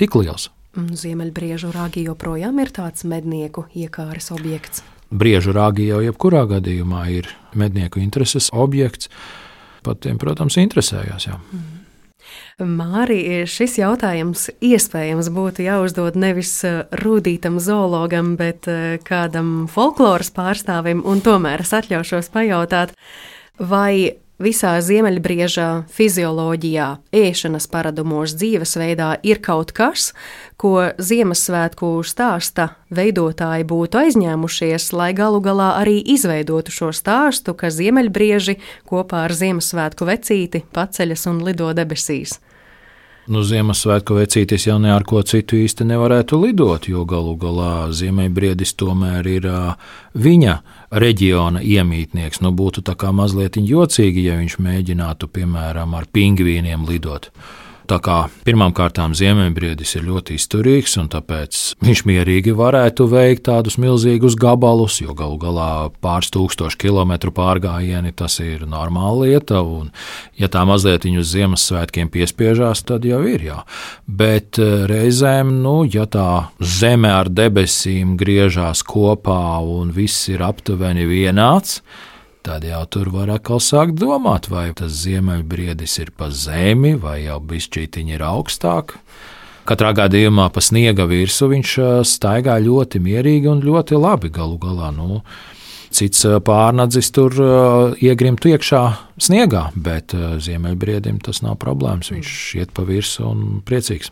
tik 0.00 0.16
liels. 0.18 0.48
Ziemeļbriežu 0.72 1.70
rāgi 1.74 2.06
joprojām 2.06 2.58
ir 2.62 2.72
tāds 2.72 3.04
mednieku 3.04 3.66
iekāres 3.76 4.32
objekts. 4.32 4.82
Briežu 5.12 5.52
rāgi 5.52 5.90
jau 5.90 6.00
jebkurā 6.00 6.46
gadījumā 6.48 7.04
ir 7.12 7.28
mednieku 7.52 8.00
intereses 8.00 8.48
objekts. 8.56 9.10
Pat 9.84 10.00
tiem, 10.00 10.16
protams, 10.20 10.56
interesējās. 10.62 11.28
Jā. 11.28 11.36
Mm. 11.52 11.82
Māri, 12.62 13.18
šis 13.48 13.78
jautājums 13.80 14.46
iespējams 14.62 15.28
būtu 15.34 15.64
jāuzdod 15.66 16.16
nevis 16.20 16.52
eh, 16.68 16.82
rūtītam 17.02 17.58
zoologam, 17.62 18.34
bet 18.40 18.68
eh, 18.70 18.98
kādam 19.04 19.66
folkloras 19.72 20.30
pārstāvim, 20.34 21.02
un 21.04 21.22
tomēr 21.24 21.64
es 21.64 21.72
atļaušos 21.76 22.30
pajautāt, 22.32 22.94
vai 23.58 24.14
visā 24.42 24.76
ziemeļbrieža 24.82 25.66
fizioloģijā, 25.92 26.86
ēšanas 27.14 27.68
paradumos, 27.72 28.34
dzīvesveidā 28.38 29.16
ir 29.26 29.40
kaut 29.44 29.72
kas, 29.76 30.12
ko 30.56 30.92
Ziemassvētku 30.98 31.90
stāsta 32.06 32.70
veidotāji 32.94 33.66
būtu 33.68 34.02
aizņēmušies, 34.02 34.92
lai 34.96 35.10
galu 35.16 35.42
galā 35.44 35.72
arī 35.80 35.98
izveidotu 36.14 36.74
šo 36.74 36.92
stāstu, 36.96 37.54
ka 37.54 37.72
ziemeļbrieži 37.72 38.58
kopā 38.88 39.26
ar 39.26 39.36
Ziemassvētku 39.36 40.08
vecīti 40.08 40.64
paceļas 40.72 41.28
un 41.32 41.44
lido 41.46 41.72
debesīs. 41.76 42.38
Nu, 43.30 43.44
Ziemassvētku 43.46 44.16
vecītis 44.18 44.64
jau 44.66 44.80
ne 44.82 44.90
ar 44.90 45.04
ko 45.06 45.20
citu 45.22 45.54
īsti 45.54 45.84
nevarētu 45.86 46.40
lidot, 46.42 46.88
jo 46.90 47.04
galu 47.06 47.36
galā 47.38 47.86
Ziemeļbriedis 47.94 48.74
tomēr 48.74 49.28
ir 49.30 49.46
viņa 50.18 50.56
reģiona 50.90 51.62
iemītnieks. 51.62 52.42
Nu, 52.42 52.50
būtu 52.50 52.82
tā 52.82 52.96
kā 52.98 53.12
mazliet 53.14 53.60
jocīgi, 53.62 54.26
ja 54.26 54.40
viņš 54.40 54.58
mēģinātu, 54.66 55.30
piemēram, 55.38 55.94
ar 55.94 56.10
pingvīniem 56.10 56.82
lidot. 56.88 57.30
Tā 57.92 57.98
kā 58.00 58.14
pirmkārt 58.46 58.96
ziemeļbriedis 58.96 59.90
ir 59.98 60.06
ļoti 60.06 60.38
izturīgs, 60.38 60.94
un 60.96 61.10
tāpēc 61.12 61.56
viņš 61.84 62.00
mierīgi 62.08 62.54
varētu 62.56 63.04
veikt 63.10 63.42
tādus 63.50 63.74
milzīgus 63.76 64.32
gabalus, 64.40 64.94
jo 65.02 65.12
galu 65.18 65.36
galā 65.42 65.90
pāris 66.00 66.32
tūkstoši 66.32 66.78
kilometru 66.86 67.34
pārgājieni 67.36 68.14
tas 68.16 68.38
ir 68.40 68.62
normāla 68.64 69.26
lieta. 69.26 69.60
Un, 69.60 69.90
ja 70.40 70.48
tā 70.48 70.62
mazliet 70.64 71.04
viņu 71.04 71.20
uz 71.20 71.34
Ziemassvētkiem 71.34 72.08
piespiežās, 72.14 72.80
tad 72.88 73.04
jau 73.04 73.20
ir 73.28 73.44
jā. 73.50 73.58
Bet 74.08 74.56
eh, 74.62 74.86
reizēm, 74.88 75.52
nu, 75.60 75.82
ja 75.84 76.06
tā 76.08 76.46
zeme 76.64 77.12
ar 77.12 77.28
debesīm 77.28 78.16
griežās 78.16 78.80
kopā 78.88 79.60
un 79.60 79.92
viss 79.92 80.32
ir 80.32 80.46
aptuveni 80.48 81.04
vienāds, 81.12 81.82
tad 82.44 82.66
jau 82.66 82.82
tur 82.90 83.10
var 83.14 83.30
atkal 83.36 83.60
sākt 83.62 83.98
domāt, 84.00 84.48
vai 84.52 84.70
tas 84.76 84.94
ziemeļbriedis 85.04 85.98
ir 86.02 86.12
pa 86.16 86.30
zemi, 86.30 86.94
vai 86.98 87.22
jau 87.24 87.38
bišķītiņi 87.40 88.16
ir 88.16 88.24
augstāk. 88.26 88.96
Katrā 89.68 89.92
gadījumā 89.94 90.48
pa 90.50 90.62
sniega 90.64 91.06
virsmu 91.06 91.52
viņš 91.52 91.74
staigā 92.08 92.58
ļoti 92.64 92.98
mierīgi 93.02 93.50
un 93.52 93.62
ļoti 93.62 93.98
labi 94.00 94.32
galu 94.34 94.58
galā. 94.62 94.90
Nu, 94.94 95.20
cits 95.94 96.26
pārnadzis 96.46 97.12
tur 97.14 97.36
iegrimtu 98.02 98.50
iekšā 98.50 98.82
sniegā, 99.22 99.68
bet 99.76 100.16
ziemeļbriedim 100.16 101.22
tas 101.22 101.44
nav 101.46 101.60
problēmas. 101.62 102.10
Viņš 102.10 102.34
iet 102.58 102.74
pa 102.74 102.86
virsmu 102.88 103.30
un 103.30 103.46
priecīgs. 103.66 104.10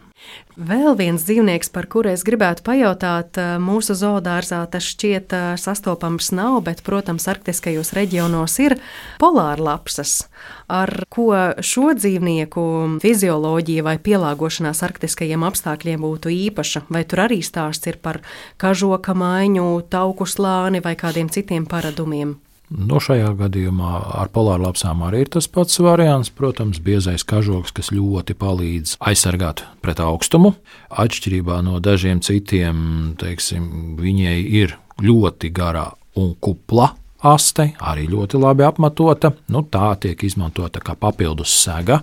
Vēl 0.61 0.93
viens 0.99 1.23
dzīvnieks, 1.25 1.71
par 1.73 1.87
kuru 1.89 2.11
es 2.11 2.25
gribētu 2.27 2.65
pajautāt, 2.67 3.39
eh, 3.41 3.55
mūsu 3.63 3.95
zoodārzā 3.97 4.61
tas 4.71 4.85
šķiet 4.85 5.33
eh, 5.33 5.47
sastopams 5.57 6.33
nav, 6.37 6.59
bet, 6.67 6.83
protams, 6.85 7.29
arktiskajos 7.31 7.95
reģionos 7.97 8.59
ir 8.61 8.77
polārlapsas. 9.23 10.27
Ar 10.69 10.93
ko 11.09 11.31
šo 11.65 11.95
dzīvnieku 11.97 12.67
fizioloģija 13.01 13.87
vai 13.87 13.97
pielāgošanās 14.03 14.83
arktiskajiem 14.85 15.47
apstākļiem 15.49 16.05
būtu 16.05 16.35
īpaša? 16.51 16.85
Vai 16.91 17.07
tur 17.09 17.25
arī 17.25 17.41
stāsts 17.47 17.89
ir 17.89 17.97
par 18.03 18.21
kažoka 18.61 19.17
maiņu, 19.17 19.67
tauku 19.89 20.29
slāni 20.29 20.85
vai 20.85 20.97
kādiem 20.99 21.33
citiem 21.33 21.65
paradumiem? 21.65 22.37
Nu, 22.71 23.01
šajā 23.03 23.33
gadījumā 23.35 23.97
ar 24.23 24.29
polārlapsām 24.31 25.03
arī 25.03 25.25
ir 25.25 25.31
tas 25.35 25.49
pats 25.51 25.81
variants. 25.83 26.31
Protams, 26.31 26.79
biezais 26.79 27.27
kažoks, 27.27 27.75
kas 27.75 27.91
ļoti 27.91 28.37
palīdz 28.39 28.95
aizsargāt 29.03 29.65
pret 29.83 29.99
augstumu. 30.05 30.55
Atšķirībā 30.91 31.59
no 31.67 31.81
dažiem 31.83 32.23
citiem, 32.23 33.17
teiksim, 33.19 33.99
viņai 33.99 34.39
ir 34.63 34.77
ļoti 35.03 35.51
gara 35.51 35.89
un 36.15 36.37
kupla 36.39 36.93
aste, 37.27 37.73
arī 37.83 38.07
ļoti 38.11 38.39
labi 38.41 38.65
apmatota. 38.65 39.33
Nu, 39.53 39.65
tā 39.67 39.91
tiek 40.01 40.23
izmantota 40.25 40.83
kā 40.85 40.95
papildus 40.95 41.53
sega. 41.65 42.01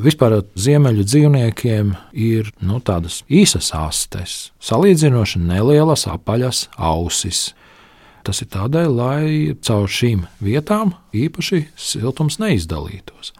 Vispār 0.00 0.40
ziemeļu 0.58 1.06
dzīvniekiem 1.06 1.94
ir 2.18 2.50
nu, 2.66 2.82
tādas 2.84 3.22
īsas 3.30 3.72
astes, 3.76 4.50
salīdzinoši 4.58 5.42
nelielas 5.46 6.06
apaļas 6.10 6.66
ausis. 6.76 7.50
Tas 8.26 8.42
ir 8.44 8.50
tādēļ, 8.52 8.88
lai 8.94 9.54
caur 9.64 9.88
šīm 9.88 10.26
vietām 10.44 10.94
īpaši 11.16 11.64
siltums 11.78 12.38
neizdalītos. 12.42 13.32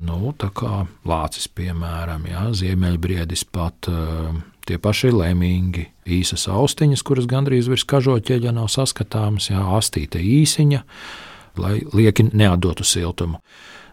Nu, 0.00 0.32
tā 0.40 0.48
kā 0.56 0.86
lācis, 1.04 1.44
piemēram, 1.52 2.24
jā, 2.30 2.46
ziemeļbriedis 2.56 3.44
pat 3.52 3.90
uh, 3.92 4.30
tie 4.64 4.78
paši 4.80 5.10
lēmīgi, 5.12 5.84
īsas 6.16 6.46
austiņas, 6.48 7.02
kuras 7.06 7.28
gandrīz 7.28 7.68
virs 7.68 7.84
kažoķeļa 7.88 8.54
nav 8.56 8.70
saskatāmas, 8.72 9.50
jā, 9.52 9.60
astīte 9.76 10.22
īsiņa, 10.24 10.80
lai 11.60 11.74
lieki 11.92 12.30
neatdotu 12.32 12.86
siltumu. 12.88 13.42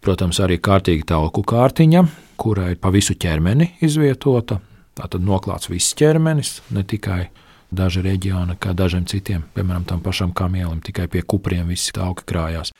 Protams, 0.05 0.39
arī 0.39 0.59
kārtīga 0.63 1.09
tauku 1.11 1.43
kārtiņa, 1.47 2.05
kurai 2.39 2.75
pa 2.79 2.93
visu 2.93 3.17
ķermeni 3.19 3.73
izvietota. 3.83 4.61
Tā 4.97 5.09
tad 5.11 5.25
noklāts 5.25 5.69
viss 5.69 5.97
ķermenis, 5.97 6.61
ne 6.73 6.85
tikai 6.87 7.27
daži 7.71 8.03
reģioni, 8.05 8.57
kā 8.59 8.73
dažiem 8.77 9.05
citiem, 9.09 9.43
piemēram, 9.55 9.85
tam 9.87 10.01
pašam 10.03 10.33
kamielim, 10.35 10.79
tikai 10.83 11.07
pie 11.11 11.23
kupriem 11.23 11.67
visi 11.71 11.93
tauki 11.95 12.25
krājās. 12.27 12.73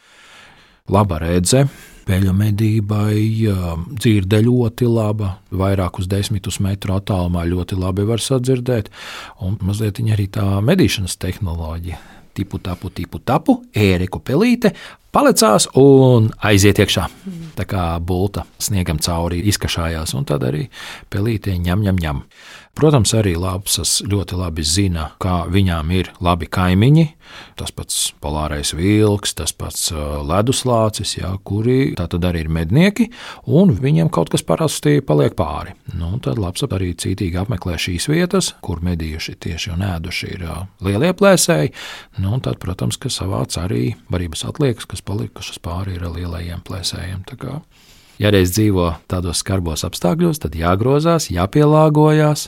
Laba 0.88 1.20
redze, 1.20 1.66
peļu 2.08 2.34
medībai, 2.36 3.20
dzirde 4.00 4.40
ļoti 4.46 4.88
laba, 4.88 5.34
vairākus 5.52 6.08
desmitus 6.08 6.62
metru 6.64 6.96
attālumā 6.96 7.44
ļoti 7.50 7.80
labi 7.80 8.06
var 8.08 8.24
sadzirdēt, 8.24 8.88
un 9.44 9.58
mazliet 9.60 10.00
arī 10.00 10.30
tā 10.32 10.48
medīšanas 10.64 11.20
tehnoloģija. 11.20 12.00
Tipu, 12.38 12.60
tapu, 12.62 12.92
tipu, 12.94 13.18
tapu, 13.26 13.56
ēriku 13.74 14.22
pelīte, 14.22 14.70
palicās 15.10 15.66
un 15.82 16.30
aiziet 16.46 16.78
iekšā. 16.84 17.08
Tā 17.58 17.66
kā 17.66 17.86
bulta 17.98 18.44
sniegam 18.62 19.02
cauri, 19.02 19.42
izkašājās, 19.50 20.14
un 20.14 20.28
tad 20.30 20.46
arī 20.46 20.68
pelīte 21.10 21.56
ņem, 21.58 21.88
ņem, 21.88 22.02
ņem. 22.04 22.22
Protams, 22.78 23.10
arī 23.18 23.32
lapsas 23.34 24.04
ļoti 24.06 24.38
labi 24.38 24.62
zina, 24.62 25.08
kā 25.18 25.48
viņām 25.50 25.90
ir 25.98 26.12
labi 26.22 26.46
kaimiņi. 26.46 27.06
Tas 27.58 27.74
pats 27.74 28.12
polārais 28.22 28.70
vilks, 28.78 29.34
tas 29.40 29.50
pats 29.58 29.88
uh, 29.90 30.20
leduslācis, 30.22 31.16
jā, 31.18 31.32
kuri 31.42 31.96
tātad 31.98 32.28
arī 32.30 32.44
ir 32.46 32.52
mednieki, 32.54 33.08
un 33.50 33.74
viņiem 33.82 34.12
kaut 34.14 34.30
kas 34.30 34.46
parasti 34.46 35.00
paliek 35.02 35.34
pāri. 35.40 35.74
Nu, 35.98 36.12
tad 36.22 36.38
lapsa 36.38 36.70
arī 36.78 36.92
cītīgi 36.94 37.42
apmeklē 37.42 37.80
šīs 37.82 38.12
vietas, 38.14 38.52
kur 38.62 38.86
medījuši 38.86 39.36
tieši 39.48 39.74
un 39.74 39.82
ēduši 39.90 40.32
ir 40.38 40.46
uh, 40.46 40.62
lielie 40.86 41.16
plēsēji. 41.18 41.74
Nu, 42.22 42.38
tad, 42.46 42.62
protams, 42.62 43.02
ka 43.02 43.10
savāc 43.10 43.58
arī 43.58 43.96
varības 44.14 44.46
atliekas, 44.54 44.86
kas 44.86 45.02
palikušas 45.02 45.58
pāri 45.66 45.98
ir 45.98 46.06
lielajiem 46.14 46.62
plēsējiem. 46.70 47.26
Ja 48.18 48.32
reiz 48.34 48.49
dzīvo 48.55 48.95
tādos 49.05 49.43
skarbos 49.43 49.84
apstākļos, 49.86 50.41
tad 50.41 50.57
jāgrozās, 50.57 51.30
jāpielāgojas. 51.30 52.47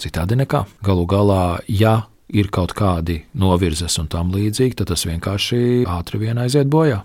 Citādi 0.00 0.34
nekā. 0.40 0.64
Galu 0.82 1.04
galā, 1.06 1.44
ja 1.70 2.00
ir 2.34 2.50
kaut 2.50 2.74
kādi 2.74 3.20
novirzes 3.38 3.94
un 4.02 4.08
tam 4.10 4.32
līdzīgi, 4.34 4.80
tad 4.80 4.90
tas 4.90 5.06
vienkārši 5.06 5.84
ātri 5.86 6.24
vien 6.24 6.40
aiziet 6.42 6.66
bojā. 6.72 7.04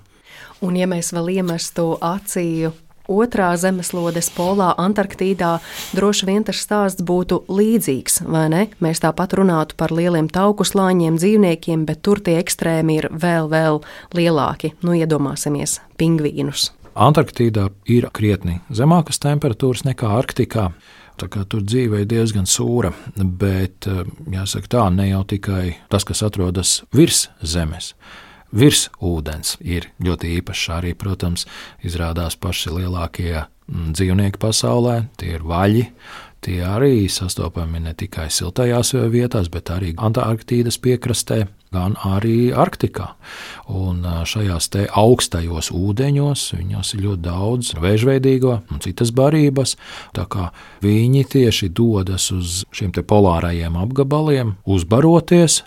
Un, 0.65 0.79
ja 0.79 0.89
mēs 0.89 1.13
vēl 1.13 1.35
iemestu 1.37 1.91
acīm 2.01 2.73
otrā 3.09 3.51
zemeslodes 3.57 4.29
polā, 4.35 4.71
Antarktīdā, 4.77 5.57
droši 5.97 6.29
vien 6.29 6.45
tas 6.45 6.61
stāsts 6.61 7.05
būtu 7.05 7.43
līdzīgs, 7.49 8.23
vai 8.29 8.45
ne? 8.53 8.65
Mēs 8.83 9.01
tāpat 9.05 9.33
runātu 9.39 9.77
par 9.79 9.93
lieliem 9.95 10.29
tauku 10.33 10.67
slāņiem, 10.67 11.17
dzīvniekiem, 11.21 11.85
bet 11.89 12.03
tur 12.05 12.21
tie 12.25 12.39
ekstrēmi 12.41 12.99
ir 13.01 13.09
vēl, 13.13 13.49
vēl 13.53 13.81
lielāki. 14.17 14.75
Nu, 14.85 14.93
iedomāsimies 14.97 15.79
pingvīnus. 15.99 16.69
Antarktīdā 16.95 17.69
ir 17.89 18.07
krietni 18.15 18.59
zemākas 18.69 19.21
temperatūras 19.23 19.85
nekā 19.87 20.09
Arktikā. 20.19 20.69
Tur 21.19 21.63
dzīve 21.65 22.05
ir 22.05 22.07
diezgan 22.07 22.47
sūra, 22.47 22.93
bet 23.19 23.89
eh, 23.91 24.05
jāsaka 24.31 24.71
tā, 24.71 24.85
ne 24.95 25.09
jau 25.09 25.25
tikai 25.27 25.75
tas, 25.91 26.07
kas 26.07 26.23
atrodas 26.23 26.77
virs 26.95 27.27
zemes. 27.43 27.93
Virs 28.55 28.87
ūdens 29.03 29.57
ir 29.61 29.91
ļoti 30.01 30.31
īpašs 30.39 30.69
arī, 30.79 30.95
protams, 30.97 31.43
izrādās 31.85 32.39
paši 32.39 32.71
lielākie 32.77 33.35
mm, 33.35 33.91
dzīvnieki 33.99 34.41
pasaulē, 34.41 34.95
tie 35.19 35.35
ir 35.35 35.45
vaļi, 35.45 35.85
Tie 36.39 36.61
arī 36.63 37.09
sastopami 37.11 37.81
ne 37.83 37.91
tikai 37.99 38.29
siltajās 38.31 38.93
vietās, 39.11 39.49
bet 39.51 39.71
arī 39.75 39.91
Antarktīdas 39.99 40.77
piekrastē, 40.79 41.41
gan 41.73 41.95
arī 42.05 42.51
Arktikā. 42.55 43.13
Un 43.69 44.01
šajās 44.25 44.69
augstajos 44.97 45.71
ūdeņos 45.75 46.45
viņos 46.57 46.93
ir 46.95 47.03
ļoti 47.05 47.23
daudz 47.25 47.73
vēžveidīgo 47.79 48.55
un 48.69 48.83
citas 48.83 49.13
barības. 49.15 49.75
Tā 50.17 50.25
kā 50.29 50.49
viņi 50.85 51.25
tieši 51.35 51.69
dodas 51.69 52.31
uz 52.35 52.63
šiem 52.75 52.93
polārajiem 52.93 53.77
apgabaliem, 53.79 54.57
uzbaroties. 54.65 55.63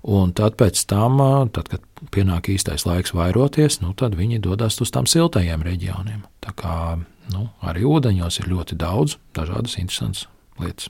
Un 0.00 0.30
tad, 0.32 0.56
tam, 0.88 1.18
tad, 1.52 1.66
kad 1.68 1.82
pienāk 2.14 2.48
īstais 2.48 2.86
laiks 2.88 3.12
vairoties, 3.12 3.82
nu, 3.82 3.92
tad 3.92 4.14
viņi 4.16 4.40
dodas 4.40 4.80
uz 4.80 4.88
tām 4.94 5.04
siltajiem 5.04 5.60
reģioniem. 5.66 6.22
Tā 6.40 6.54
kā 6.56 6.76
nu, 7.34 7.50
arī 7.60 7.84
ūdeņos 7.84 8.40
ir 8.40 8.48
ļoti 8.54 8.80
daudz 8.80 9.18
dažādas 9.36 9.76
interesantas 9.76 10.24
lietas. 10.56 10.88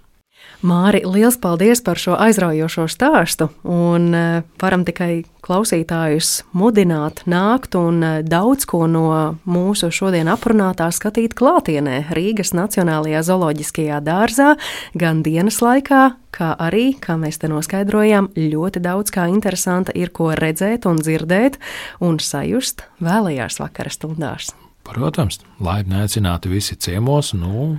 Māri, 0.61 1.01
liels 1.09 1.39
paldies 1.41 1.81
par 1.81 1.97
šo 1.97 2.19
aizraujošo 2.21 2.85
stāstu. 2.93 3.49
Un 3.65 4.11
eh, 4.13 4.43
varam 4.61 4.85
tikai 4.85 5.23
klausītājus 5.41 6.43
mudināt, 6.53 7.23
nākt 7.25 7.79
un 7.81 8.03
eh, 8.05 8.19
daudz 8.21 8.69
ko 8.69 8.85
no 8.85 9.39
mūsu 9.49 9.89
šodien 9.89 10.29
aprunātā 10.29 10.91
skatīt 10.93 11.33
klātienē 11.39 12.13
Rīgas 12.13 12.53
Nacionālajā 12.53 13.25
zooloģiskajā 13.31 14.03
dārzā, 14.05 14.53
gan 15.01 15.25
dienas 15.25 15.63
laikā, 15.65 16.03
kā 16.37 16.53
arī, 16.61 16.91
kā 17.01 17.17
mēs 17.17 17.41
te 17.41 17.49
noskaidrojām, 17.49 18.33
ļoti 18.37 18.85
daudz 18.85 19.17
kā 19.17 19.31
interesanta 19.33 19.97
ir 19.97 20.13
ko 20.13 20.35
redzēt 20.37 20.85
un 20.85 21.01
dzirdēt 21.01 21.57
un 22.05 22.21
sajust 22.21 22.85
vēlējās 23.01 23.63
vakara 23.65 23.97
stundās. 23.97 24.53
Protams, 24.91 25.39
laipni 25.63 26.01
aicināti 26.03 26.51
visi 26.51 26.75
ciemos. 26.75 27.31
Nu, 27.39 27.77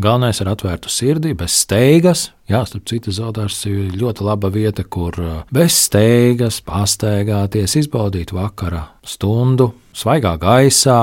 galvenais 0.00 0.40
ir 0.42 0.50
atvērtu 0.52 0.90
sirdi, 0.92 1.32
bez 1.38 1.54
steigas. 1.64 2.26
Jā, 2.50 2.60
starp 2.68 2.84
citu, 2.90 3.14
Zeltārs 3.14 3.62
ir 3.70 3.94
ļoti 3.96 4.26
laba 4.26 4.50
vieta, 4.52 4.84
kur 4.84 5.16
uh, 5.16 5.40
bez 5.54 5.78
steigas 5.86 6.60
pastaigāties, 6.66 7.78
izbaudīt 7.80 8.34
vakara 8.36 8.84
stundu, 9.08 9.70
svaigā 9.96 10.36
gaisā, 10.42 11.00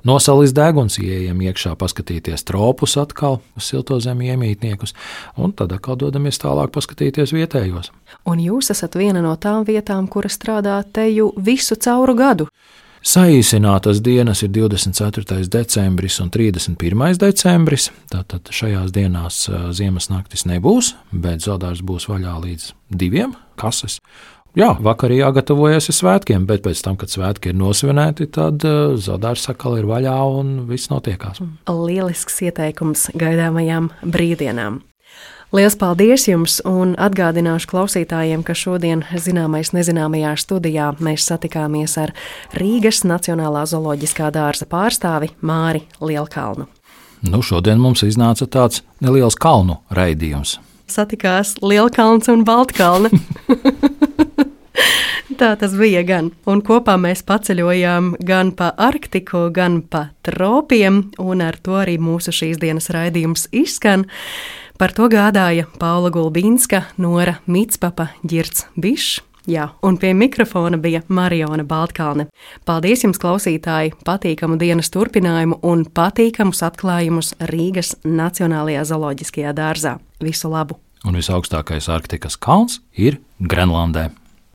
Nosalis 0.00 0.54
deguns, 0.56 0.94
ieejam 0.96 1.42
iekšā, 1.44 1.74
paskatīties 1.76 2.46
tropus 2.48 2.94
atkal, 2.96 3.36
silto 3.60 3.98
zemi 4.00 4.30
iemītniekus, 4.32 4.94
un 5.36 5.52
tad 5.52 5.74
atkal 5.76 5.98
dodamies 6.00 6.40
tālāk 6.40 6.72
paskatīties 6.72 7.34
vietējos. 7.36 7.90
Un 8.24 8.40
jūs 8.40 8.72
esat 8.72 8.96
viena 8.96 9.20
no 9.20 9.34
tām 9.36 9.66
vietām, 9.68 10.08
kura 10.08 10.32
strādā 10.32 10.78
te 10.88 11.04
jau 11.10 11.28
visu 11.36 11.76
cauru 11.76 12.16
gadu. 12.16 12.48
Saīsinātas 13.00 14.02
dienas 14.04 14.42
ir 14.44 14.50
24. 14.52 15.46
decembris 15.48 16.18
un 16.20 16.28
31. 16.28 17.14
decembris. 17.16 17.88
Tātad 18.12 18.50
šajās 18.52 18.92
dienās 18.92 19.46
ziemas 19.72 20.10
naktis 20.12 20.44
nebūs, 20.44 20.92
bet 21.10 21.40
zodārs 21.46 21.80
būs 21.80 22.10
vaļā 22.10 22.34
līdz 22.44 22.66
diviem 22.92 23.32
kases. 23.60 24.02
Jā, 24.58 24.74
vakarā 24.82 25.16
jāgatavojas 25.16 25.88
svētkiem, 25.94 26.44
bet 26.44 26.64
pēc 26.66 26.82
tam, 26.84 26.98
kad 27.00 27.08
svētki 27.08 27.52
ir 27.52 27.56
nosvinēti, 27.56 28.28
tad 28.34 28.66
zodārs 29.00 29.46
sakal 29.48 29.78
ir 29.78 29.88
vaļā 29.88 30.18
un 30.36 30.52
viss 30.68 30.90
notiekās. 30.92 31.40
Lielisks 31.70 32.42
ieteikums 32.50 33.08
gaidāmajām 33.16 33.92
brīvdienām. 34.04 34.82
Lielas 35.50 35.74
paldies 35.74 36.28
jums 36.28 36.60
un 36.62 36.92
atgādināšu 36.94 37.66
klausītājiem, 37.72 38.44
ka 38.46 38.54
šodien 38.54 39.00
zināmais 39.18 39.72
nezināmajā 39.74 40.36
studijā 40.38 40.92
mēs 41.02 41.24
satikāmies 41.26 41.96
ar 41.98 42.12
Rīgas 42.54 43.02
Nacionālā 43.02 43.64
zooloģiskā 43.66 44.28
dārza 44.30 44.68
pārstāvi 44.70 45.32
Māri 45.42 45.82
Lielkalnu. 45.98 46.68
Nu, 47.26 47.42
šodien 47.42 47.82
mums 47.82 48.04
iznāca 48.06 48.46
tāds 48.46 48.84
neliels 49.02 49.34
kalnu 49.34 49.80
raidījums. 49.90 50.60
Satikās 50.86 51.56
Lielkalns 51.66 52.30
un 52.30 52.46
Baltkalna. 52.46 53.10
Tā 55.40 55.50
tas 55.58 55.74
bija 55.74 56.04
gan. 56.06 56.30
Un 56.46 56.62
kopā 56.62 56.94
mēs 57.00 57.24
paceļojām 57.26 58.14
gan 58.22 58.54
pa 58.54 58.70
Arktiku, 58.78 59.48
gan 59.50 59.80
pa 59.82 60.12
tropiem, 60.22 61.08
un 61.18 61.42
ar 61.42 61.58
to 61.58 61.74
arī 61.82 61.98
mūsu 61.98 62.30
šīs 62.38 62.62
dienas 62.62 62.90
raidījums 62.94 63.48
izskan. 63.50 64.06
Par 64.80 64.94
to 64.96 65.10
gādāja 65.12 65.66
Paula 65.76 66.08
Gulbīnska, 66.08 66.78
Nora 66.96 67.34
Mitspapa, 67.44 68.06
Girts 68.24 68.62
Bišs. 68.80 69.18
Jā, 69.44 69.66
un 69.84 69.98
pie 70.00 70.14
mikrofona 70.16 70.78
bija 70.80 71.02
Mariona 71.12 71.66
Baltkalne. 71.68 72.30
Paldies 72.64 73.04
jums, 73.04 73.20
klausītāji! 73.20 73.92
Patīkamu 74.08 74.56
dienas 74.56 74.88
turpinājumu 74.94 75.58
un 75.68 75.84
patīkamus 75.84 76.64
atklājumus 76.64 77.34
Rīgas 77.52 77.92
Nacionālajā 78.08 78.86
zooloģiskajā 78.88 79.52
dārzā. 79.60 79.98
Visu 80.24 80.48
labu! 80.48 80.80
Un 81.04 81.20
visaugstākais 81.20 81.92
Arktikas 81.92 82.40
kalns 82.40 82.80
ir 82.96 83.20
Grenlandē. 83.36 84.08